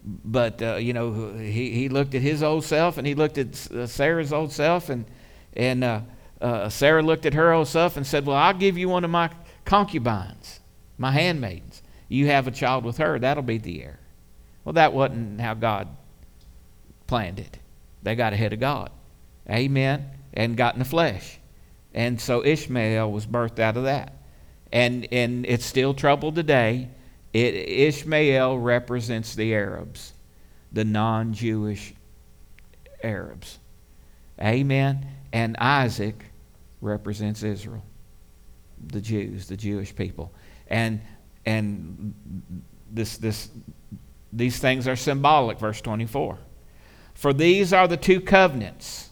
but 0.08 0.62
uh, 0.62 0.76
you 0.76 0.94
know 0.94 1.34
he, 1.34 1.72
he 1.72 1.90
looked 1.90 2.16
at 2.16 2.22
his 2.22 2.42
old 2.42 2.64
self 2.64 2.98
and 2.98 3.06
he 3.06 3.14
looked 3.14 3.38
at 3.38 3.72
uh, 3.72 3.86
Sarah's 3.86 4.32
old 4.32 4.52
self 4.52 4.90
and 4.90 5.06
and 5.54 5.84
uh, 5.84 6.02
uh, 6.40 6.70
Sarah 6.70 7.02
looked 7.02 7.26
at 7.26 7.34
her 7.34 7.52
old 7.52 7.68
self 7.68 7.98
and 7.98 8.06
said, 8.06 8.26
"Well, 8.26 8.38
I'll 8.38 8.54
give 8.54 8.78
you 8.78 8.90
one 8.90 9.04
of 9.04 9.10
my 9.10 9.30
concubines, 9.66 10.60
my 10.98 11.12
handmaidens. 11.12 11.82
You 12.08 12.28
have 12.28 12.48
a 12.48 12.52
child 12.52 12.86
with 12.86 12.98
her. 12.98 13.20
That'll 13.20 13.44
be 13.44 13.58
the 13.58 13.84
heir." 13.84 14.00
Well, 14.64 14.74
that 14.74 14.94
wasn't 14.94 15.40
how 15.40 15.54
God 15.54 15.88
planned 17.08 17.40
it. 17.40 17.58
They 18.04 18.16
got 18.16 18.34
ahead 18.34 18.54
of 18.54 18.60
God. 18.60 18.92
Amen. 19.50 20.10
And 20.34 20.58
got 20.58 20.74
in 20.76 20.80
the 20.80 20.86
flesh. 20.86 21.40
And 21.94 22.20
so 22.20 22.46
Ishmael 22.46 23.10
was 23.10 23.26
birthed 23.26 23.60
out 23.60 23.78
of 23.78 23.86
that. 23.86 24.14
And, 24.72 25.08
and 25.12 25.46
it's 25.46 25.66
still 25.66 25.94
trouble 25.94 26.34
today. 26.34 26.90
It, 27.38 27.70
Ishmael 27.70 28.58
represents 28.58 29.36
the 29.36 29.54
Arabs, 29.54 30.14
the 30.72 30.84
non 30.84 31.34
Jewish 31.34 31.94
Arabs. 33.04 33.60
Amen. 34.42 35.06
And 35.32 35.56
Isaac 35.58 36.26
represents 36.82 37.44
Israel, 37.44 37.84
the 38.88 39.00
Jews, 39.00 39.48
the 39.48 39.56
Jewish 39.56 39.96
people. 39.96 40.32
And, 40.68 41.00
and 41.46 42.16
this, 42.92 43.18
this, 43.18 43.50
these 44.34 44.58
things 44.58 44.88
are 44.88 44.96
symbolic, 44.96 45.60
verse 45.60 45.80
24. 45.82 46.40
For 47.14 47.34
these 47.34 47.72
are 47.72 47.88
the 47.88 47.98
two 47.98 48.20
covenants 48.20 49.12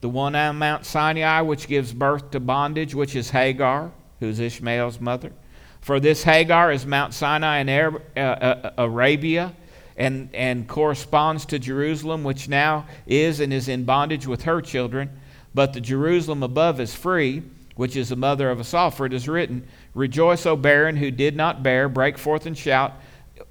the 0.00 0.08
one 0.10 0.36
on 0.36 0.58
Mount 0.58 0.84
Sinai, 0.84 1.40
which 1.40 1.66
gives 1.66 1.90
birth 1.92 2.30
to 2.32 2.38
bondage, 2.38 2.94
which 2.94 3.16
is 3.16 3.30
Hagar 3.30 3.90
who's 4.20 4.38
Ishmael's 4.38 5.00
mother. 5.00 5.32
For 5.84 6.00
this 6.00 6.22
Hagar 6.22 6.72
is 6.72 6.86
Mount 6.86 7.12
Sinai 7.12 7.58
in 7.58 7.68
uh, 7.68 7.98
uh, 8.16 8.70
Arabia 8.78 9.54
and, 9.98 10.30
and 10.32 10.66
corresponds 10.66 11.44
to 11.44 11.58
Jerusalem, 11.58 12.24
which 12.24 12.48
now 12.48 12.86
is 13.06 13.38
and 13.40 13.52
is 13.52 13.68
in 13.68 13.84
bondage 13.84 14.26
with 14.26 14.44
her 14.44 14.62
children. 14.62 15.10
But 15.52 15.74
the 15.74 15.82
Jerusalem 15.82 16.42
above 16.42 16.80
is 16.80 16.94
free, 16.94 17.42
which 17.76 17.96
is 17.96 18.08
the 18.08 18.16
mother 18.16 18.48
of 18.48 18.60
us 18.60 18.72
all. 18.72 18.90
For 18.90 19.04
it 19.04 19.12
is 19.12 19.28
written, 19.28 19.68
Rejoice, 19.92 20.46
O 20.46 20.56
barren 20.56 20.96
who 20.96 21.10
did 21.10 21.36
not 21.36 21.62
bear, 21.62 21.90
break 21.90 22.16
forth 22.16 22.46
and 22.46 22.56
shout, 22.56 22.94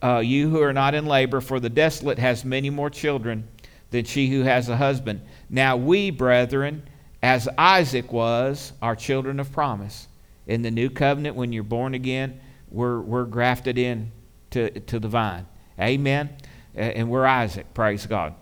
uh, 0.02 0.18
you 0.18 0.50
who 0.50 0.60
are 0.64 0.74
not 0.74 0.96
in 0.96 1.06
labor, 1.06 1.40
for 1.40 1.60
the 1.60 1.70
desolate 1.70 2.18
has 2.18 2.44
many 2.44 2.72
more 2.72 2.90
children 2.90 3.48
than 3.92 4.06
she 4.06 4.28
who 4.28 4.42
has 4.42 4.70
a 4.70 4.78
husband. 4.78 5.22
Now 5.52 5.78
we, 5.78 6.10
brethren, 6.10 6.82
as 7.22 7.48
Isaac 7.60 8.12
was, 8.12 8.74
are 8.82 8.96
children 8.96 9.40
of 9.40 9.52
promise 9.52 10.08
in 10.48 10.62
the 10.62 10.72
new 10.72 10.90
covenant, 10.90 11.36
when 11.36 11.54
you're 11.54 11.64
born 11.64 11.94
again, 11.94 12.40
we're, 12.70 13.00
we're 13.00 13.26
grafted 13.26 13.78
in 13.78 14.12
to, 14.52 14.70
to 14.82 15.00
the 15.00 15.08
vine. 15.08 15.46
Amen. 15.80 16.30
And 16.76 17.10
we're 17.10 17.26
Isaac, 17.26 17.74
praise 17.74 18.06
God. 18.06 18.36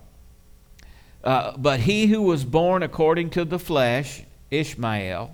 Uh, 1.24 1.56
but 1.58 1.82
he 1.82 2.08
who 2.08 2.22
was 2.22 2.44
born 2.44 2.82
according 2.82 3.30
to 3.32 3.46
the 3.46 3.60
flesh, 3.60 4.24
Ishmael, 4.50 5.32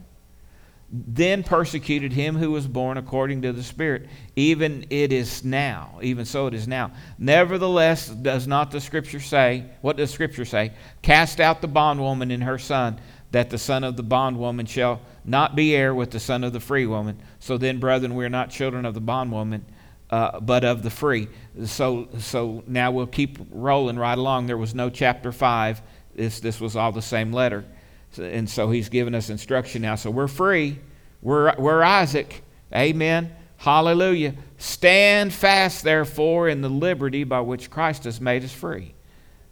then 0.89 1.43
persecuted 1.43 2.13
him 2.13 2.37
who 2.37 2.51
was 2.51 2.65
born 2.65 2.97
according 2.97 3.41
to 3.41 3.51
the 3.51 3.63
Spirit. 3.63 4.07
Even 4.35 4.85
it 4.89 5.11
is 5.11 5.43
now, 5.43 5.99
even 6.01 6.23
so 6.25 6.47
it 6.47 6.53
is 6.53 6.67
now. 6.67 6.91
Nevertheless, 7.17 8.07
does 8.07 8.47
not 8.47 8.71
the 8.71 8.79
Scripture 8.79 9.19
say, 9.19 9.65
what 9.81 9.97
does 9.97 10.11
Scripture 10.11 10.45
say? 10.45 10.71
Cast 11.01 11.39
out 11.41 11.61
the 11.61 11.67
bondwoman 11.67 12.31
and 12.31 12.43
her 12.43 12.57
son, 12.57 12.99
that 13.31 13.49
the 13.49 13.57
son 13.57 13.83
of 13.83 13.97
the 13.97 14.03
bondwoman 14.03 14.65
shall 14.65 15.01
not 15.25 15.55
be 15.55 15.75
heir 15.75 15.93
with 15.93 16.11
the 16.11 16.19
son 16.19 16.43
of 16.43 16.53
the 16.53 16.59
free 16.59 16.85
woman. 16.85 17.21
So 17.39 17.57
then, 17.57 17.79
brethren, 17.79 18.15
we 18.15 18.25
are 18.25 18.29
not 18.29 18.49
children 18.49 18.85
of 18.85 18.93
the 18.93 19.01
bondwoman, 19.01 19.65
uh, 20.09 20.39
but 20.39 20.63
of 20.63 20.83
the 20.83 20.89
free. 20.89 21.27
So, 21.65 22.07
so 22.19 22.63
now 22.67 22.91
we'll 22.91 23.07
keep 23.07 23.37
rolling 23.51 23.99
right 23.99 24.17
along. 24.17 24.47
There 24.47 24.57
was 24.57 24.73
no 24.73 24.89
chapter 24.89 25.31
5. 25.31 25.81
This, 26.15 26.39
this 26.39 26.61
was 26.61 26.75
all 26.75 26.91
the 26.91 27.01
same 27.01 27.33
letter. 27.33 27.65
So, 28.11 28.23
and 28.23 28.49
so 28.49 28.69
he's 28.69 28.89
given 28.89 29.13
us 29.13 29.29
instruction 29.29 29.81
now. 29.81 29.95
So 29.95 30.09
we're 30.09 30.29
free. 30.29 30.79
We're, 31.21 31.53
we're 31.57 31.83
Isaac. 31.83 32.43
Amen. 32.73 33.35
Hallelujah. 33.57 34.35
Stand 34.57 35.33
fast, 35.33 35.83
therefore, 35.83 36.47
in 36.47 36.61
the 36.61 36.69
liberty 36.69 37.23
by 37.23 37.41
which 37.41 37.69
Christ 37.69 38.05
has 38.05 38.21
made 38.21 38.43
us 38.43 38.53
free. 38.53 38.93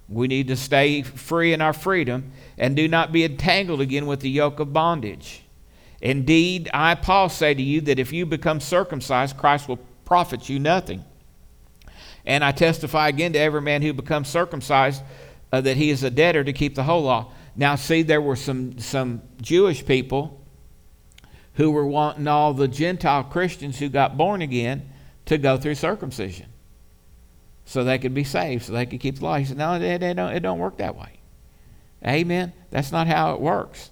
We 0.08 0.28
need 0.28 0.48
to 0.50 0.56
stay 0.56 1.02
free 1.02 1.54
in 1.54 1.62
our 1.62 1.74
freedom 1.74 2.32
and 2.58 2.76
do 2.76 2.88
not 2.88 3.12
be 3.12 3.24
entangled 3.24 3.82
again 3.82 4.06
with 4.06 4.20
the 4.20 4.30
yoke 4.30 4.60
of 4.60 4.72
bondage. 4.72 5.44
Indeed, 6.02 6.70
I, 6.74 6.96
Paul, 6.96 7.30
say 7.30 7.54
to 7.54 7.62
you 7.62 7.82
that 7.82 7.98
if 7.98 8.14
you 8.14 8.26
become 8.26 8.60
circumcised, 8.60 9.38
Christ 9.38 9.68
will 9.68 9.80
profit 10.06 10.48
you 10.48 10.60
nothing. 10.60 11.04
And 12.26 12.44
I 12.44 12.52
testify 12.52 13.08
again 13.08 13.34
to 13.34 13.40
every 13.40 13.62
man 13.62 13.82
who 13.82 13.94
becomes 13.94 14.28
circumcised 14.28 15.02
uh, 15.52 15.62
that 15.62 15.78
he 15.78 15.90
is 15.90 16.04
a 16.04 16.12
debtor 16.12 16.44
to 16.44 16.54
keep 16.54 16.76
the 16.76 16.84
whole 16.84 17.04
law. 17.04 17.32
Now, 17.56 17.76
see, 17.76 18.04
there 18.04 18.22
were 18.22 18.36
some, 18.36 18.78
some 18.80 19.22
Jewish 19.42 19.86
people 19.86 20.42
who 21.54 21.72
were 21.72 21.86
wanting 21.86 22.28
all 22.28 22.54
the 22.54 22.68
Gentile 22.68 23.24
Christians 23.24 23.80
who 23.80 23.90
got 23.90 24.18
born 24.18 24.42
again 24.42 24.90
to 25.26 25.38
go 25.38 25.58
through 25.58 25.76
circumcision 25.76 26.48
so 27.66 27.84
they 27.84 27.98
could 27.98 28.14
be 28.14 28.24
saved, 28.24 28.66
so 28.66 28.74
they 28.74 28.86
could 28.86 29.00
keep 29.00 29.18
the 29.18 29.24
law. 29.24 29.38
He 29.38 29.46
said, 29.46 29.58
No, 29.58 29.74
it, 29.74 29.82
it, 29.82 30.14
don't, 30.16 30.34
it 30.34 30.40
don't 30.42 30.60
work 30.60 30.78
that 30.78 30.96
way. 30.96 31.20
Amen. 32.06 32.54
That's 32.70 32.92
not 32.92 33.08
how 33.08 33.34
it 33.34 33.42
works. 33.42 33.90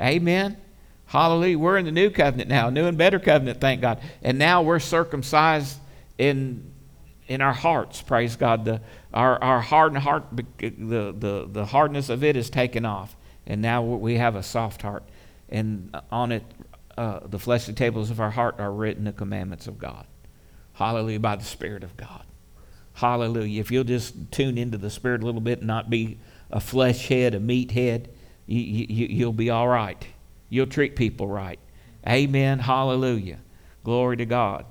Amen. 0.00 0.56
Hallelujah. 1.06 1.58
We're 1.58 1.78
in 1.78 1.84
the 1.84 1.92
new 1.92 2.10
covenant 2.10 2.48
now, 2.48 2.70
new 2.70 2.86
and 2.86 2.96
better 2.96 3.18
covenant, 3.18 3.60
thank 3.60 3.80
God. 3.80 4.00
And 4.22 4.38
now 4.38 4.62
we're 4.62 4.78
circumcised 4.78 5.78
in 6.18 6.72
in 7.28 7.40
our 7.40 7.52
hearts, 7.52 8.02
praise 8.02 8.36
God. 8.36 8.64
The 8.64 8.80
our, 9.12 9.42
our 9.42 9.60
hardened 9.60 10.02
heart 10.02 10.24
the, 10.58 10.70
the, 10.70 11.48
the 11.50 11.64
hardness 11.64 12.08
of 12.08 12.22
it 12.22 12.36
is 12.36 12.50
taken 12.50 12.84
off. 12.84 13.16
And 13.46 13.62
now 13.62 13.82
we 13.82 14.16
have 14.16 14.36
a 14.36 14.42
soft 14.42 14.82
heart. 14.82 15.04
And 15.48 15.96
on 16.10 16.32
it 16.32 16.44
uh, 16.96 17.20
the 17.26 17.38
fleshly 17.38 17.74
tables 17.74 18.10
of 18.10 18.20
our 18.20 18.30
heart 18.30 18.56
are 18.58 18.72
written 18.72 19.04
the 19.04 19.12
commandments 19.12 19.66
of 19.66 19.78
God. 19.78 20.06
Hallelujah, 20.74 21.20
by 21.20 21.36
the 21.36 21.44
Spirit 21.44 21.84
of 21.84 21.96
God. 21.96 22.24
Hallelujah. 22.96 23.60
If 23.60 23.70
you'll 23.70 23.84
just 23.84 24.14
tune 24.32 24.56
into 24.56 24.78
the 24.78 24.88
Spirit 24.88 25.22
a 25.22 25.26
little 25.26 25.42
bit 25.42 25.58
and 25.58 25.66
not 25.66 25.90
be 25.90 26.16
a 26.50 26.60
flesh 26.60 27.08
head, 27.08 27.34
a 27.34 27.40
meat 27.40 27.70
head, 27.70 28.08
you, 28.46 28.58
you, 28.58 29.06
you'll 29.10 29.32
be 29.34 29.50
all 29.50 29.68
right. 29.68 30.02
You'll 30.48 30.66
treat 30.66 30.96
people 30.96 31.28
right. 31.28 31.58
Amen. 32.08 32.58
Hallelujah. 32.58 33.38
Glory 33.84 34.16
to 34.16 34.24
God. 34.24 34.64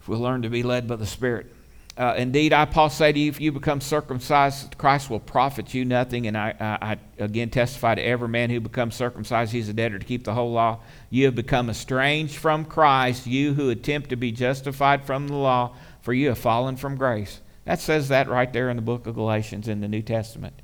If 0.00 0.08
we'll 0.08 0.20
learn 0.20 0.42
to 0.42 0.50
be 0.50 0.62
led 0.62 0.86
by 0.86 0.96
the 0.96 1.06
Spirit. 1.06 1.50
Uh, 1.96 2.14
indeed, 2.18 2.52
I, 2.52 2.66
Paul, 2.66 2.90
say 2.90 3.10
to 3.10 3.18
you, 3.18 3.30
if 3.30 3.40
you 3.40 3.52
become 3.52 3.80
circumcised, 3.80 4.76
Christ 4.76 5.08
will 5.08 5.18
profit 5.18 5.72
you 5.72 5.86
nothing. 5.86 6.26
And 6.26 6.36
I, 6.36 6.54
I, 6.60 6.90
I, 6.92 6.98
again 7.18 7.48
testify 7.48 7.94
to 7.94 8.02
every 8.02 8.28
man 8.28 8.50
who 8.50 8.60
becomes 8.60 8.94
circumcised, 8.94 9.50
he's 9.50 9.70
a 9.70 9.72
debtor 9.72 9.98
to 9.98 10.04
keep 10.04 10.24
the 10.24 10.34
whole 10.34 10.52
law. 10.52 10.80
You 11.08 11.24
have 11.24 11.34
become 11.34 11.70
estranged 11.70 12.36
from 12.36 12.66
Christ, 12.66 13.26
you 13.26 13.54
who 13.54 13.70
attempt 13.70 14.10
to 14.10 14.16
be 14.16 14.30
justified 14.30 15.06
from 15.06 15.26
the 15.26 15.36
law, 15.36 15.74
for 16.06 16.14
you 16.14 16.28
have 16.28 16.38
fallen 16.38 16.76
from 16.76 16.94
grace. 16.94 17.40
That 17.64 17.80
says 17.80 18.06
that 18.10 18.28
right 18.28 18.52
there 18.52 18.70
in 18.70 18.76
the 18.76 18.82
book 18.82 19.08
of 19.08 19.16
Galatians 19.16 19.66
in 19.66 19.80
the 19.80 19.88
New 19.88 20.02
Testament. 20.02 20.54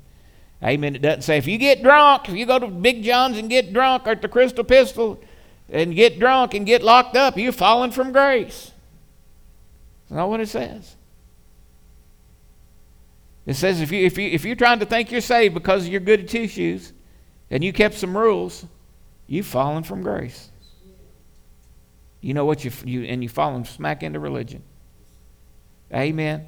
Amen. 0.63 0.95
It 0.95 1.01
doesn't 1.01 1.23
say 1.23 1.37
if 1.37 1.47
you 1.47 1.57
get 1.57 1.83
drunk, 1.83 2.29
if 2.29 2.35
you 2.35 2.45
go 2.45 2.59
to 2.59 2.67
Big 2.67 3.03
John's 3.03 3.37
and 3.37 3.49
get 3.49 3.73
drunk, 3.73 4.07
or 4.07 4.11
at 4.11 4.21
the 4.21 4.29
Crystal 4.29 4.63
Pistol 4.63 5.19
and 5.67 5.93
get 5.93 6.17
drunk 6.17 6.53
and 6.53 6.65
get 6.65 6.81
locked 6.81 7.17
up, 7.17 7.35
you've 7.35 7.57
fallen 7.57 7.91
from 7.91 8.13
grace. 8.13 8.71
That's 10.03 10.15
not 10.15 10.29
what 10.29 10.39
it 10.39 10.47
says. 10.47 10.95
It 13.45 13.55
says 13.55 13.81
if, 13.81 13.91
you, 13.91 14.05
if, 14.05 14.17
you, 14.17 14.29
if 14.29 14.45
you're 14.45 14.55
trying 14.55 14.79
to 14.79 14.85
think 14.85 15.11
you're 15.11 15.19
saved 15.19 15.53
because 15.53 15.89
you're 15.89 15.99
good 15.99 16.21
at 16.21 16.29
two 16.29 16.47
shoes 16.47 16.93
and 17.51 17.61
you 17.61 17.73
kept 17.73 17.95
some 17.95 18.15
rules, 18.15 18.65
you've 19.27 19.45
fallen 19.45 19.83
from 19.83 20.03
grace. 20.03 20.51
You 22.21 22.33
know 22.33 22.45
what? 22.45 22.63
You, 22.63 22.71
you, 22.85 23.03
and 23.03 23.21
you've 23.21 23.33
fallen 23.33 23.65
smack 23.65 24.03
into 24.03 24.21
religion. 24.21 24.63
Amen. 25.93 26.47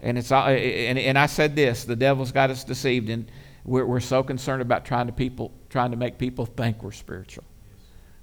And, 0.00 0.18
it's, 0.18 0.30
uh, 0.30 0.44
and, 0.44 0.98
and 0.98 1.18
I 1.18 1.26
said 1.26 1.56
this 1.56 1.84
the 1.84 1.96
devil's 1.96 2.32
got 2.32 2.50
us 2.50 2.64
deceived. 2.64 3.08
And 3.08 3.30
we're, 3.64 3.84
we're 3.84 4.00
so 4.00 4.22
concerned 4.22 4.62
about 4.62 4.84
trying 4.84 5.06
to 5.06 5.12
people 5.12 5.52
trying 5.68 5.90
to 5.90 5.96
make 5.96 6.18
people 6.18 6.46
think 6.46 6.82
we're 6.82 6.92
spiritual. 6.92 7.44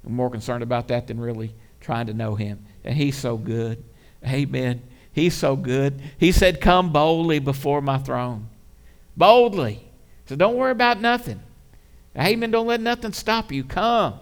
We're 0.03 0.13
more 0.13 0.29
concerned 0.29 0.63
about 0.63 0.87
that 0.89 1.07
than 1.07 1.19
really 1.19 1.53
trying 1.79 2.07
to 2.07 2.13
know 2.13 2.35
Him. 2.35 2.65
And 2.83 2.95
He's 2.95 3.17
so 3.17 3.37
good. 3.37 3.83
Amen. 4.25 4.81
He's 5.11 5.35
so 5.35 5.55
good. 5.55 6.01
He 6.17 6.31
said, 6.31 6.61
Come 6.61 6.91
boldly 6.91 7.39
before 7.39 7.81
my 7.81 7.97
throne. 7.97 8.49
Boldly. 9.15 9.87
So 10.25 10.35
don't 10.35 10.55
worry 10.55 10.71
about 10.71 11.01
nothing. 11.01 11.41
Amen. 12.17 12.51
Don't 12.51 12.67
let 12.67 12.81
nothing 12.81 13.13
stop 13.13 13.51
you. 13.51 13.63
Come. 13.63 14.19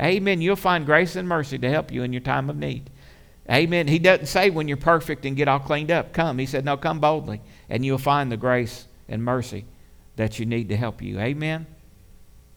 Amen. 0.00 0.40
You'll 0.40 0.56
find 0.56 0.86
grace 0.86 1.16
and 1.16 1.28
mercy 1.28 1.58
to 1.58 1.68
help 1.68 1.92
you 1.92 2.02
in 2.02 2.12
your 2.12 2.20
time 2.20 2.48
of 2.48 2.56
need. 2.56 2.88
Amen. 3.52 3.86
He 3.86 3.98
doesn't 3.98 4.26
say 4.26 4.48
when 4.48 4.66
you're 4.66 4.78
perfect 4.78 5.26
and 5.26 5.36
get 5.36 5.46
all 5.46 5.58
cleaned 5.58 5.90
up, 5.90 6.14
come. 6.14 6.38
He 6.38 6.46
said, 6.46 6.64
No, 6.64 6.76
come 6.76 7.00
boldly, 7.00 7.42
and 7.68 7.84
you'll 7.84 7.98
find 7.98 8.32
the 8.32 8.36
grace 8.36 8.86
and 9.08 9.22
mercy 9.22 9.66
that 10.16 10.38
you 10.38 10.46
need 10.46 10.70
to 10.70 10.76
help 10.76 11.02
you. 11.02 11.18
Amen? 11.18 11.66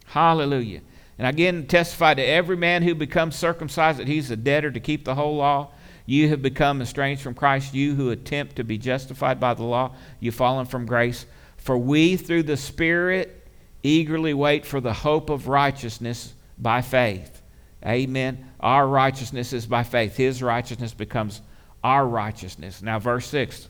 Hallelujah. 0.06 0.82
And 1.18 1.28
again, 1.28 1.68
testify 1.68 2.14
to 2.14 2.22
every 2.22 2.58
man 2.58 2.84
who 2.84 2.96
becomes 2.96 3.36
circumcised 3.36 4.00
that 4.00 4.08
he's 4.08 4.32
a 4.32 4.36
debtor 4.36 4.72
to 4.72 4.80
keep 4.80 5.06
the 5.06 5.16
whole 5.16 5.38
law. 5.38 5.72
You 6.06 6.30
have 6.30 6.42
become 6.42 6.82
estranged 6.82 7.22
from 7.22 7.34
Christ, 7.34 7.74
you 7.74 7.96
who 7.96 8.12
attempt 8.12 8.58
to 8.58 8.64
be 8.64 8.78
justified 8.78 9.40
by 9.40 9.54
the 9.54 9.64
law. 9.64 9.96
You've 10.20 10.36
fallen 10.36 10.66
from 10.66 10.86
grace. 10.86 11.26
For 11.58 11.78
we, 11.78 12.16
through 12.16 12.44
the 12.44 12.58
Spirit, 12.58 13.48
eagerly 13.82 14.34
wait 14.34 14.66
for 14.66 14.80
the 14.80 14.94
hope 14.94 15.30
of 15.30 15.48
righteousness 15.48 16.34
by 16.58 16.82
faith. 16.82 17.42
Amen. 17.86 18.50
Our 18.60 18.88
righteousness 18.88 19.54
is 19.54 19.66
by 19.66 19.84
faith. 19.84 20.18
His 20.18 20.42
righteousness 20.42 20.94
becomes 20.94 21.42
our 21.84 22.08
righteousness. 22.08 22.82
Now, 22.82 23.00
verse 23.00 23.28
6 23.28 23.70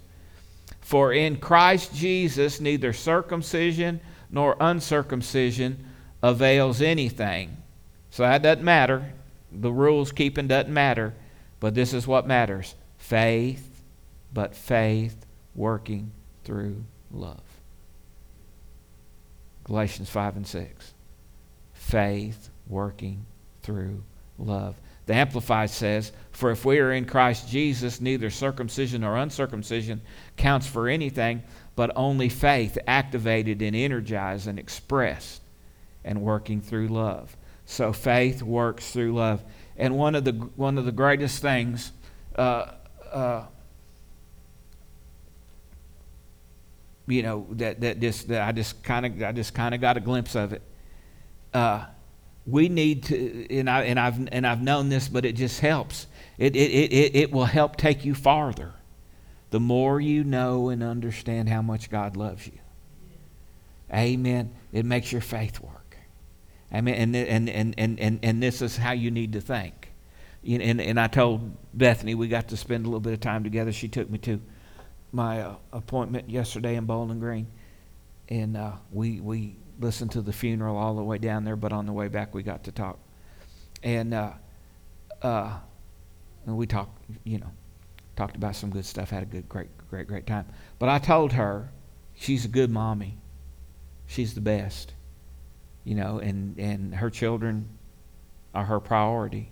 for 0.85 1.11
in 1.11 1.37
Christ 1.37 1.95
Jesus 1.95 2.61
neither 2.61 2.93
circumcision 2.93 3.99
nor 4.29 4.55
uncircumcision 4.59 5.83
avails 6.21 6.79
anything. 6.79 7.57
So 8.11 8.21
that 8.21 8.43
doesn't 8.43 8.63
matter. 8.63 9.11
The 9.51 9.71
rules 9.71 10.11
keeping 10.11 10.47
doesn't 10.47 10.71
matter. 10.71 11.15
But 11.59 11.73
this 11.73 11.91
is 11.91 12.05
what 12.05 12.27
matters 12.27 12.75
faith, 12.99 13.81
but 14.31 14.55
faith 14.55 15.25
working 15.55 16.11
through 16.43 16.83
love. 17.11 17.41
Galatians 19.63 20.11
5 20.11 20.35
and 20.35 20.47
6. 20.47 20.93
Faith 21.73 22.49
working 22.67 23.25
through 23.65 24.03
love. 24.37 24.75
The 25.07 25.13
Amplified 25.13 25.69
says, 25.69 26.11
For 26.31 26.51
if 26.51 26.65
we 26.65 26.79
are 26.79 26.91
in 26.91 27.05
Christ 27.05 27.49
Jesus, 27.49 27.99
neither 27.99 28.29
circumcision 28.29 29.01
nor 29.01 29.17
uncircumcision 29.17 30.01
counts 30.37 30.67
for 30.67 30.87
anything, 30.87 31.43
but 31.75 31.91
only 31.95 32.29
faith 32.29 32.77
activated 32.87 33.61
and 33.61 33.75
energized 33.75 34.47
and 34.47 34.57
expressed 34.57 35.41
and 36.03 36.21
working 36.21 36.61
through 36.61 36.87
love. 36.87 37.35
So 37.65 37.91
faith 37.91 38.41
works 38.41 38.91
through 38.91 39.15
love. 39.15 39.43
And 39.77 39.97
one 39.97 40.15
of 40.15 40.23
the, 40.23 40.31
one 40.31 40.77
of 40.77 40.85
the 40.85 40.91
greatest 40.91 41.41
things, 41.41 41.91
uh, 42.35 42.71
uh, 43.11 43.45
you 47.07 47.23
know, 47.23 47.47
that, 47.51 47.81
that, 47.81 47.99
just, 47.99 48.27
that 48.29 48.41
I 48.41 48.51
just 48.51 48.83
kind 48.83 49.05
of 49.05 49.21
I 49.21 49.31
just 49.31 49.53
kind 49.53 49.75
of 49.75 49.81
got 49.81 49.97
a 49.97 49.99
glimpse 49.99 50.35
of 50.35 50.53
it. 50.53 50.61
Uh, 51.53 51.85
we 52.45 52.69
need 52.69 53.03
to, 53.03 53.47
and, 53.49 53.69
I, 53.69 53.83
and, 53.83 53.99
I've, 53.99 54.27
and 54.31 54.45
I've 54.45 54.61
known 54.61 54.89
this, 54.89 55.07
but 55.07 55.25
it 55.25 55.33
just 55.33 55.59
helps. 55.59 56.07
It, 56.37 56.55
it, 56.55 56.71
it, 56.71 57.15
it 57.15 57.31
will 57.31 57.45
help 57.45 57.75
take 57.75 58.05
you 58.05 58.13
farther 58.13 58.73
the 59.49 59.59
more 59.59 59.99
you 59.99 60.23
know 60.23 60.69
and 60.69 60.83
understand 60.83 61.49
how 61.49 61.61
much 61.61 61.89
God 61.89 62.17
loves 62.17 62.45
you. 62.45 62.59
Amen. 63.93 64.53
It 64.71 64.85
makes 64.85 65.11
your 65.11 65.21
faith 65.21 65.59
work. 65.59 65.97
Amen. 66.73 66.95
And, 66.95 67.15
and, 67.15 67.49
and, 67.49 67.73
and, 67.77 67.99
and, 67.99 68.19
and 68.21 68.43
this 68.43 68.61
is 68.61 68.77
how 68.77 68.91
you 68.91 69.11
need 69.11 69.33
to 69.33 69.41
think. 69.41 69.91
And, 70.47 70.81
and 70.81 70.99
I 70.99 71.07
told 71.07 71.55
Bethany, 71.73 72.13
we 72.13 72.27
got 72.27 72.49
to 72.49 72.57
spend 72.57 72.85
a 72.85 72.89
little 72.89 72.99
bit 72.99 73.13
of 73.13 73.19
time 73.19 73.43
together. 73.43 73.71
She 73.71 73.87
took 73.87 74.09
me 74.09 74.19
to 74.19 74.41
my 75.11 75.41
uh, 75.41 75.55
appointment 75.71 76.29
yesterday 76.29 76.75
in 76.75 76.85
Bowling 76.85 77.19
Green. 77.19 77.47
And 78.29 78.57
uh, 78.57 78.73
we, 78.91 79.21
we 79.21 79.55
listened 79.79 80.11
to 80.11 80.21
the 80.21 80.33
funeral 80.33 80.77
all 80.77 80.95
the 80.95 81.03
way 81.03 81.17
down 81.17 81.43
there, 81.43 81.55
but 81.55 81.71
on 81.71 81.85
the 81.85 81.93
way 81.93 82.07
back 82.07 82.33
we 82.33 82.43
got 82.43 82.63
to 82.65 82.71
talk. 82.71 82.99
And, 83.83 84.13
uh, 84.13 84.31
uh, 85.21 85.57
and 86.45 86.57
we 86.57 86.67
talked, 86.67 87.01
you 87.23 87.39
know, 87.39 87.51
talked 88.15 88.35
about 88.35 88.55
some 88.55 88.69
good 88.69 88.85
stuff, 88.85 89.09
had 89.09 89.23
a 89.23 89.25
good, 89.25 89.49
great, 89.49 89.69
great, 89.89 90.07
great 90.07 90.25
time. 90.25 90.45
But 90.79 90.89
I 90.89 90.99
told 90.99 91.33
her 91.33 91.71
she's 92.13 92.45
a 92.45 92.47
good 92.47 92.69
mommy. 92.69 93.17
She's 94.07 94.33
the 94.33 94.41
best. 94.41 94.93
You 95.83 95.95
know, 95.95 96.19
and, 96.19 96.57
and 96.57 96.95
her 96.95 97.09
children 97.09 97.69
are 98.53 98.65
her 98.65 98.79
priority. 98.79 99.51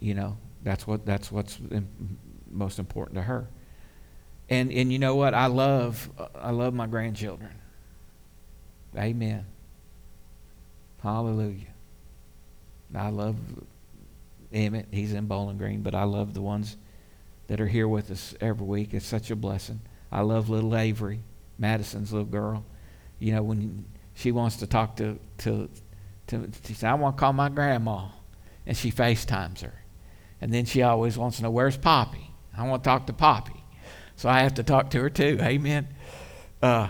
You 0.00 0.14
know, 0.14 0.36
that's 0.62 0.86
what 0.86 1.06
that's 1.06 1.30
what's 1.30 1.58
most 2.50 2.78
important 2.78 3.16
to 3.16 3.22
her. 3.22 3.48
And 4.48 4.72
and 4.72 4.92
you 4.92 4.98
know 4.98 5.14
what? 5.14 5.34
I 5.34 5.46
love 5.46 6.10
I 6.34 6.50
love 6.50 6.74
my 6.74 6.86
grandchildren. 6.86 7.52
Amen. 8.96 9.46
Hallelujah. 11.02 11.66
I 12.94 13.08
love 13.08 13.36
Emmett. 14.52 14.86
He's 14.90 15.12
in 15.12 15.26
Bowling 15.26 15.58
Green, 15.58 15.82
but 15.82 15.94
I 15.94 16.04
love 16.04 16.34
the 16.34 16.42
ones 16.42 16.76
that 17.48 17.60
are 17.60 17.66
here 17.66 17.88
with 17.88 18.10
us 18.10 18.34
every 18.40 18.66
week. 18.66 18.94
It's 18.94 19.06
such 19.06 19.30
a 19.30 19.36
blessing. 19.36 19.80
I 20.10 20.20
love 20.20 20.48
little 20.48 20.76
Avery, 20.76 21.20
Madison's 21.58 22.12
little 22.12 22.26
girl. 22.26 22.64
You 23.18 23.34
know, 23.34 23.42
when 23.42 23.84
she 24.14 24.30
wants 24.30 24.56
to 24.56 24.66
talk 24.66 24.96
to, 24.96 25.18
to, 25.38 25.68
to 26.28 26.48
she 26.66 26.74
says, 26.74 26.84
I 26.84 26.94
want 26.94 27.16
to 27.16 27.20
call 27.20 27.32
my 27.32 27.48
grandma. 27.48 28.08
And 28.66 28.76
she 28.76 28.92
FaceTimes 28.92 29.62
her. 29.62 29.74
And 30.40 30.52
then 30.52 30.66
she 30.66 30.82
always 30.82 31.16
wants 31.16 31.38
to 31.38 31.44
know, 31.44 31.50
where's 31.50 31.76
Poppy? 31.76 32.30
I 32.56 32.66
want 32.68 32.84
to 32.84 32.88
talk 32.88 33.06
to 33.06 33.12
Poppy. 33.12 33.64
So 34.16 34.28
I 34.28 34.40
have 34.40 34.54
to 34.54 34.62
talk 34.62 34.90
to 34.90 35.00
her 35.00 35.10
too. 35.10 35.38
Amen. 35.40 35.88
Uh, 36.60 36.88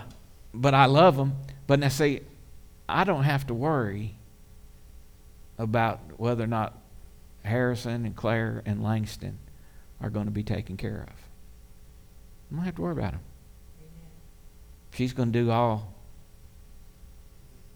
but 0.53 0.73
I 0.73 0.85
love 0.85 1.15
them. 1.15 1.33
But 1.67 1.79
now, 1.79 1.89
see, 1.89 2.21
I 2.87 3.03
don't 3.03 3.23
have 3.23 3.47
to 3.47 3.53
worry 3.53 4.15
about 5.57 5.99
whether 6.17 6.43
or 6.43 6.47
not 6.47 6.77
Harrison 7.43 8.05
and 8.05 8.15
Claire 8.15 8.61
and 8.65 8.83
Langston 8.83 9.37
are 10.01 10.09
going 10.09 10.25
to 10.25 10.31
be 10.31 10.43
taken 10.43 10.77
care 10.77 11.07
of. 11.07 11.15
I 12.51 12.55
don't 12.55 12.65
have 12.65 12.75
to 12.75 12.81
worry 12.81 12.93
about 12.93 13.13
them. 13.13 13.21
She's 14.93 15.13
going 15.13 15.31
to 15.31 15.43
do 15.43 15.49
all. 15.49 15.93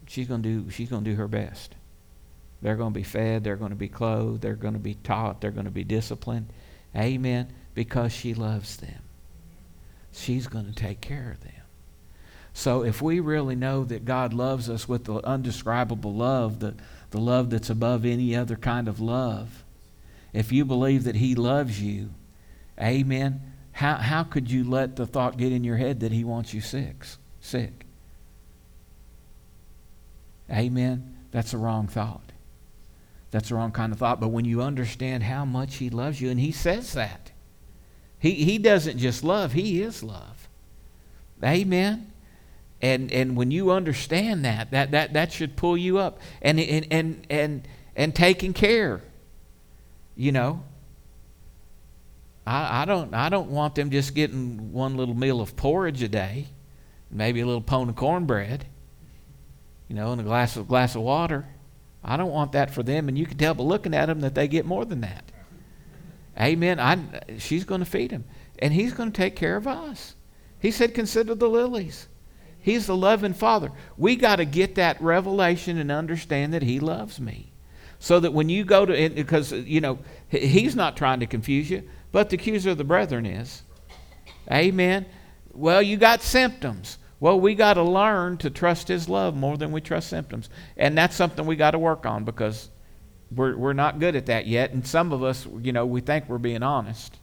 She's 0.06 0.28
going 0.28 0.42
to 0.42 0.48
do. 0.48 0.70
She's 0.70 0.88
going 0.88 1.04
to 1.04 1.10
do 1.10 1.16
her 1.16 1.28
best. 1.28 1.74
They're 2.62 2.76
going 2.76 2.92
to 2.92 2.98
be 2.98 3.04
fed. 3.04 3.44
They're 3.44 3.56
going 3.56 3.70
to 3.70 3.76
be 3.76 3.88
clothed. 3.88 4.42
They're 4.42 4.54
going 4.54 4.74
to 4.74 4.80
be 4.80 4.94
taught. 4.94 5.40
They're 5.40 5.50
going 5.50 5.66
to 5.66 5.70
be 5.70 5.84
disciplined. 5.84 6.52
Amen. 6.96 7.52
Because 7.74 8.12
she 8.12 8.34
loves 8.34 8.76
them. 8.76 9.02
She's 10.12 10.46
going 10.46 10.66
to 10.66 10.72
take 10.72 11.00
care 11.00 11.30
of 11.30 11.40
them. 11.40 11.57
So 12.58 12.82
if 12.82 13.00
we 13.00 13.20
really 13.20 13.54
know 13.54 13.84
that 13.84 14.04
God 14.04 14.34
loves 14.34 14.68
us 14.68 14.88
with 14.88 15.04
the 15.04 15.24
undescribable 15.24 16.12
love, 16.12 16.58
the, 16.58 16.74
the 17.10 17.20
love 17.20 17.50
that's 17.50 17.70
above 17.70 18.04
any 18.04 18.34
other 18.34 18.56
kind 18.56 18.88
of 18.88 18.98
love, 18.98 19.62
if 20.32 20.50
you 20.50 20.64
believe 20.64 21.04
that 21.04 21.14
He 21.14 21.36
loves 21.36 21.80
you, 21.80 22.10
amen, 22.82 23.40
how, 23.70 23.94
how 23.94 24.24
could 24.24 24.50
you 24.50 24.64
let 24.64 24.96
the 24.96 25.06
thought 25.06 25.36
get 25.36 25.52
in 25.52 25.62
your 25.62 25.76
head 25.76 26.00
that 26.00 26.10
He 26.10 26.24
wants 26.24 26.52
you 26.52 26.60
sick? 26.60 26.96
Sick. 27.40 27.86
Amen. 30.50 31.14
That's 31.30 31.54
a 31.54 31.58
wrong 31.58 31.86
thought. 31.86 32.32
That's 33.30 33.50
the 33.50 33.54
wrong 33.54 33.70
kind 33.70 33.92
of 33.92 34.00
thought. 34.00 34.18
But 34.18 34.32
when 34.32 34.44
you 34.44 34.62
understand 34.62 35.22
how 35.22 35.44
much 35.44 35.76
He 35.76 35.90
loves 35.90 36.20
you, 36.20 36.28
and 36.28 36.40
He 36.40 36.50
says 36.50 36.92
that, 36.94 37.30
He, 38.18 38.32
he 38.32 38.58
doesn't 38.58 38.98
just 38.98 39.22
love, 39.22 39.52
He 39.52 39.80
is 39.80 40.02
love. 40.02 40.48
Amen. 41.40 42.14
And 42.80 43.10
and 43.12 43.36
when 43.36 43.50
you 43.50 43.70
understand 43.70 44.44
that, 44.44 44.70
that 44.70 44.92
that 44.92 45.12
that 45.12 45.32
should 45.32 45.56
pull 45.56 45.76
you 45.76 45.98
up 45.98 46.20
and 46.40 46.60
and 46.60 46.86
and 46.90 47.26
and 47.28 47.68
and 47.96 48.14
taking 48.14 48.52
care. 48.52 49.02
You 50.16 50.32
know. 50.32 50.62
I, 52.48 52.82
I 52.82 52.84
don't 52.86 53.12
I 53.12 53.28
don't 53.28 53.50
want 53.50 53.74
them 53.74 53.90
just 53.90 54.14
getting 54.14 54.72
one 54.72 54.96
little 54.96 55.14
meal 55.14 55.42
of 55.42 55.54
porridge 55.54 56.02
a 56.02 56.08
day, 56.08 56.46
maybe 57.10 57.40
a 57.40 57.46
little 57.46 57.60
pone 57.60 57.90
of 57.90 57.96
cornbread, 57.96 58.64
you 59.86 59.94
know, 59.94 60.12
and 60.12 60.20
a 60.20 60.24
glass 60.24 60.56
of 60.56 60.66
glass 60.66 60.94
of 60.94 61.02
water. 61.02 61.46
I 62.02 62.16
don't 62.16 62.30
want 62.30 62.52
that 62.52 62.70
for 62.70 62.82
them, 62.82 63.08
and 63.08 63.18
you 63.18 63.26
can 63.26 63.36
tell 63.36 63.52
by 63.52 63.64
looking 63.64 63.92
at 63.92 64.06
them 64.06 64.20
that 64.20 64.34
they 64.34 64.48
get 64.48 64.64
more 64.64 64.86
than 64.86 65.02
that. 65.02 65.30
Amen. 66.40 66.80
I, 66.80 66.98
she's 67.38 67.64
going 67.64 67.80
to 67.80 67.84
feed 67.84 68.12
them, 68.12 68.24
and 68.60 68.72
he's 68.72 68.94
going 68.94 69.12
to 69.12 69.16
take 69.16 69.36
care 69.36 69.56
of 69.56 69.66
us. 69.66 70.14
He 70.58 70.70
said, 70.70 70.94
"Consider 70.94 71.34
the 71.34 71.48
lilies." 71.50 72.08
He's 72.68 72.86
the 72.86 72.96
loving 72.96 73.32
Father. 73.32 73.72
We 73.96 74.14
got 74.14 74.36
to 74.36 74.44
get 74.44 74.74
that 74.74 75.00
revelation 75.00 75.78
and 75.78 75.90
understand 75.90 76.52
that 76.52 76.62
He 76.62 76.80
loves 76.80 77.18
me. 77.18 77.50
So 77.98 78.20
that 78.20 78.34
when 78.34 78.50
you 78.50 78.62
go 78.62 78.84
to, 78.84 79.08
because, 79.08 79.52
you 79.52 79.80
know, 79.80 79.98
He's 80.28 80.76
not 80.76 80.94
trying 80.94 81.20
to 81.20 81.26
confuse 81.26 81.70
you, 81.70 81.88
but 82.12 82.28
the 82.28 82.36
accuser 82.36 82.70
of 82.70 82.76
the 82.76 82.84
brethren 82.84 83.24
is. 83.24 83.62
Amen. 84.52 85.06
Well, 85.54 85.80
you 85.80 85.96
got 85.96 86.20
symptoms. 86.20 86.98
Well, 87.20 87.40
we 87.40 87.54
got 87.54 87.74
to 87.74 87.82
learn 87.82 88.36
to 88.38 88.50
trust 88.50 88.88
His 88.88 89.08
love 89.08 89.34
more 89.34 89.56
than 89.56 89.72
we 89.72 89.80
trust 89.80 90.10
symptoms. 90.10 90.50
And 90.76 90.96
that's 90.96 91.16
something 91.16 91.46
we 91.46 91.56
got 91.56 91.70
to 91.70 91.78
work 91.78 92.04
on 92.04 92.24
because 92.24 92.68
we're, 93.34 93.56
we're 93.56 93.72
not 93.72 93.98
good 93.98 94.14
at 94.14 94.26
that 94.26 94.46
yet. 94.46 94.72
And 94.72 94.86
some 94.86 95.12
of 95.12 95.22
us, 95.22 95.46
you 95.62 95.72
know, 95.72 95.86
we 95.86 96.02
think 96.02 96.28
we're 96.28 96.36
being 96.36 96.62
honest 96.62 97.16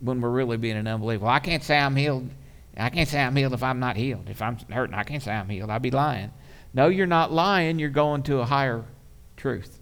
when 0.00 0.20
we're 0.20 0.30
really 0.30 0.56
being 0.56 0.76
an 0.76 0.88
unbeliever. 0.88 1.26
Well, 1.26 1.32
I 1.32 1.38
can't 1.38 1.62
say 1.62 1.78
I'm 1.78 1.94
healed. 1.94 2.28
I 2.76 2.90
can't 2.90 3.08
say 3.08 3.20
I'm 3.20 3.34
healed 3.34 3.54
if 3.54 3.62
I'm 3.62 3.80
not 3.80 3.96
healed. 3.96 4.28
If 4.28 4.42
I'm 4.42 4.58
hurting, 4.70 4.94
I 4.94 5.02
can't 5.02 5.22
say 5.22 5.32
I'm 5.32 5.48
healed. 5.48 5.70
I'd 5.70 5.82
be 5.82 5.90
lying. 5.90 6.32
No, 6.74 6.88
you're 6.88 7.06
not 7.06 7.32
lying. 7.32 7.78
You're 7.78 7.88
going 7.88 8.22
to 8.24 8.40
a 8.40 8.44
higher 8.44 8.84
truth. 9.36 9.80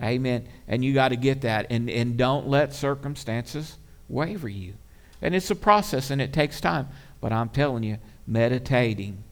Amen. 0.00 0.46
And 0.68 0.84
you 0.84 0.94
got 0.94 1.08
to 1.08 1.16
get 1.16 1.40
that. 1.42 1.66
And, 1.70 1.90
and 1.90 2.16
don't 2.16 2.48
let 2.48 2.72
circumstances 2.72 3.78
waver 4.08 4.48
you. 4.48 4.74
And 5.20 5.34
it's 5.34 5.50
a 5.50 5.56
process 5.56 6.10
and 6.10 6.20
it 6.20 6.32
takes 6.32 6.60
time. 6.60 6.88
But 7.20 7.32
I'm 7.32 7.48
telling 7.48 7.82
you, 7.82 7.98
meditating 8.26 9.22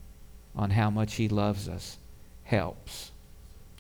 on 0.56 0.70
how 0.70 0.90
much 0.90 1.14
He 1.14 1.28
loves 1.28 1.68
us 1.68 1.98
helps. 2.44 3.12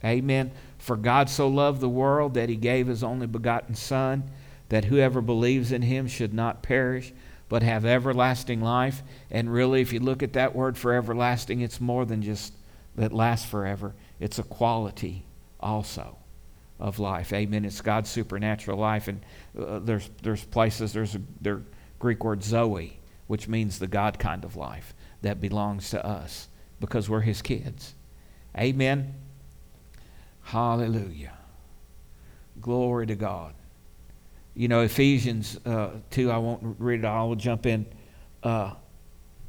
Amen. 0.04 0.52
For 0.78 0.96
God 0.96 1.28
so 1.28 1.48
loved 1.48 1.80
the 1.80 1.88
world 1.88 2.34
that 2.34 2.48
He 2.48 2.56
gave 2.56 2.86
His 2.86 3.02
only 3.02 3.26
begotten 3.26 3.74
Son, 3.74 4.30
that 4.68 4.86
whoever 4.86 5.20
believes 5.20 5.72
in 5.72 5.82
Him 5.82 6.06
should 6.06 6.32
not 6.32 6.62
perish 6.62 7.12
but 7.50 7.64
have 7.64 7.84
everlasting 7.84 8.62
life. 8.62 9.02
And 9.28 9.52
really, 9.52 9.82
if 9.82 9.92
you 9.92 9.98
look 9.98 10.22
at 10.22 10.32
that 10.34 10.54
word 10.54 10.78
for 10.78 10.94
everlasting, 10.94 11.60
it's 11.60 11.80
more 11.80 12.06
than 12.06 12.22
just 12.22 12.54
that 12.94 13.12
lasts 13.12 13.44
forever, 13.46 13.94
it's 14.20 14.38
a 14.38 14.42
quality 14.44 15.26
also 15.58 16.16
of 16.78 16.98
life. 16.98 17.32
Amen. 17.32 17.64
It's 17.64 17.80
God's 17.80 18.08
supernatural 18.08 18.78
life. 18.78 19.08
And 19.08 19.20
uh, 19.58 19.80
there's, 19.80 20.08
there's 20.22 20.44
places, 20.44 20.92
there's 20.92 21.16
a 21.16 21.20
there, 21.40 21.62
Greek 21.98 22.22
word 22.22 22.42
zoe, 22.42 23.00
which 23.26 23.48
means 23.48 23.78
the 23.78 23.88
God 23.88 24.18
kind 24.18 24.44
of 24.44 24.54
life 24.54 24.94
that 25.22 25.40
belongs 25.40 25.90
to 25.90 26.06
us 26.06 26.48
because 26.78 27.10
we're 27.10 27.20
His 27.20 27.42
kids. 27.42 27.94
Amen. 28.56 29.14
Hallelujah. 30.42 31.36
Glory 32.60 33.08
to 33.08 33.16
God 33.16 33.54
you 34.54 34.68
know, 34.68 34.80
Ephesians 34.80 35.58
uh, 35.64 35.90
2, 36.10 36.30
I 36.30 36.38
won't 36.38 36.76
read 36.78 37.00
it 37.00 37.04
all, 37.04 37.28
we'll 37.28 37.36
jump 37.36 37.66
in. 37.66 37.86
Uh, 38.42 38.72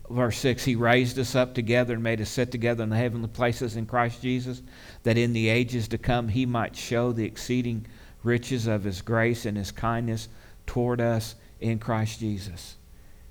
verse 0.10 0.38
6 0.38 0.64
He 0.64 0.76
raised 0.76 1.18
us 1.18 1.36
up 1.36 1.54
together 1.54 1.94
and 1.94 2.04
made 2.04 2.22
us 2.22 2.30
sit 2.30 2.52
together 2.52 2.84
in 2.84 2.90
the 2.90 2.98
heavenly 2.98 3.28
places 3.28 3.76
in 3.76 3.86
Christ 3.86 4.22
Jesus, 4.22 4.62
that 5.04 5.18
in 5.18 5.34
the 5.34 5.50
ages 5.50 5.88
to 5.90 5.98
come 5.98 6.28
He 6.28 6.46
might 6.46 6.76
show 6.76 7.12
the 7.12 7.26
exceeding 7.26 7.86
riches 8.24 8.68
of 8.68 8.84
His 8.84 9.02
grace 9.02 9.46
and 9.46 9.58
His 9.58 9.72
kindness 9.72 10.28
toward 10.66 11.02
us 11.02 11.36
in 11.60 11.80
Christ 11.80 12.20
Jesus. 12.20 12.76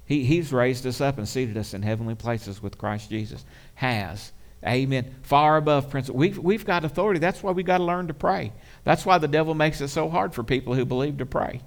He, 0.05 0.25
he's 0.25 0.53
raised 0.53 0.87
us 0.87 1.01
up 1.01 1.19
and 1.19 1.29
seated 1.29 1.57
us 1.57 1.73
in 1.73 1.83
heavenly 1.83 2.17
places 2.17 2.61
with 2.61 2.79
Christ 2.79 3.11
Jesus. 3.11 3.45
Has. 3.75 4.33
Amen. 4.67 5.15
Far 5.23 5.57
above 5.57 5.89
principle. 5.89 6.19
We've, 6.19 6.39
we've 6.39 6.65
got 6.65 6.85
authority. 6.85 7.19
That's 7.19 7.43
why 7.43 7.53
we 7.53 7.63
got 7.63 7.79
to 7.79 7.85
learn 7.85 8.09
to 8.09 8.15
pray. 8.15 8.53
That's 8.85 9.07
why 9.07 9.19
the 9.19 9.29
devil 9.29 9.55
makes 9.55 9.81
it 9.81 9.89
so 9.89 10.09
hard 10.09 10.35
for 10.35 10.43
people 10.43 10.75
who 10.75 10.85
believe 10.85 11.19
to 11.19 11.27
pray. 11.27 11.63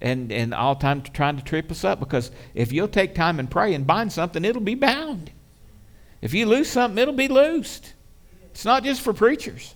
And, 0.00 0.32
and 0.32 0.54
all 0.54 0.76
time 0.76 1.02
trying 1.02 1.36
to 1.36 1.44
trip 1.44 1.70
us 1.70 1.84
up 1.84 1.98
because 2.00 2.30
if 2.54 2.72
you'll 2.72 2.88
take 2.88 3.14
time 3.14 3.38
and 3.38 3.50
pray 3.50 3.74
and 3.74 3.86
bind 3.86 4.12
something, 4.12 4.44
it'll 4.44 4.62
be 4.62 4.76
bound. 4.76 5.30
If 6.22 6.32
you 6.32 6.46
lose 6.46 6.70
something, 6.70 6.98
it'll 6.98 7.14
be 7.14 7.28
loosed. 7.28 7.94
It's 8.50 8.64
not 8.64 8.84
just 8.84 9.00
for 9.00 9.12
preachers. 9.12 9.74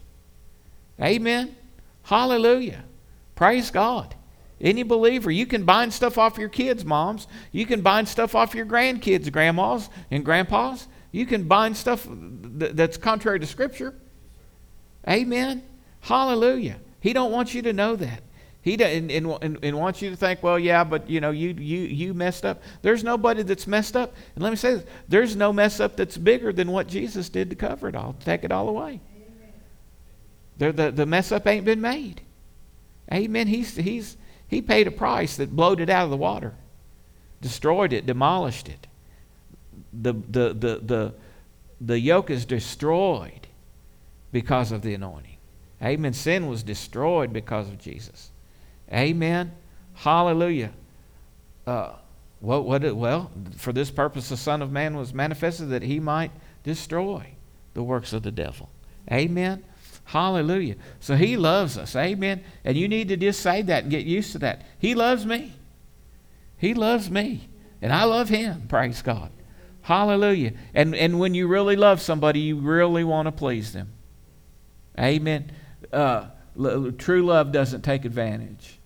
Amen. 1.00 1.56
Hallelujah. 2.04 2.84
Praise 3.34 3.70
God. 3.70 4.14
Any 4.60 4.82
believer, 4.82 5.30
you 5.30 5.46
can 5.46 5.64
bind 5.64 5.92
stuff 5.92 6.16
off 6.16 6.38
your 6.38 6.48
kids, 6.48 6.84
moms. 6.84 7.26
You 7.50 7.66
can 7.66 7.80
bind 7.80 8.08
stuff 8.08 8.34
off 8.34 8.54
your 8.54 8.66
grandkids, 8.66 9.30
grandmas 9.30 9.90
and 10.10 10.24
grandpas. 10.24 10.86
You 11.14 11.26
can 11.26 11.44
bind 11.44 11.76
stuff 11.76 12.08
that's 12.10 12.96
contrary 12.96 13.38
to 13.38 13.46
Scripture. 13.46 13.94
Amen. 15.08 15.62
Hallelujah. 16.00 16.80
He 16.98 17.12
don't 17.12 17.30
want 17.30 17.54
you 17.54 17.62
to 17.62 17.72
know 17.72 17.94
that. 17.94 18.20
He 18.62 18.74
and, 18.82 19.12
and, 19.12 19.58
and, 19.62 19.78
wants 19.78 20.02
you 20.02 20.10
to 20.10 20.16
think, 20.16 20.42
well, 20.42 20.58
yeah, 20.58 20.82
but 20.82 21.08
you 21.08 21.20
know, 21.20 21.30
you 21.30 21.50
you 21.50 21.82
you 21.82 22.14
messed 22.14 22.44
up. 22.44 22.60
There's 22.82 23.04
nobody 23.04 23.44
that's 23.44 23.68
messed 23.68 23.96
up. 23.96 24.12
And 24.34 24.42
let 24.42 24.50
me 24.50 24.56
say 24.56 24.74
this: 24.74 24.84
there's 25.06 25.36
no 25.36 25.52
mess 25.52 25.78
up 25.78 25.94
that's 25.94 26.16
bigger 26.16 26.52
than 26.52 26.72
what 26.72 26.88
Jesus 26.88 27.28
did 27.28 27.48
to 27.50 27.54
cover 27.54 27.88
it 27.88 27.94
all, 27.94 28.16
take 28.18 28.42
it 28.42 28.50
all 28.50 28.68
away. 28.68 29.00
The, 30.58 30.72
the, 30.72 30.90
the 30.90 31.06
mess 31.06 31.30
up 31.30 31.46
ain't 31.46 31.64
been 31.64 31.80
made. 31.80 32.22
Amen. 33.12 33.46
He's 33.46 33.76
he's 33.76 34.16
he 34.48 34.60
paid 34.60 34.88
a 34.88 34.90
price 34.90 35.36
that 35.36 35.54
blowed 35.54 35.80
it 35.80 35.90
out 35.90 36.06
of 36.06 36.10
the 36.10 36.16
water, 36.16 36.54
destroyed 37.40 37.92
it, 37.92 38.04
demolished 38.04 38.68
it. 38.68 38.88
The 39.92 40.12
the 40.12 40.54
the 40.54 40.80
the 40.82 41.14
the 41.80 41.98
yoke 41.98 42.30
is 42.30 42.44
destroyed 42.44 43.46
because 44.32 44.72
of 44.72 44.82
the 44.82 44.94
anointing. 44.94 45.36
Amen. 45.82 46.12
Sin 46.12 46.46
was 46.46 46.62
destroyed 46.62 47.32
because 47.32 47.68
of 47.68 47.78
Jesus. 47.78 48.30
Amen. 48.92 49.52
Hallelujah. 49.94 50.72
Uh, 51.66 51.92
what, 52.40 52.64
what, 52.64 52.96
well, 52.96 53.30
for 53.56 53.72
this 53.72 53.90
purpose, 53.90 54.28
the 54.28 54.36
Son 54.36 54.60
of 54.62 54.70
Man 54.70 54.96
was 54.96 55.14
manifested 55.14 55.70
that 55.70 55.82
he 55.82 56.00
might 56.00 56.30
destroy 56.62 57.28
the 57.74 57.82
works 57.82 58.12
of 58.12 58.22
the 58.22 58.30
devil. 58.30 58.70
Amen. 59.10 59.64
Hallelujah. 60.04 60.76
So 61.00 61.16
he 61.16 61.36
loves 61.36 61.78
us. 61.78 61.96
Amen. 61.96 62.42
And 62.64 62.76
you 62.76 62.88
need 62.88 63.08
to 63.08 63.16
just 63.16 63.40
say 63.40 63.62
that 63.62 63.84
and 63.84 63.90
get 63.90 64.04
used 64.04 64.32
to 64.32 64.38
that. 64.40 64.62
He 64.78 64.94
loves 64.94 65.24
me. 65.24 65.54
He 66.56 66.74
loves 66.74 67.10
me. 67.10 67.48
And 67.80 67.92
I 67.92 68.04
love 68.04 68.28
him. 68.28 68.64
Praise 68.68 69.02
God. 69.02 69.30
Hallelujah. 69.84 70.54
And, 70.72 70.94
and 70.94 71.18
when 71.18 71.34
you 71.34 71.46
really 71.46 71.76
love 71.76 72.00
somebody, 72.00 72.40
you 72.40 72.56
really 72.56 73.04
want 73.04 73.26
to 73.26 73.32
please 73.32 73.74
them. 73.74 73.92
Amen. 74.98 75.52
Uh, 75.92 76.28
true 76.96 77.22
love 77.22 77.52
doesn't 77.52 77.82
take 77.82 78.06
advantage 78.06 78.78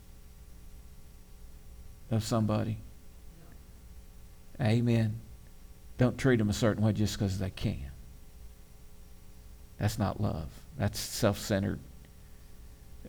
of 2.11 2.25
somebody. 2.25 2.79
Amen. 4.61 5.21
Don't 5.99 6.19
treat 6.19 6.39
them 6.39 6.51
a 6.51 6.53
certain 6.53 6.83
way 6.83 6.93
just 6.93 7.17
because 7.17 7.39
they 7.39 7.51
can. 7.51 7.93
That's 9.79 10.01
not 10.01 10.21
love. 10.21 10.49
That's 10.79 10.99
self-centered. 10.99 11.79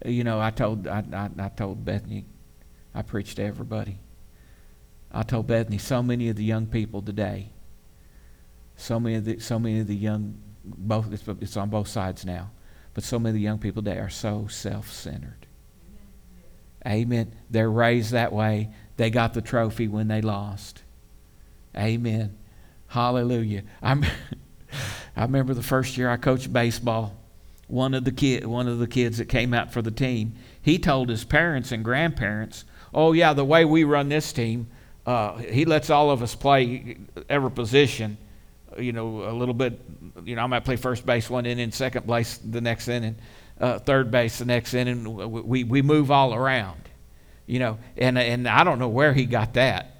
You 0.05 0.23
know, 0.23 0.39
I 0.39 0.51
told 0.51 0.87
I, 0.87 1.03
I, 1.11 1.29
I 1.43 1.49
told 1.49 1.83
Bethany, 1.83 2.25
I 2.93 3.01
preached 3.01 3.37
to 3.37 3.43
everybody. 3.43 3.97
I 5.11 5.23
told 5.23 5.47
Bethany, 5.47 5.79
so 5.79 6.03
many 6.03 6.29
of 6.29 6.35
the 6.35 6.43
young 6.43 6.67
people 6.67 7.01
today, 7.01 7.49
so 8.79 8.99
many 8.99 9.15
of 9.15 9.25
the 9.25 9.39
so 9.39 9.59
many 9.59 9.79
of 9.79 9.87
the 9.87 9.95
young 9.95 10.39
both 10.63 11.11
it's, 11.11 11.27
it's 11.41 11.57
on 11.57 11.69
both 11.69 11.87
sides 11.87 12.25
now, 12.25 12.51
but 12.93 13.03
so 13.03 13.19
many 13.19 13.31
of 13.31 13.35
the 13.35 13.41
young 13.41 13.59
people 13.59 13.81
today 13.81 13.99
are 13.99 14.09
so 14.09 14.47
self-centered. 14.47 15.47
Amen. 16.87 17.33
They're 17.49 17.69
raised 17.69 18.11
that 18.11 18.31
way. 18.31 18.69
They 18.97 19.09
got 19.09 19.33
the 19.33 19.41
trophy 19.41 19.87
when 19.87 20.07
they 20.07 20.21
lost. 20.21 20.83
Amen. 21.75 22.37
Hallelujah. 22.87 23.63
I'm 23.81 24.05
I 25.15 25.23
remember 25.23 25.53
the 25.53 25.63
first 25.63 25.97
year 25.97 26.09
I 26.09 26.17
coached 26.17 26.51
baseball. 26.53 27.15
One 27.67 27.93
of 27.93 28.03
the 28.03 28.11
kid, 28.11 28.45
one 28.45 28.67
of 28.67 28.79
the 28.79 28.87
kids 28.87 29.17
that 29.17 29.25
came 29.25 29.53
out 29.53 29.73
for 29.73 29.81
the 29.81 29.91
team, 29.91 30.35
he 30.61 30.79
told 30.79 31.09
his 31.09 31.23
parents 31.23 31.71
and 31.71 31.83
grandparents, 31.83 32.65
"Oh 32.93 33.11
yeah, 33.11 33.33
the 33.33 33.45
way 33.45 33.65
we 33.65 33.83
run 33.83 34.09
this 34.09 34.31
team, 34.33 34.67
uh, 35.05 35.37
he 35.37 35.65
lets 35.65 35.89
all 35.89 36.09
of 36.09 36.23
us 36.23 36.35
play 36.35 36.97
every 37.29 37.51
position. 37.51 38.17
You 38.77 38.91
know, 38.91 39.29
a 39.29 39.33
little 39.33 39.53
bit. 39.53 39.79
You 40.23 40.35
know, 40.35 40.43
I 40.43 40.47
might 40.47 40.65
play 40.65 40.75
first 40.75 41.05
base 41.05 41.29
one 41.29 41.45
inning, 41.45 41.71
second 41.71 42.05
base 42.05 42.37
the 42.37 42.61
next 42.61 42.87
inning, 42.87 43.15
uh, 43.59 43.79
third 43.79 44.11
base 44.11 44.39
the 44.39 44.45
next 44.45 44.73
inning. 44.73 45.47
We 45.47 45.63
we 45.63 45.81
move 45.81 46.11
all 46.11 46.33
around. 46.33 46.81
You 47.45 47.59
know, 47.59 47.79
and 47.97 48.17
and 48.17 48.47
I 48.47 48.63
don't 48.63 48.79
know 48.79 48.89
where 48.89 49.13
he 49.13 49.25
got 49.25 49.53
that. 49.53 49.95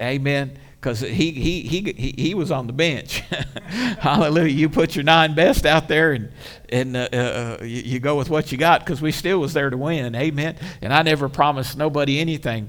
Amen 0.00 0.58
because 0.82 0.98
he, 0.98 1.30
he, 1.30 1.60
he, 1.62 1.92
he, 1.96 2.14
he 2.18 2.34
was 2.34 2.50
on 2.50 2.66
the 2.66 2.72
bench. 2.72 3.18
Hallelujah. 4.00 4.52
You 4.52 4.68
put 4.68 4.96
your 4.96 5.04
nine 5.04 5.32
best 5.32 5.64
out 5.64 5.86
there 5.86 6.10
and, 6.12 6.32
and 6.70 6.96
uh, 6.96 7.08
uh, 7.12 7.58
you, 7.62 7.82
you, 7.82 8.00
go 8.00 8.16
with 8.16 8.28
what 8.28 8.50
you 8.50 8.58
got 8.58 8.80
because 8.80 9.00
we 9.00 9.12
still 9.12 9.38
was 9.38 9.52
there 9.52 9.70
to 9.70 9.76
win. 9.76 10.16
Amen. 10.16 10.56
And 10.82 10.92
I 10.92 11.02
never 11.02 11.28
promised 11.28 11.78
nobody 11.78 12.18
anything. 12.18 12.68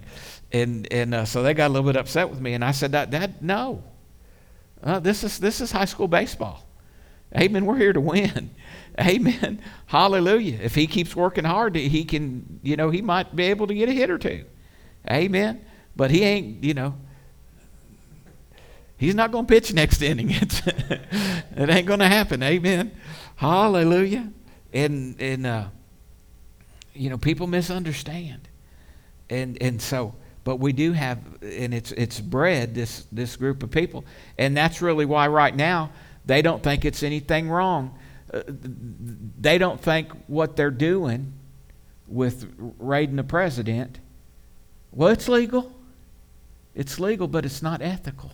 And, 0.51 0.87
and 0.93 1.15
uh, 1.15 1.25
so 1.25 1.41
they 1.41 1.55
got 1.55 1.69
a 1.69 1.73
little 1.73 1.91
bit 1.91 1.99
upset 1.99 2.29
with 2.29 2.39
me. 2.39 2.53
And 2.53 2.63
I 2.63 2.69
said, 2.69 2.91
that, 2.91 3.09
Dad 3.09 3.41
no. 3.41 3.83
Uh, 4.83 4.99
this, 4.99 5.23
is, 5.23 5.39
this 5.39 5.61
is 5.61 5.71
high 5.71 5.85
school 5.85 6.07
baseball. 6.07 6.65
Amen. 7.35 7.65
We're 7.65 7.77
here 7.77 7.93
to 7.93 8.01
win. 8.01 8.51
Amen. 8.99 9.61
Hallelujah. 9.87 10.59
If 10.61 10.75
he 10.75 10.85
keeps 10.85 11.15
working 11.15 11.45
hard, 11.45 11.75
he 11.75 12.03
can, 12.03 12.59
you 12.61 12.75
know, 12.75 12.89
he 12.89 13.01
might 13.01 13.35
be 13.35 13.45
able 13.45 13.67
to 13.67 13.73
get 13.73 13.89
a 13.89 13.93
hit 13.93 14.09
or 14.11 14.19
two. 14.19 14.45
Amen. 15.09 15.65
But 15.95 16.11
he 16.11 16.23
ain't, 16.23 16.63
you 16.63 16.73
know, 16.73 16.95
He's 19.03 19.15
not 19.15 19.33
going 19.33 19.45
to 19.45 19.53
pitch 19.53 19.73
next 19.73 20.01
inning. 20.09 20.29
it 20.31 21.69
ain't 21.69 21.85
going 21.85 21.99
to 21.99 22.07
happen. 22.07 22.41
Amen. 22.41 22.91
Hallelujah. 23.35 24.29
And 24.71 25.19
and 25.19 25.45
uh, 25.45 25.65
you 26.93 27.09
know 27.09 27.17
people 27.17 27.45
misunderstand, 27.45 28.47
and 29.29 29.57
and 29.61 29.81
so 29.81 30.15
but 30.43 30.57
we 30.57 30.73
do 30.73 30.93
have 30.93 31.19
and 31.41 31.73
it's 31.73 31.91
it's 31.93 32.19
bred 32.19 32.75
this 32.75 33.05
this 33.11 33.35
group 33.35 33.63
of 33.63 33.71
people, 33.71 34.05
and 34.37 34.55
that's 34.55 34.81
really 34.81 35.05
why 35.05 35.27
right 35.27 35.55
now 35.55 35.91
they 36.25 36.41
don't 36.41 36.61
think 36.63 36.85
it's 36.85 37.03
anything 37.03 37.49
wrong. 37.49 37.97
Uh, 38.33 38.41
they 39.39 39.57
don't 39.57 39.79
think 39.79 40.09
what 40.27 40.55
they're 40.55 40.71
doing 40.71 41.33
with 42.07 42.51
raiding 42.79 43.15
the 43.15 43.23
president. 43.23 43.99
Well, 44.91 45.09
it's 45.09 45.27
legal. 45.27 45.71
It's 46.75 46.99
legal, 46.99 47.27
but 47.27 47.45
it's 47.45 47.61
not 47.61 47.81
ethical. 47.81 48.31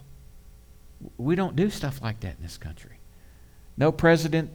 We 1.18 1.36
don't 1.36 1.56
do 1.56 1.70
stuff 1.70 2.02
like 2.02 2.22
that 2.22 2.38
in 2.38 2.44
this 2.44 2.58
country. 2.58 2.98
No 3.78 3.92
president 3.92 4.52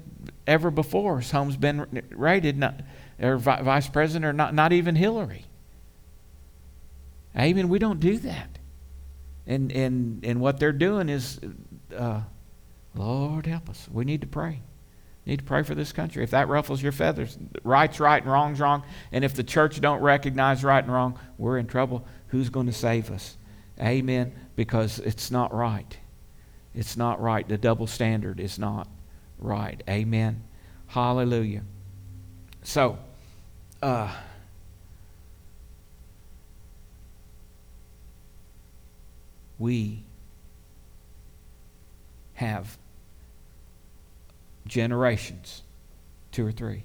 ever 0.47 0.71
before 0.71 1.21
home's 1.21 1.57
been 1.57 2.03
raided, 2.11 2.59
not, 2.59 2.81
or 3.21 3.39
vice 3.39 3.89
president, 3.89 4.25
or 4.25 4.33
not, 4.33 4.55
not 4.55 4.73
even 4.73 4.97
Hillary. 4.97 5.47
Amen. 7.37 7.69
We 7.69 7.79
don't 7.79 8.01
do 8.01 8.19
that. 8.19 8.59
And, 9.47 9.73
and, 9.73 10.25
and 10.25 10.41
what 10.41 10.59
they're 10.59 10.73
doing 10.73 11.09
is, 11.09 11.41
uh, 11.95 12.23
Lord 12.95 13.47
help 13.47 13.69
us. 13.69 13.89
We 13.91 14.05
need 14.05 14.21
to 14.21 14.27
pray. 14.27 14.61
We 15.25 15.31
need 15.33 15.39
to 15.39 15.45
pray 15.45 15.63
for 15.63 15.75
this 15.75 15.93
country. 15.93 16.23
If 16.23 16.31
that 16.31 16.49
ruffles 16.49 16.83
your 16.83 16.93
feathers, 16.93 17.37
right's 17.63 17.99
right 17.99 18.23
and 18.23 18.31
wrong's 18.31 18.61
wrong. 18.61 18.85
And 19.11 19.25
if 19.25 19.35
the 19.35 19.43
church 19.43 19.81
don't 19.81 20.01
recognize 20.01 20.63
right 20.63 20.83
and 20.83 20.93
wrong, 20.93 21.19
we're 21.39 21.59
in 21.59 21.67
trouble. 21.67 22.07
Who's 22.29 22.51
going 22.51 22.67
to 22.67 22.73
save 22.73 23.11
us? 23.11 23.37
Amen. 23.81 24.33
Because 24.55 24.99
it's 25.01 25.31
not 25.31 25.53
right. 25.53 25.97
It's 26.75 26.97
not 26.97 27.21
right. 27.21 27.47
The 27.49 27.59
double 27.59 27.87
standard 27.87 28.41
is 28.41 28.59
not 28.59 28.89
right. 29.39 29.83
Amen. 29.89 30.43
Hallelujah. 30.87 31.63
So, 32.63 32.99
uh, 33.83 34.13
we 39.59 40.03
have 42.35 42.77
generations, 44.67 45.63
two 46.33 46.47
or 46.47 46.53
three, 46.53 46.83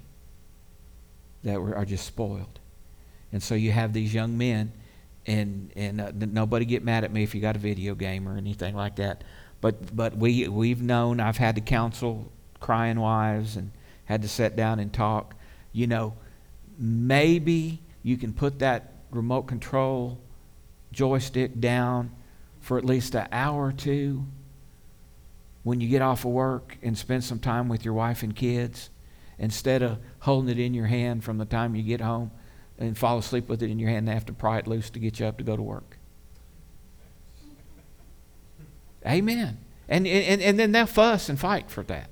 that 1.42 1.56
are 1.56 1.84
just 1.84 2.06
spoiled. 2.06 2.58
And 3.32 3.42
so 3.42 3.54
you 3.54 3.72
have 3.72 3.92
these 3.92 4.12
young 4.12 4.36
men, 4.36 4.72
and, 5.26 5.70
and 5.76 6.00
uh, 6.00 6.12
nobody 6.14 6.64
get 6.64 6.82
mad 6.82 7.04
at 7.04 7.12
me 7.12 7.22
if 7.22 7.34
you 7.34 7.40
got 7.40 7.56
a 7.56 7.58
video 7.58 7.94
game 7.94 8.28
or 8.28 8.36
anything 8.36 8.74
like 8.74 8.96
that. 8.96 9.22
But, 9.60 9.94
but 9.94 10.16
we, 10.16 10.48
we've 10.48 10.82
known, 10.82 11.20
I've 11.20 11.36
had 11.36 11.54
to 11.56 11.60
counsel 11.60 12.30
crying 12.60 12.98
wives 12.98 13.56
and 13.56 13.70
had 14.06 14.22
to 14.22 14.28
sit 14.28 14.56
down 14.56 14.80
and 14.80 14.92
talk. 14.92 15.34
You 15.72 15.86
know, 15.86 16.14
maybe 16.78 17.80
you 18.02 18.16
can 18.16 18.32
put 18.32 18.58
that 18.60 18.92
remote 19.10 19.42
control 19.42 20.18
joystick 20.92 21.60
down 21.60 22.10
for 22.60 22.78
at 22.78 22.84
least 22.84 23.14
an 23.14 23.26
hour 23.32 23.66
or 23.66 23.72
two 23.72 24.24
when 25.62 25.80
you 25.80 25.88
get 25.88 26.02
off 26.02 26.24
of 26.24 26.30
work 26.30 26.78
and 26.82 26.96
spend 26.96 27.24
some 27.24 27.38
time 27.38 27.68
with 27.68 27.84
your 27.84 27.94
wife 27.94 28.22
and 28.22 28.34
kids 28.34 28.90
instead 29.38 29.82
of 29.82 29.98
holding 30.20 30.50
it 30.50 30.62
in 30.62 30.74
your 30.74 30.86
hand 30.86 31.24
from 31.24 31.38
the 31.38 31.44
time 31.44 31.74
you 31.74 31.82
get 31.82 32.00
home 32.00 32.30
and 32.78 32.96
fall 32.96 33.18
asleep 33.18 33.48
with 33.48 33.62
it 33.62 33.70
in 33.70 33.78
your 33.78 33.90
hand 33.90 34.08
and 34.08 34.14
have 34.14 34.26
to 34.26 34.32
pry 34.32 34.58
it 34.58 34.66
loose 34.66 34.90
to 34.90 34.98
get 34.98 35.20
you 35.20 35.26
up 35.26 35.38
to 35.38 35.44
go 35.44 35.56
to 35.56 35.62
work. 35.62 35.98
Amen. 39.06 39.58
And, 39.88 40.06
and, 40.06 40.40
and 40.40 40.58
then 40.58 40.72
they'll 40.72 40.86
fuss 40.86 41.28
and 41.28 41.38
fight 41.38 41.70
for 41.70 41.82
that. 41.84 42.10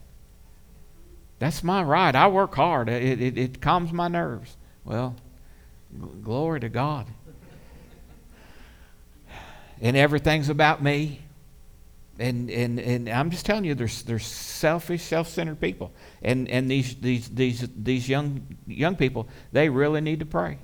That's 1.39 1.63
my 1.63 1.83
right. 1.83 2.15
I 2.15 2.29
work 2.29 2.55
hard. 2.55 2.89
It, 2.89 3.21
it, 3.21 3.39
it 3.39 3.61
calms 3.61 3.93
my 3.93 4.09
nerves. 4.09 4.57
Well, 4.85 5.15
glory 6.23 6.61
to 6.61 6.69
God. 6.69 7.07
And 9.81 9.97
everything's 9.97 10.49
about 10.49 10.83
me. 10.83 11.21
And, 12.19 12.51
and, 12.51 12.81
and 12.81 13.09
I'm 13.09 13.31
just 13.31 13.47
telling 13.47 13.65
you, 13.65 13.75
there's, 13.75 14.03
there's 14.03 14.27
selfish, 14.27 15.03
self-centered 15.03 15.61
people. 15.61 15.93
And, 16.21 16.49
and 16.49 16.69
these, 16.69 16.97
these, 16.97 17.29
these, 17.29 17.69
these 17.77 18.09
young, 18.09 18.57
young 18.67 18.97
people, 18.97 19.29
they 19.53 19.69
really 19.69 20.01
need 20.01 20.19
to 20.19 20.27
pray 20.27 20.59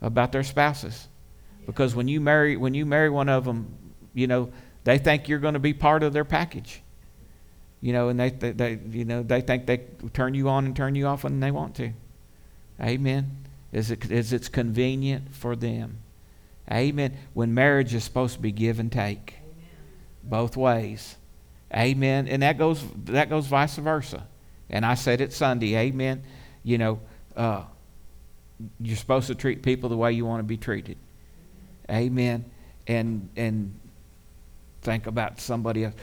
about 0.00 0.32
their 0.32 0.44
spouses. 0.44 1.08
Because 1.66 1.94
when 1.94 2.08
you 2.08 2.20
marry, 2.20 2.56
when 2.56 2.72
you 2.72 2.86
marry 2.86 3.10
one 3.10 3.28
of 3.28 3.44
them, 3.44 3.76
you 4.14 4.26
know, 4.26 4.50
they 4.84 4.98
think 4.98 5.28
you're 5.28 5.40
going 5.40 5.54
to 5.54 5.60
be 5.60 5.74
part 5.74 6.02
of 6.02 6.12
their 6.12 6.24
package. 6.24 6.80
You 7.82 7.92
know, 7.92 8.08
and 8.08 8.18
they, 8.18 8.30
they, 8.30 8.52
they, 8.52 8.78
you 8.90 9.04
know, 9.04 9.22
they 9.22 9.42
think 9.42 9.66
they 9.66 9.82
turn 10.14 10.32
you 10.32 10.48
on 10.48 10.64
and 10.64 10.74
turn 10.74 10.94
you 10.94 11.06
off 11.06 11.24
when 11.24 11.40
they 11.40 11.50
want 11.50 11.74
to. 11.76 11.92
Amen. 12.80 13.44
Is 13.72 13.90
it, 13.90 14.10
is 14.10 14.32
it's 14.32 14.48
convenient 14.48 15.34
for 15.34 15.54
them. 15.54 15.98
Amen. 16.70 17.16
When 17.32 17.54
marriage 17.54 17.94
is 17.94 18.04
supposed 18.04 18.34
to 18.34 18.40
be 18.40 18.52
give 18.52 18.80
and 18.80 18.90
take 18.90 19.34
both 20.22 20.56
ways. 20.56 21.16
Amen. 21.74 22.28
And 22.28 22.42
that 22.42 22.58
goes 22.58 22.82
that 23.04 23.28
goes 23.28 23.46
vice 23.46 23.76
versa. 23.76 24.26
And 24.68 24.84
I 24.84 24.94
said 24.94 25.20
it 25.20 25.32
Sunday. 25.32 25.76
Amen. 25.76 26.22
You 26.64 26.78
know, 26.78 27.00
uh, 27.36 27.62
you're 28.80 28.96
supposed 28.96 29.28
to 29.28 29.34
treat 29.34 29.62
people 29.62 29.88
the 29.88 29.96
way 29.96 30.12
you 30.12 30.24
want 30.24 30.40
to 30.40 30.44
be 30.44 30.56
treated. 30.56 30.96
Amen. 31.90 32.44
And 32.86 33.28
and 33.36 33.78
think 34.82 35.06
about 35.06 35.40
somebody 35.40 35.84
else. 35.84 35.94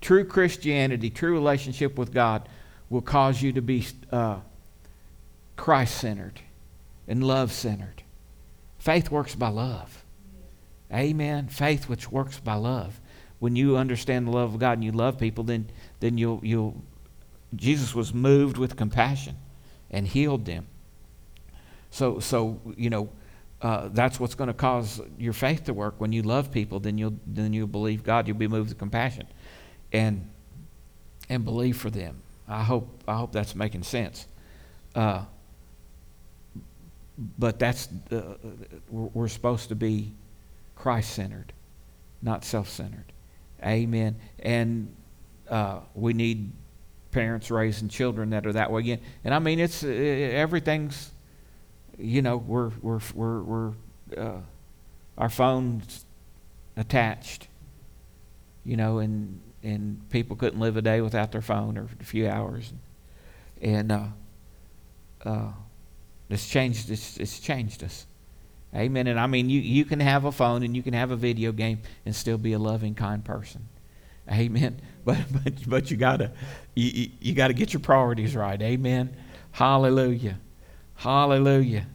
True 0.00 0.24
Christianity, 0.24 1.10
true 1.10 1.32
relationship 1.32 1.98
with 1.98 2.12
God, 2.12 2.48
will 2.90 3.02
cause 3.02 3.42
you 3.42 3.52
to 3.52 3.62
be 3.62 3.86
uh, 4.12 4.38
Christ 5.56 5.98
centered 5.98 6.40
and 7.08 7.24
love 7.24 7.52
centered. 7.52 8.02
Faith 8.78 9.10
works 9.10 9.34
by 9.34 9.48
love. 9.48 10.04
Amen. 10.92 11.48
Faith 11.48 11.88
which 11.88 12.10
works 12.10 12.38
by 12.38 12.54
love 12.54 13.00
when 13.38 13.56
you 13.56 13.76
understand 13.76 14.26
the 14.26 14.30
love 14.30 14.54
of 14.54 14.60
God 14.60 14.72
and 14.72 14.84
you 14.84 14.92
love 14.92 15.18
people, 15.18 15.44
then, 15.44 15.68
then 16.00 16.16
you'll, 16.16 16.40
you'll, 16.42 16.82
Jesus 17.54 17.94
was 17.94 18.14
moved 18.14 18.56
with 18.56 18.76
compassion 18.76 19.36
and 19.90 20.06
healed 20.06 20.44
them. 20.46 20.66
So, 21.90 22.18
so 22.18 22.60
you 22.76 22.90
know, 22.90 23.10
uh, 23.62 23.88
that's 23.92 24.18
what's 24.20 24.34
going 24.34 24.48
to 24.48 24.54
cause 24.54 25.00
your 25.18 25.32
faith 25.32 25.64
to 25.64 25.74
work. 25.74 25.94
When 25.98 26.12
you 26.12 26.22
love 26.22 26.50
people, 26.50 26.80
then 26.80 26.98
you'll, 26.98 27.14
then 27.26 27.52
you'll 27.52 27.66
believe 27.66 28.02
God. 28.02 28.26
You'll 28.26 28.36
be 28.36 28.48
moved 28.48 28.70
with 28.70 28.78
compassion 28.78 29.26
and, 29.92 30.28
and 31.28 31.44
believe 31.44 31.76
for 31.76 31.90
them. 31.90 32.22
I 32.48 32.62
hope, 32.62 33.02
I 33.06 33.16
hope 33.16 33.32
that's 33.32 33.54
making 33.54 33.82
sense. 33.82 34.26
Uh, 34.94 35.24
but 37.38 37.58
that's, 37.58 37.88
uh, 38.10 38.34
we're, 38.90 39.10
we're 39.14 39.28
supposed 39.28 39.68
to 39.70 39.74
be 39.74 40.12
Christ 40.76 41.12
centered, 41.14 41.52
not 42.22 42.44
self 42.44 42.68
centered. 42.68 43.12
Amen. 43.64 44.16
And 44.38 44.94
uh, 45.50 45.80
we 45.94 46.12
need 46.12 46.52
parents 47.10 47.50
raising 47.50 47.88
children 47.88 48.30
that 48.30 48.46
are 48.46 48.52
that 48.52 48.70
way 48.70 48.80
again. 48.80 49.00
And 49.24 49.34
I 49.34 49.38
mean, 49.38 49.58
it's 49.58 49.82
uh, 49.82 49.88
everything's, 49.88 51.10
you 51.98 52.22
know, 52.22 52.36
we're 52.36 52.70
we're 52.82 53.00
we're 53.14 53.42
we're 53.42 53.72
uh, 54.16 54.40
our 55.16 55.30
phones 55.30 56.04
attached, 56.76 57.48
you 58.64 58.76
know, 58.76 58.98
and 58.98 59.40
and 59.62 60.08
people 60.10 60.36
couldn't 60.36 60.60
live 60.60 60.76
a 60.76 60.82
day 60.82 61.00
without 61.00 61.32
their 61.32 61.42
phone 61.42 61.78
or 61.78 61.88
a 62.00 62.04
few 62.04 62.28
hours, 62.28 62.72
and 63.62 63.90
uh, 63.90 64.04
uh, 65.24 65.52
it's 66.28 66.48
changed. 66.48 66.90
It's, 66.90 67.16
it's 67.16 67.40
changed 67.40 67.82
us. 67.82 68.06
Amen. 68.74 69.06
And 69.06 69.18
I 69.18 69.26
mean, 69.26 69.48
you, 69.48 69.60
you 69.60 69.84
can 69.84 70.00
have 70.00 70.24
a 70.24 70.32
phone 70.32 70.62
and 70.62 70.76
you 70.76 70.82
can 70.82 70.92
have 70.92 71.10
a 71.10 71.16
video 71.16 71.52
game 71.52 71.80
and 72.04 72.14
still 72.14 72.38
be 72.38 72.52
a 72.52 72.58
loving, 72.58 72.94
kind 72.94 73.24
person. 73.24 73.68
Amen. 74.30 74.80
But 75.06 75.18
but 75.32 75.68
but 75.68 75.88
you 75.92 75.96
gotta 75.96 76.32
you, 76.74 77.10
you 77.20 77.32
gotta 77.32 77.52
get 77.52 77.72
your 77.72 77.78
priorities 77.78 78.34
right. 78.34 78.60
Amen. 78.60 79.16
Hallelujah. 79.52 80.40
Hallelujah. 80.96 81.86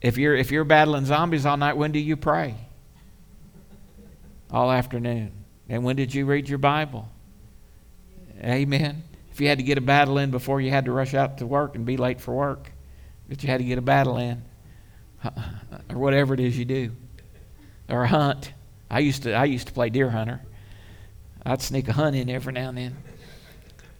If 0.00 0.16
you're 0.16 0.34
if 0.34 0.50
you're 0.50 0.64
battling 0.64 1.04
zombies 1.04 1.44
all 1.44 1.58
night, 1.58 1.76
when 1.76 1.92
do 1.92 1.98
you 1.98 2.16
pray? 2.16 2.54
All 4.50 4.72
afternoon. 4.72 5.32
And 5.68 5.84
when 5.84 5.96
did 5.96 6.14
you 6.14 6.24
read 6.24 6.48
your 6.48 6.56
Bible? 6.56 7.10
Amen. 8.42 9.02
If 9.30 9.42
you 9.42 9.48
had 9.48 9.58
to 9.58 9.64
get 9.64 9.76
a 9.76 9.82
battle 9.82 10.16
in 10.16 10.30
before 10.30 10.62
you 10.62 10.70
had 10.70 10.86
to 10.86 10.92
rush 10.92 11.12
out 11.12 11.36
to 11.38 11.46
work 11.46 11.74
and 11.74 11.84
be 11.84 11.98
late 11.98 12.22
for 12.22 12.32
work, 12.32 12.72
but 13.28 13.42
you 13.42 13.50
had 13.50 13.58
to 13.58 13.64
get 13.64 13.76
a 13.76 13.82
battle 13.82 14.16
in 14.16 14.42
or 15.90 15.98
whatever 15.98 16.34
it 16.34 16.40
is 16.40 16.58
you 16.58 16.64
do, 16.64 16.92
or 17.88 18.06
hunt. 18.06 18.52
I 18.90 19.00
used 19.00 19.24
to 19.24 19.32
I 19.32 19.44
used 19.44 19.66
to 19.68 19.72
play 19.72 19.90
deer 19.90 20.10
hunter. 20.10 20.40
I'd 21.44 21.62
sneak 21.62 21.88
a 21.88 21.92
hunt 21.92 22.16
in 22.16 22.28
every 22.28 22.52
now 22.52 22.70
and 22.70 22.78
then. 22.78 22.96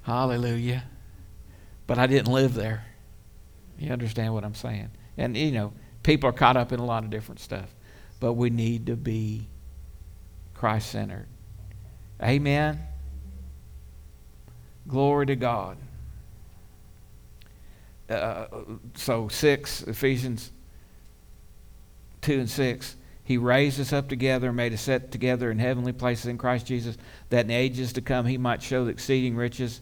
Hallelujah. 0.03 0.85
But 1.87 1.99
I 1.99 2.07
didn't 2.07 2.33
live 2.33 2.55
there. 2.55 2.85
You 3.79 3.93
understand 3.93 4.35
what 4.35 4.45
I'm 4.45 4.55
saying? 4.55 4.91
And 5.17 5.37
you 5.37 5.53
know, 5.53 5.73
people 6.03 6.29
are 6.29 6.33
caught 6.33 6.57
up 6.57 6.73
in 6.73 6.81
a 6.81 6.85
lot 6.85 7.05
of 7.05 7.11
different 7.11 7.41
stuff. 7.41 7.75
But 8.19 8.35
we 8.35 8.51
need 8.51 8.87
to 8.87 8.97
be 8.97 9.47
Christ 10.55 10.91
centered. 10.91 11.27
Amen. 12.23 12.81
Glory 14.89 15.27
to 15.27 15.37
God. 15.37 15.77
Uh, 18.09 18.47
so, 18.95 19.27
6, 19.29 19.83
Ephesians 19.83 20.53
2 22.27 22.41
and 22.41 22.51
6. 22.51 22.97
He 23.23 23.39
raised 23.39 23.81
us 23.81 23.93
up 23.93 24.09
together 24.09 24.49
and 24.49 24.57
made 24.57 24.73
us 24.73 24.83
set 24.83 25.11
together 25.11 25.51
in 25.51 25.59
heavenly 25.59 25.93
places 25.93 26.27
in 26.27 26.39
Christ 26.39 26.67
Jesus, 26.67 26.97
that 27.31 27.45
in 27.45 27.51
ages 27.51 27.93
to 27.95 28.01
come 28.01 28.27
he 28.27 28.37
might 28.37 28.63
show 28.63 28.85
the 28.85 28.91
exceeding 28.91 29.37
riches 29.37 29.81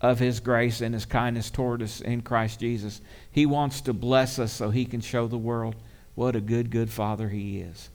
of 0.00 0.18
his 0.18 0.40
grace 0.40 0.80
and 0.80 0.92
his 0.92 1.06
kindness 1.06 1.50
toward 1.50 1.82
us 1.82 2.00
in 2.00 2.20
Christ 2.20 2.60
Jesus. 2.60 3.00
He 3.30 3.46
wants 3.46 3.80
to 3.82 3.92
bless 3.92 4.38
us 4.38 4.52
so 4.52 4.70
he 4.70 4.84
can 4.84 5.00
show 5.00 5.28
the 5.28 5.38
world 5.38 5.76
what 6.16 6.36
a 6.36 6.40
good, 6.40 6.70
good 6.70 6.90
Father 6.90 7.28
he 7.28 7.60
is. 7.60 7.90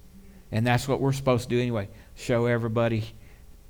And 0.52 0.66
that's 0.66 0.88
what 0.88 1.02
we're 1.02 1.14
supposed 1.14 1.44
to 1.44 1.56
do 1.56 1.62
anyway 1.62 1.90
show 2.16 2.46
everybody 2.46 3.06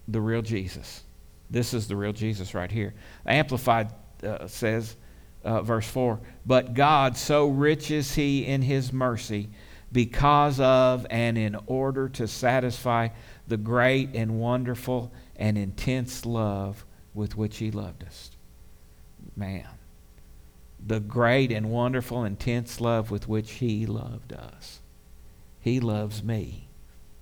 the 0.08 0.22
real 0.22 0.42
Jesus. 0.42 1.04
This 1.50 1.74
is 1.74 1.88
the 1.88 1.96
real 1.96 2.14
Jesus 2.14 2.54
right 2.54 2.72
here. 2.72 2.94
Amplified 3.26 3.92
uh, 4.24 4.48
says, 4.48 4.96
uh, 5.44 5.62
verse 5.62 5.88
4 5.88 6.20
But 6.46 6.74
God, 6.74 7.18
so 7.18 7.48
rich 7.48 7.92
is 7.92 8.16
he 8.16 8.46
in 8.46 8.62
his 8.62 8.94
mercy, 8.94 9.50
because 9.92 10.60
of 10.60 11.06
and 11.10 11.38
in 11.38 11.58
order 11.68 12.10
to 12.10 12.28
satisfy 12.28 13.10
the 13.48 13.58
great 13.58 14.10
and 14.14 14.40
wonderful 14.40 15.12
and 15.36 15.58
intense 15.58 16.26
love 16.26 16.86
with 17.14 17.36
which 17.36 17.58
He 17.58 17.72
loved 17.72 18.04
us. 18.04 18.32
Man, 19.36 19.68
the 20.86 21.00
great 21.00 21.52
and 21.52 21.70
wonderful, 21.70 22.24
intense 22.24 22.80
love 22.80 23.10
with 23.12 23.28
which 23.28 23.52
He 23.54 23.86
loved 23.86 24.34
us. 24.34 24.80
He 25.60 25.80
loves 25.80 26.24
me. 26.24 26.68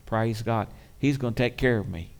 Praise 0.05 0.41
God. 0.41 0.67
He's 0.99 1.17
going 1.17 1.33
to 1.33 1.43
take 1.43 1.57
care 1.57 1.77
of 1.77 1.87
me. 1.87 2.11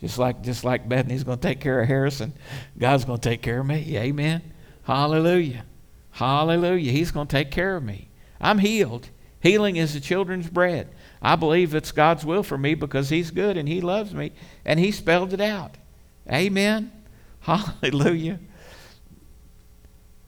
Just 0.00 0.18
like, 0.18 0.42
just 0.42 0.62
like 0.62 0.88
Bethany's 0.88 1.24
going 1.24 1.38
to 1.38 1.48
take 1.48 1.60
care 1.60 1.80
of 1.80 1.88
Harrison, 1.88 2.34
God's 2.78 3.04
going 3.04 3.18
to 3.18 3.28
take 3.28 3.40
care 3.40 3.60
of 3.60 3.66
me. 3.66 3.96
Amen. 3.96 4.42
Hallelujah. 4.84 5.64
Hallelujah. 6.10 6.92
He's 6.92 7.10
going 7.10 7.26
to 7.26 7.32
take 7.32 7.50
care 7.50 7.76
of 7.76 7.82
me. 7.82 8.08
I'm 8.40 8.58
healed. 8.58 9.08
Healing 9.40 9.76
is 9.76 9.94
the 9.94 10.00
children's 10.00 10.48
bread. 10.48 10.88
I 11.20 11.36
believe 11.36 11.74
it's 11.74 11.92
God's 11.92 12.24
will 12.24 12.42
for 12.42 12.58
me 12.58 12.74
because 12.74 13.10
He's 13.10 13.30
good 13.30 13.56
and 13.56 13.68
He 13.68 13.80
loves 13.80 14.14
me, 14.14 14.32
and 14.64 14.80
He 14.80 14.92
spelled 14.92 15.32
it 15.32 15.40
out. 15.40 15.76
Amen. 16.30 16.92
Hallelujah. 17.40 18.40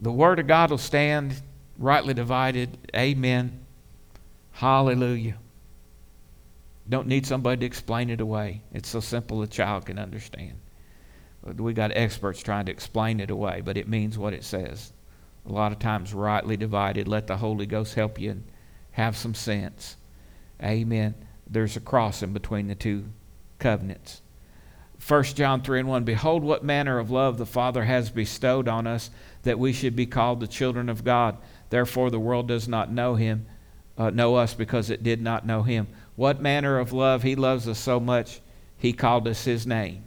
The 0.00 0.12
Word 0.12 0.38
of 0.38 0.46
God 0.46 0.70
will 0.70 0.78
stand 0.78 1.40
rightly 1.78 2.14
divided. 2.14 2.76
Amen. 2.94 3.64
Hallelujah. 4.52 5.36
Don't 6.88 7.06
need 7.06 7.26
somebody 7.26 7.60
to 7.60 7.66
explain 7.66 8.10
it 8.10 8.20
away. 8.20 8.62
It's 8.72 8.88
so 8.88 9.00
simple 9.00 9.42
a 9.42 9.46
child 9.46 9.86
can 9.86 9.98
understand. 9.98 10.54
We 11.42 11.72
got 11.72 11.92
experts 11.94 12.42
trying 12.42 12.66
to 12.66 12.72
explain 12.72 13.20
it 13.20 13.30
away, 13.30 13.62
but 13.64 13.76
it 13.76 13.88
means 13.88 14.18
what 14.18 14.32
it 14.32 14.44
says. 14.44 14.92
A 15.46 15.52
lot 15.52 15.72
of 15.72 15.78
times, 15.78 16.12
rightly 16.12 16.56
divided. 16.56 17.08
Let 17.08 17.26
the 17.26 17.36
Holy 17.36 17.66
Ghost 17.66 17.94
help 17.94 18.20
you 18.20 18.42
have 18.98 19.16
some 19.16 19.34
sense. 19.34 19.96
Amen. 20.60 21.14
There's 21.48 21.76
a 21.76 21.80
cross 21.80 22.20
in 22.20 22.32
between 22.32 22.66
the 22.66 22.74
two 22.74 23.04
covenants. 23.60 24.22
1 25.06 25.22
John 25.22 25.62
3 25.62 25.80
and 25.80 25.88
1 25.88 26.02
Behold, 26.02 26.42
what 26.42 26.64
manner 26.64 26.98
of 26.98 27.08
love 27.08 27.38
the 27.38 27.46
Father 27.46 27.84
has 27.84 28.10
bestowed 28.10 28.66
on 28.66 28.88
us 28.88 29.10
that 29.44 29.58
we 29.58 29.72
should 29.72 29.94
be 29.94 30.04
called 30.04 30.40
the 30.40 30.48
children 30.48 30.88
of 30.88 31.04
God. 31.04 31.38
Therefore, 31.70 32.10
the 32.10 32.18
world 32.18 32.48
does 32.48 32.66
not 32.66 32.90
know 32.90 33.14
him, 33.14 33.46
uh, 33.96 34.10
know 34.10 34.34
us 34.34 34.52
because 34.52 34.90
it 34.90 35.04
did 35.04 35.22
not 35.22 35.46
know 35.46 35.62
him. 35.62 35.86
What 36.16 36.42
manner 36.42 36.80
of 36.80 36.92
love? 36.92 37.22
He 37.22 37.36
loves 37.36 37.68
us 37.68 37.78
so 37.78 38.00
much, 38.00 38.40
he 38.78 38.92
called 38.92 39.28
us 39.28 39.44
his 39.44 39.64
name. 39.64 40.02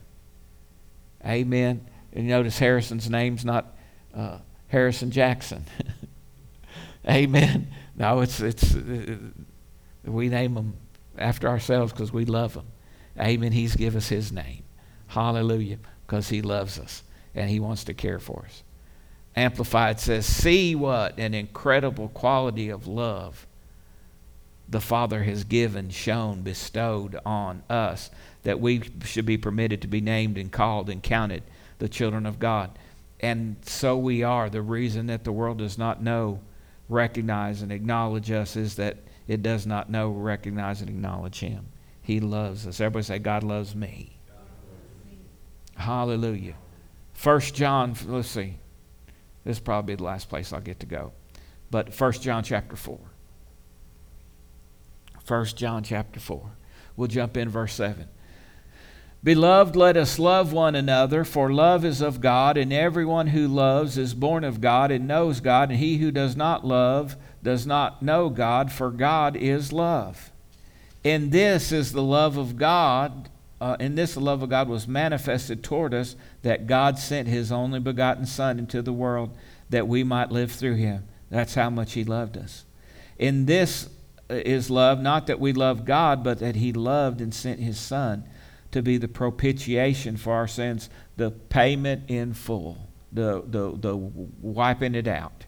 Amen. 1.26 1.88
And 2.12 2.28
notice 2.28 2.60
Harrison's 2.60 3.10
name's 3.10 3.46
not 3.46 3.74
uh, 4.14 4.40
Harrison 4.68 5.12
Jackson. 5.12 5.64
Amen. 7.10 7.72
No, 8.02 8.22
it's 8.22 8.40
it's 8.40 8.74
uh, 8.74 9.16
we 10.06 10.28
name 10.28 10.56
them 10.56 10.74
after 11.20 11.48
ourselves 11.48 11.94
because 11.94 12.12
we 12.12 12.26
love 12.26 12.56
them. 12.56 12.66
Amen. 13.20 13.52
He's 13.52 13.76
give 13.76 13.96
us 13.96 14.08
his 14.08 14.32
name. 14.32 14.64
Hallelujah. 15.06 15.78
Because 16.08 16.30
he 16.30 16.42
loves 16.42 16.80
us 16.80 17.04
and 17.36 17.48
he 17.48 17.60
wants 17.60 17.84
to 17.84 17.94
care 17.94 18.18
for 18.18 18.46
us. 18.48 18.64
Amplified 19.36 20.00
says, 20.00 20.26
See 20.26 20.74
what 20.74 21.20
an 21.20 21.36
incredible 21.36 22.10
quality 22.10 22.70
of 22.70 22.88
love 22.88 23.46
the 24.68 24.82
Father 24.82 25.22
has 25.22 25.44
given, 25.44 25.92
shown, 25.92 26.42
bestowed 26.42 27.20
on 27.24 27.62
us, 27.70 28.10
that 28.42 28.60
we 28.60 28.82
should 29.04 29.28
be 29.28 29.38
permitted 29.38 29.80
to 29.84 29.88
be 29.88 30.02
named 30.02 30.40
and 30.40 30.52
called 30.52 30.90
and 30.90 31.04
counted 31.04 31.44
the 31.78 31.88
children 31.88 32.26
of 32.26 32.40
God. 32.40 32.80
And 33.20 33.58
so 33.62 33.96
we 33.96 34.24
are. 34.24 34.50
The 34.50 34.64
reason 34.64 35.06
that 35.06 35.24
the 35.24 35.32
world 35.32 35.60
does 35.60 35.78
not 35.78 36.02
know, 36.02 36.40
recognize, 36.90 37.62
and 37.62 37.72
acknowledge 37.72 38.32
us 38.32 38.56
is 38.56 38.76
that 38.76 38.98
it 39.28 39.42
does 39.42 39.66
not 39.66 39.90
know, 39.90 40.10
recognize, 40.10 40.82
and 40.82 40.90
acknowledge 40.90 41.40
Him. 41.40 41.68
He 42.02 42.20
loves 42.20 42.68
us. 42.68 42.80
Everybody 42.82 43.04
say, 43.04 43.20
God 43.20 43.44
loves 43.44 43.76
me. 43.76 44.18
God 44.28 44.38
loves 44.38 45.10
me. 45.10 45.18
Hallelujah. 45.76 46.56
First 47.14 47.56
John, 47.56 47.96
let's 48.08 48.28
see. 48.28 48.58
This 49.44 49.58
is 49.58 49.62
probably 49.62 49.96
the 49.96 50.04
last 50.04 50.30
place 50.30 50.52
I'll 50.52 50.62
get 50.62 50.80
to 50.82 50.86
go. 50.86 51.14
But 51.70 51.94
First 51.94 52.22
John 52.22 52.44
chapter 52.44 52.76
4. 52.76 53.00
First 55.24 55.56
John 55.58 55.84
chapter 55.84 56.20
4. 56.20 56.52
We'll 56.98 57.08
jump 57.08 57.38
in 57.38 57.48
verse 57.48 57.74
7. 57.74 58.08
Beloved, 59.24 59.76
let 59.76 59.98
us 59.98 60.18
love 60.18 60.52
one 60.52 60.74
another, 60.74 61.24
for 61.24 61.54
love 61.54 61.86
is 61.86 62.02
of 62.02 62.22
God, 62.22 62.58
and 62.58 62.74
everyone 62.74 63.28
who 63.28 63.48
loves 63.48 63.96
is 63.96 64.16
born 64.16 64.44
of 64.44 64.62
God 64.62 64.90
and 64.90 65.08
knows 65.08 65.40
God, 65.40 65.70
and 65.70 65.78
he 65.78 65.98
who 65.98 66.10
does 66.10 66.36
not 66.36 66.66
love 66.66 67.16
does 67.44 67.68
not 67.68 68.02
know 68.02 68.30
God, 68.30 68.72
for 68.72 68.90
God 68.90 69.36
is 69.36 69.72
love. 69.72 70.32
In 71.04 71.30
this 71.30 71.72
is 71.72 71.92
the 71.92 72.02
love 72.02 72.36
of 72.36 72.58
God, 72.58 73.30
uh, 73.60 73.78
in 73.80 73.94
this 73.94 74.16
the 74.16 74.20
love 74.20 74.42
of 74.42 74.50
God 74.50 74.68
was 74.68 74.88
manifested 74.88 75.64
toward 75.64 75.94
us, 75.94 76.16
that 76.42 76.66
God 76.66 76.98
sent 76.98 77.28
his 77.28 77.52
only 77.52 77.80
begotten 77.80 78.26
Son 78.26 78.58
into 78.58 78.82
the 78.82 78.94
world 78.94 79.38
that 79.70 79.88
we 79.88 80.04
might 80.04 80.32
live 80.32 80.52
through 80.52 80.76
him. 80.76 81.08
That's 81.30 81.54
how 81.54 81.70
much 81.70 81.94
he 81.94 82.04
loved 82.04 82.38
us. 82.38 82.66
In 83.20 83.46
this 83.46 83.88
is 84.32 84.72
love, 84.72 85.00
not 85.00 85.28
that 85.28 85.40
we 85.40 85.54
love 85.54 85.86
God, 85.86 86.24
but 86.24 86.40
that 86.40 86.56
he 86.56 86.74
loved 86.74 87.22
and 87.22 87.32
sent 87.32 87.60
his 87.60 87.80
Son 87.80 88.24
to 88.72 88.82
be 88.82 88.98
the 88.98 89.08
propitiation 89.08 90.18
for 90.18 90.34
our 90.34 90.48
sins, 90.48 90.90
the 91.18 91.32
payment 91.32 92.10
in 92.10 92.34
full, 92.34 92.90
the, 93.12 93.44
the, 93.46 93.78
the 93.78 93.96
wiping 93.96 94.96
it 94.96 95.08
out. 95.08 95.46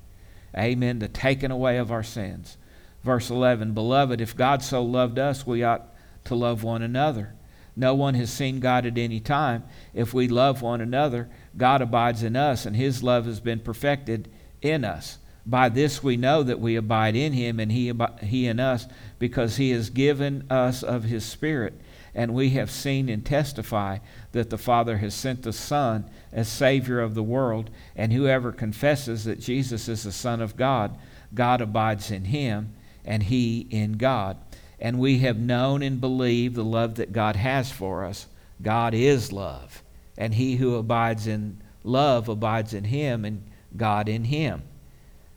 Amen. 0.56 1.00
The 1.00 1.08
taking 1.08 1.52
away 1.52 1.78
of 1.78 1.92
our 1.92 2.04
sins. 2.04 2.58
Verse 3.04 3.30
11 3.30 3.74
Beloved, 3.74 4.22
if 4.22 4.36
God 4.36 4.62
so 4.62 4.84
loved 4.84 5.20
us, 5.20 5.46
we 5.46 5.64
ought 5.64 5.94
to 6.26 6.36
love 6.36 6.64
one 6.64 6.82
another. 6.82 7.34
No 7.76 7.96
one 7.96 8.14
has 8.16 8.32
seen 8.32 8.60
God 8.60 8.86
at 8.86 8.98
any 8.98 9.20
time. 9.20 9.64
If 9.94 10.14
we 10.14 10.28
love 10.28 10.62
one 10.62 10.80
another, 10.80 11.30
God 11.58 11.82
abides 11.82 12.22
in 12.22 12.36
us, 12.36 12.66
and 12.66 12.76
his 12.76 13.02
love 13.02 13.26
has 13.26 13.40
been 13.40 13.60
perfected 13.60 14.30
in 14.62 14.86
us. 14.86 15.18
By 15.46 15.70
this 15.70 16.04
we 16.04 16.16
know 16.16 16.44
that 16.44 16.60
we 16.60 16.76
abide 16.76 17.16
in 17.16 17.34
him, 17.34 17.60
and 17.60 17.72
he, 17.72 17.92
he 18.22 18.48
in 18.48 18.60
us, 18.60 18.86
because 19.18 19.58
he 19.58 19.72
has 19.72 19.90
given 19.90 20.46
us 20.50 20.84
of 20.84 21.04
his 21.04 21.26
Spirit. 21.26 21.74
And 22.16 22.34
we 22.34 22.52
have 22.52 22.70
seen 22.70 23.10
and 23.10 23.26
testify 23.26 23.98
that 24.32 24.50
the 24.50 24.58
Father 24.58 24.98
has 24.98 25.16
sent 25.16 25.42
the 25.42 25.54
Son 25.54 26.06
as 26.32 26.48
Savior 26.48 27.00
of 27.00 27.16
the 27.16 27.24
world. 27.24 27.70
And 27.96 28.14
whoever 28.14 28.52
confesses 28.52 29.24
that 29.24 29.40
Jesus 29.40 29.88
is 29.88 30.04
the 30.04 30.12
Son 30.12 30.42
of 30.42 30.56
God, 30.56 30.98
God 31.34 31.62
abides 31.62 32.12
in 32.12 32.26
him, 32.26 32.74
and 33.04 33.24
he 33.24 33.68
in 33.72 33.94
God. 33.94 34.38
And 34.80 35.00
we 35.00 35.20
have 35.20 35.38
known 35.38 35.82
and 35.82 36.00
believed 36.00 36.56
the 36.56 36.64
love 36.64 36.96
that 36.96 37.14
God 37.14 37.36
has 37.36 37.72
for 37.72 38.04
us. 38.06 38.28
God 38.62 38.94
is 38.94 39.32
love. 39.32 39.82
And 40.18 40.36
he 40.36 40.58
who 40.58 40.76
abides 40.76 41.26
in 41.26 41.62
love 41.84 42.30
abides 42.30 42.74
in 42.74 42.84
him, 42.86 43.26
and 43.26 43.44
God 43.76 44.08
in 44.08 44.26
him. 44.26 44.62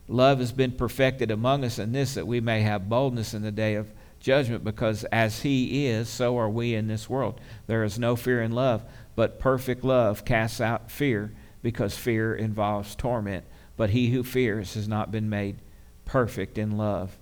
Love 0.09 0.39
has 0.39 0.53
been 0.53 0.73
perfected 0.73 1.31
among 1.31 1.65
us 1.65 1.79
in 1.79 1.93
this 1.93 2.15
that 2.15 2.27
we 2.27 2.41
may 2.41 2.61
have 2.63 2.89
boldness 2.89 3.35
in 3.35 3.43
the 3.43 3.51
day 3.51 3.75
of 3.75 3.89
judgment 4.21 4.65
because 4.65 5.05
as 5.05 5.43
he 5.43 5.87
is, 5.87 6.09
so 6.09 6.39
are 6.39 6.51
we 6.51 6.75
in 6.75 6.89
this 6.89 7.09
world. 7.09 7.41
There 7.67 7.85
is 7.85 7.99
no 7.99 8.17
fear 8.17 8.43
in 8.43 8.53
love, 8.53 8.85
but 9.15 9.39
perfect 9.39 9.85
love 9.85 10.25
casts 10.25 10.61
out 10.61 10.91
fear 10.91 11.33
because 11.63 11.97
fear 11.97 12.35
involves 12.35 12.95
torment. 12.95 13.45
But 13.77 13.91
he 13.91 14.11
who 14.11 14.23
fears 14.23 14.75
has 14.75 14.89
not 14.89 15.11
been 15.11 15.29
made 15.29 15.59
perfect 16.05 16.59
in 16.59 16.77
love. 16.77 17.19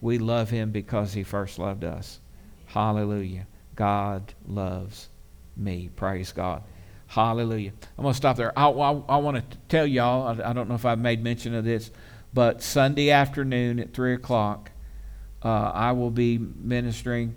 We 0.00 0.18
love 0.18 0.50
him 0.50 0.70
because 0.70 1.14
he 1.14 1.22
first 1.22 1.58
loved 1.58 1.82
us. 1.82 2.20
Hallelujah. 2.66 3.46
God 3.74 4.34
loves 4.46 5.08
me. 5.56 5.90
Praise 5.94 6.32
God. 6.32 6.62
Hallelujah. 7.08 7.72
I'm 7.96 8.02
going 8.02 8.12
to 8.12 8.16
stop 8.16 8.36
there. 8.36 8.56
I, 8.58 8.68
I, 8.68 9.02
I 9.08 9.16
want 9.18 9.50
to 9.50 9.58
tell 9.68 9.86
y'all, 9.86 10.40
I, 10.40 10.50
I 10.50 10.52
don't 10.52 10.68
know 10.68 10.74
if 10.74 10.84
I've 10.84 10.98
made 10.98 11.22
mention 11.22 11.54
of 11.54 11.64
this, 11.64 11.90
but 12.34 12.62
Sunday 12.62 13.10
afternoon 13.10 13.78
at 13.78 13.94
3 13.94 14.14
o'clock, 14.14 14.70
uh, 15.46 15.70
I 15.72 15.92
will 15.92 16.10
be 16.10 16.38
ministering 16.38 17.36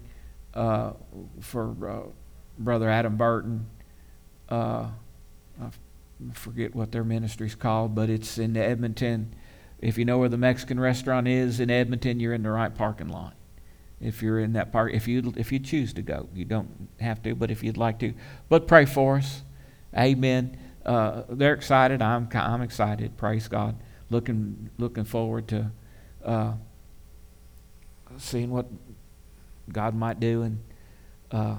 uh, 0.55 0.93
for 1.41 1.75
uh, 1.87 2.09
Brother 2.57 2.89
Adam 2.89 3.17
Burton. 3.17 3.67
Uh, 4.49 4.87
I 5.61 5.69
forget 6.33 6.73
what 6.73 6.91
their 6.91 7.03
ministry's 7.03 7.53
called, 7.53 7.93
but 7.93 8.09
it's 8.09 8.39
in 8.39 8.57
Edmonton. 8.57 9.35
If 9.79 9.99
you 9.99 10.05
know 10.05 10.17
where 10.17 10.27
the 10.27 10.39
Mexican 10.39 10.79
restaurant 10.79 11.27
is 11.27 11.59
in 11.59 11.69
Edmonton, 11.69 12.19
you're 12.19 12.33
in 12.33 12.41
the 12.41 12.49
right 12.49 12.73
parking 12.73 13.09
lot. 13.09 13.35
If 14.01 14.23
you're 14.23 14.39
in 14.39 14.53
that 14.53 14.71
park, 14.71 14.91
if 14.91 15.07
you 15.07 15.31
if 15.37 15.51
you 15.51 15.59
choose 15.59 15.93
to 15.93 16.01
go, 16.01 16.29
you 16.33 16.45
don't 16.45 16.89
have 16.99 17.21
to, 17.23 17.35
but 17.35 17.51
if 17.51 17.63
you'd 17.63 17.77
like 17.77 17.99
to, 17.99 18.15
but 18.49 18.67
pray 18.67 18.85
for 18.85 19.17
us, 19.17 19.43
Amen. 19.95 20.57
Uh, 20.83 21.25
they're 21.29 21.53
excited. 21.53 22.01
I'm 22.01 22.27
I'm 22.33 22.63
excited. 22.63 23.17
Praise 23.17 23.47
God. 23.47 23.75
Looking 24.09 24.71
looking 24.79 25.03
forward 25.03 25.47
to 25.49 25.71
uh, 26.25 26.53
seeing 28.17 28.49
what 28.49 28.67
God 29.71 29.95
might 29.95 30.19
do, 30.19 30.41
and 30.43 30.59
uh, 31.31 31.55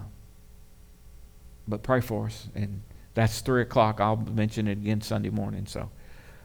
but 1.68 1.82
pray 1.82 2.00
for 2.00 2.26
us. 2.26 2.48
And 2.54 2.82
that's 3.14 3.40
three 3.40 3.62
o'clock. 3.62 4.00
I'll 4.00 4.16
mention 4.16 4.68
it 4.68 4.72
again 4.72 5.00
Sunday 5.00 5.30
morning. 5.30 5.66
So 5.66 5.90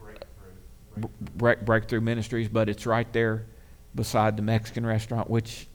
breakthrough, 0.00 1.08
breakthrough. 1.36 1.64
breakthrough 1.64 2.00
ministries, 2.00 2.48
but 2.48 2.68
it's 2.68 2.86
right 2.86 3.10
there 3.12 3.46
beside 3.94 4.36
the 4.36 4.42
Mexican 4.42 4.86
restaurant, 4.86 5.28
which 5.28 5.66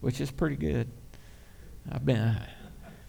which 0.00 0.20
is 0.20 0.30
pretty 0.30 0.56
good. 0.56 0.88
I've 1.90 2.04
been. 2.04 2.36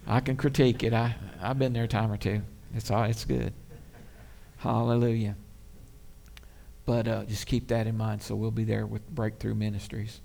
I 0.06 0.20
can 0.20 0.36
critique 0.36 0.82
it. 0.82 0.92
I 0.92 1.14
I've 1.40 1.58
been 1.58 1.72
there 1.72 1.84
a 1.84 1.88
time 1.88 2.12
or 2.12 2.16
two. 2.16 2.42
It's 2.74 2.90
all. 2.90 3.04
It's 3.04 3.24
good. 3.24 3.52
Hallelujah. 4.58 5.36
But 6.84 7.08
uh, 7.08 7.24
just 7.24 7.46
keep 7.46 7.68
that 7.68 7.86
in 7.86 7.96
mind. 7.96 8.22
So 8.22 8.36
we'll 8.36 8.50
be 8.50 8.64
there 8.64 8.86
with 8.86 9.08
Breakthrough 9.08 9.54
Ministries. 9.54 10.20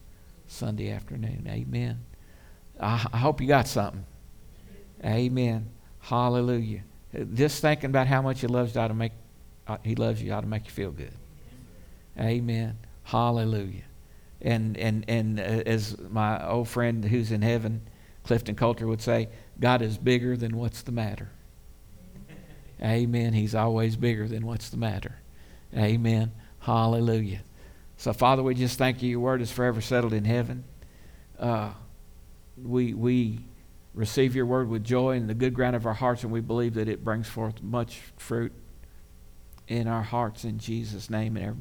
Sunday 0.52 0.92
afternoon. 0.92 1.48
Amen. 1.48 2.00
I, 2.80 2.98
hope 2.98 3.42
you 3.42 3.48
got 3.48 3.68
something. 3.68 4.06
Amen. 5.04 5.70
Hallelujah. 6.00 6.84
Just 7.34 7.62
thinking 7.62 7.90
about 7.90 8.08
how 8.08 8.22
much 8.22 8.42
He 8.42 8.48
loves 8.48 8.76
you 8.76 8.82
ought 8.82 8.90
to 8.90 8.94
make 8.94 9.14
uh, 9.68 9.78
He 9.84 9.96
loves 9.96 10.22
you 10.22 10.34
ought 10.34 10.42
to 10.42 10.48
make 10.48 10.66
you 10.66 10.72
feel 10.72 10.92
good. 10.92 11.14
Amen. 12.20 12.78
Hallelujah. 13.04 13.84
And 14.42 14.78
and 14.78 15.06
and 15.08 15.40
uh, 15.40 15.44
as 15.66 15.98
my 16.10 16.46
old 16.48 16.68
friend 16.68 17.04
who's 17.06 17.32
in 17.32 17.42
heaven, 17.42 17.82
Clifton 18.24 18.56
Coulter 18.56 18.88
would 18.88 19.02
say, 19.02 19.30
God 19.60 19.82
is 19.82 19.98
bigger 19.98 20.36
than 20.36 20.58
what's 20.58 20.82
the 20.82 20.92
matter. 20.92 21.30
Amen. 22.84 23.34
He's 23.34 23.56
always 23.56 23.96
bigger 23.96 24.28
than 24.28 24.46
what's 24.46 24.70
the 24.70 24.78
matter. 24.78 25.16
Amen. 25.76 26.32
Hallelujah. 26.60 27.42
So, 28.02 28.14
Father, 28.14 28.42
we 28.42 28.56
just 28.56 28.80
thank 28.80 29.04
you. 29.04 29.12
Your 29.12 29.20
word 29.20 29.44
is 29.44 29.52
forever 29.52 29.80
settled 29.80 30.12
in 30.12 30.26
heaven. 30.26 30.64
Uh, 31.38 31.70
we, 32.58 32.96
we 32.96 33.42
receive 33.94 34.36
your 34.36 34.48
word 34.48 34.70
with 34.70 34.84
joy 34.84 35.18
in 35.18 35.28
the 35.28 35.36
good 35.36 35.54
ground 35.54 35.76
of 35.76 35.86
our 35.86 35.94
hearts, 35.94 36.24
and 36.24 36.32
we 36.32 36.42
believe 36.42 36.74
that 36.74 36.88
it 36.88 37.04
brings 37.04 37.28
forth 37.28 37.62
much 37.62 38.02
fruit 38.18 38.54
in 39.68 39.88
our 39.88 40.02
hearts 40.02 40.46
in 40.46 40.58
Jesus' 40.58 41.12
name. 41.12 41.38
And 41.38 41.46
everybody 41.46 41.50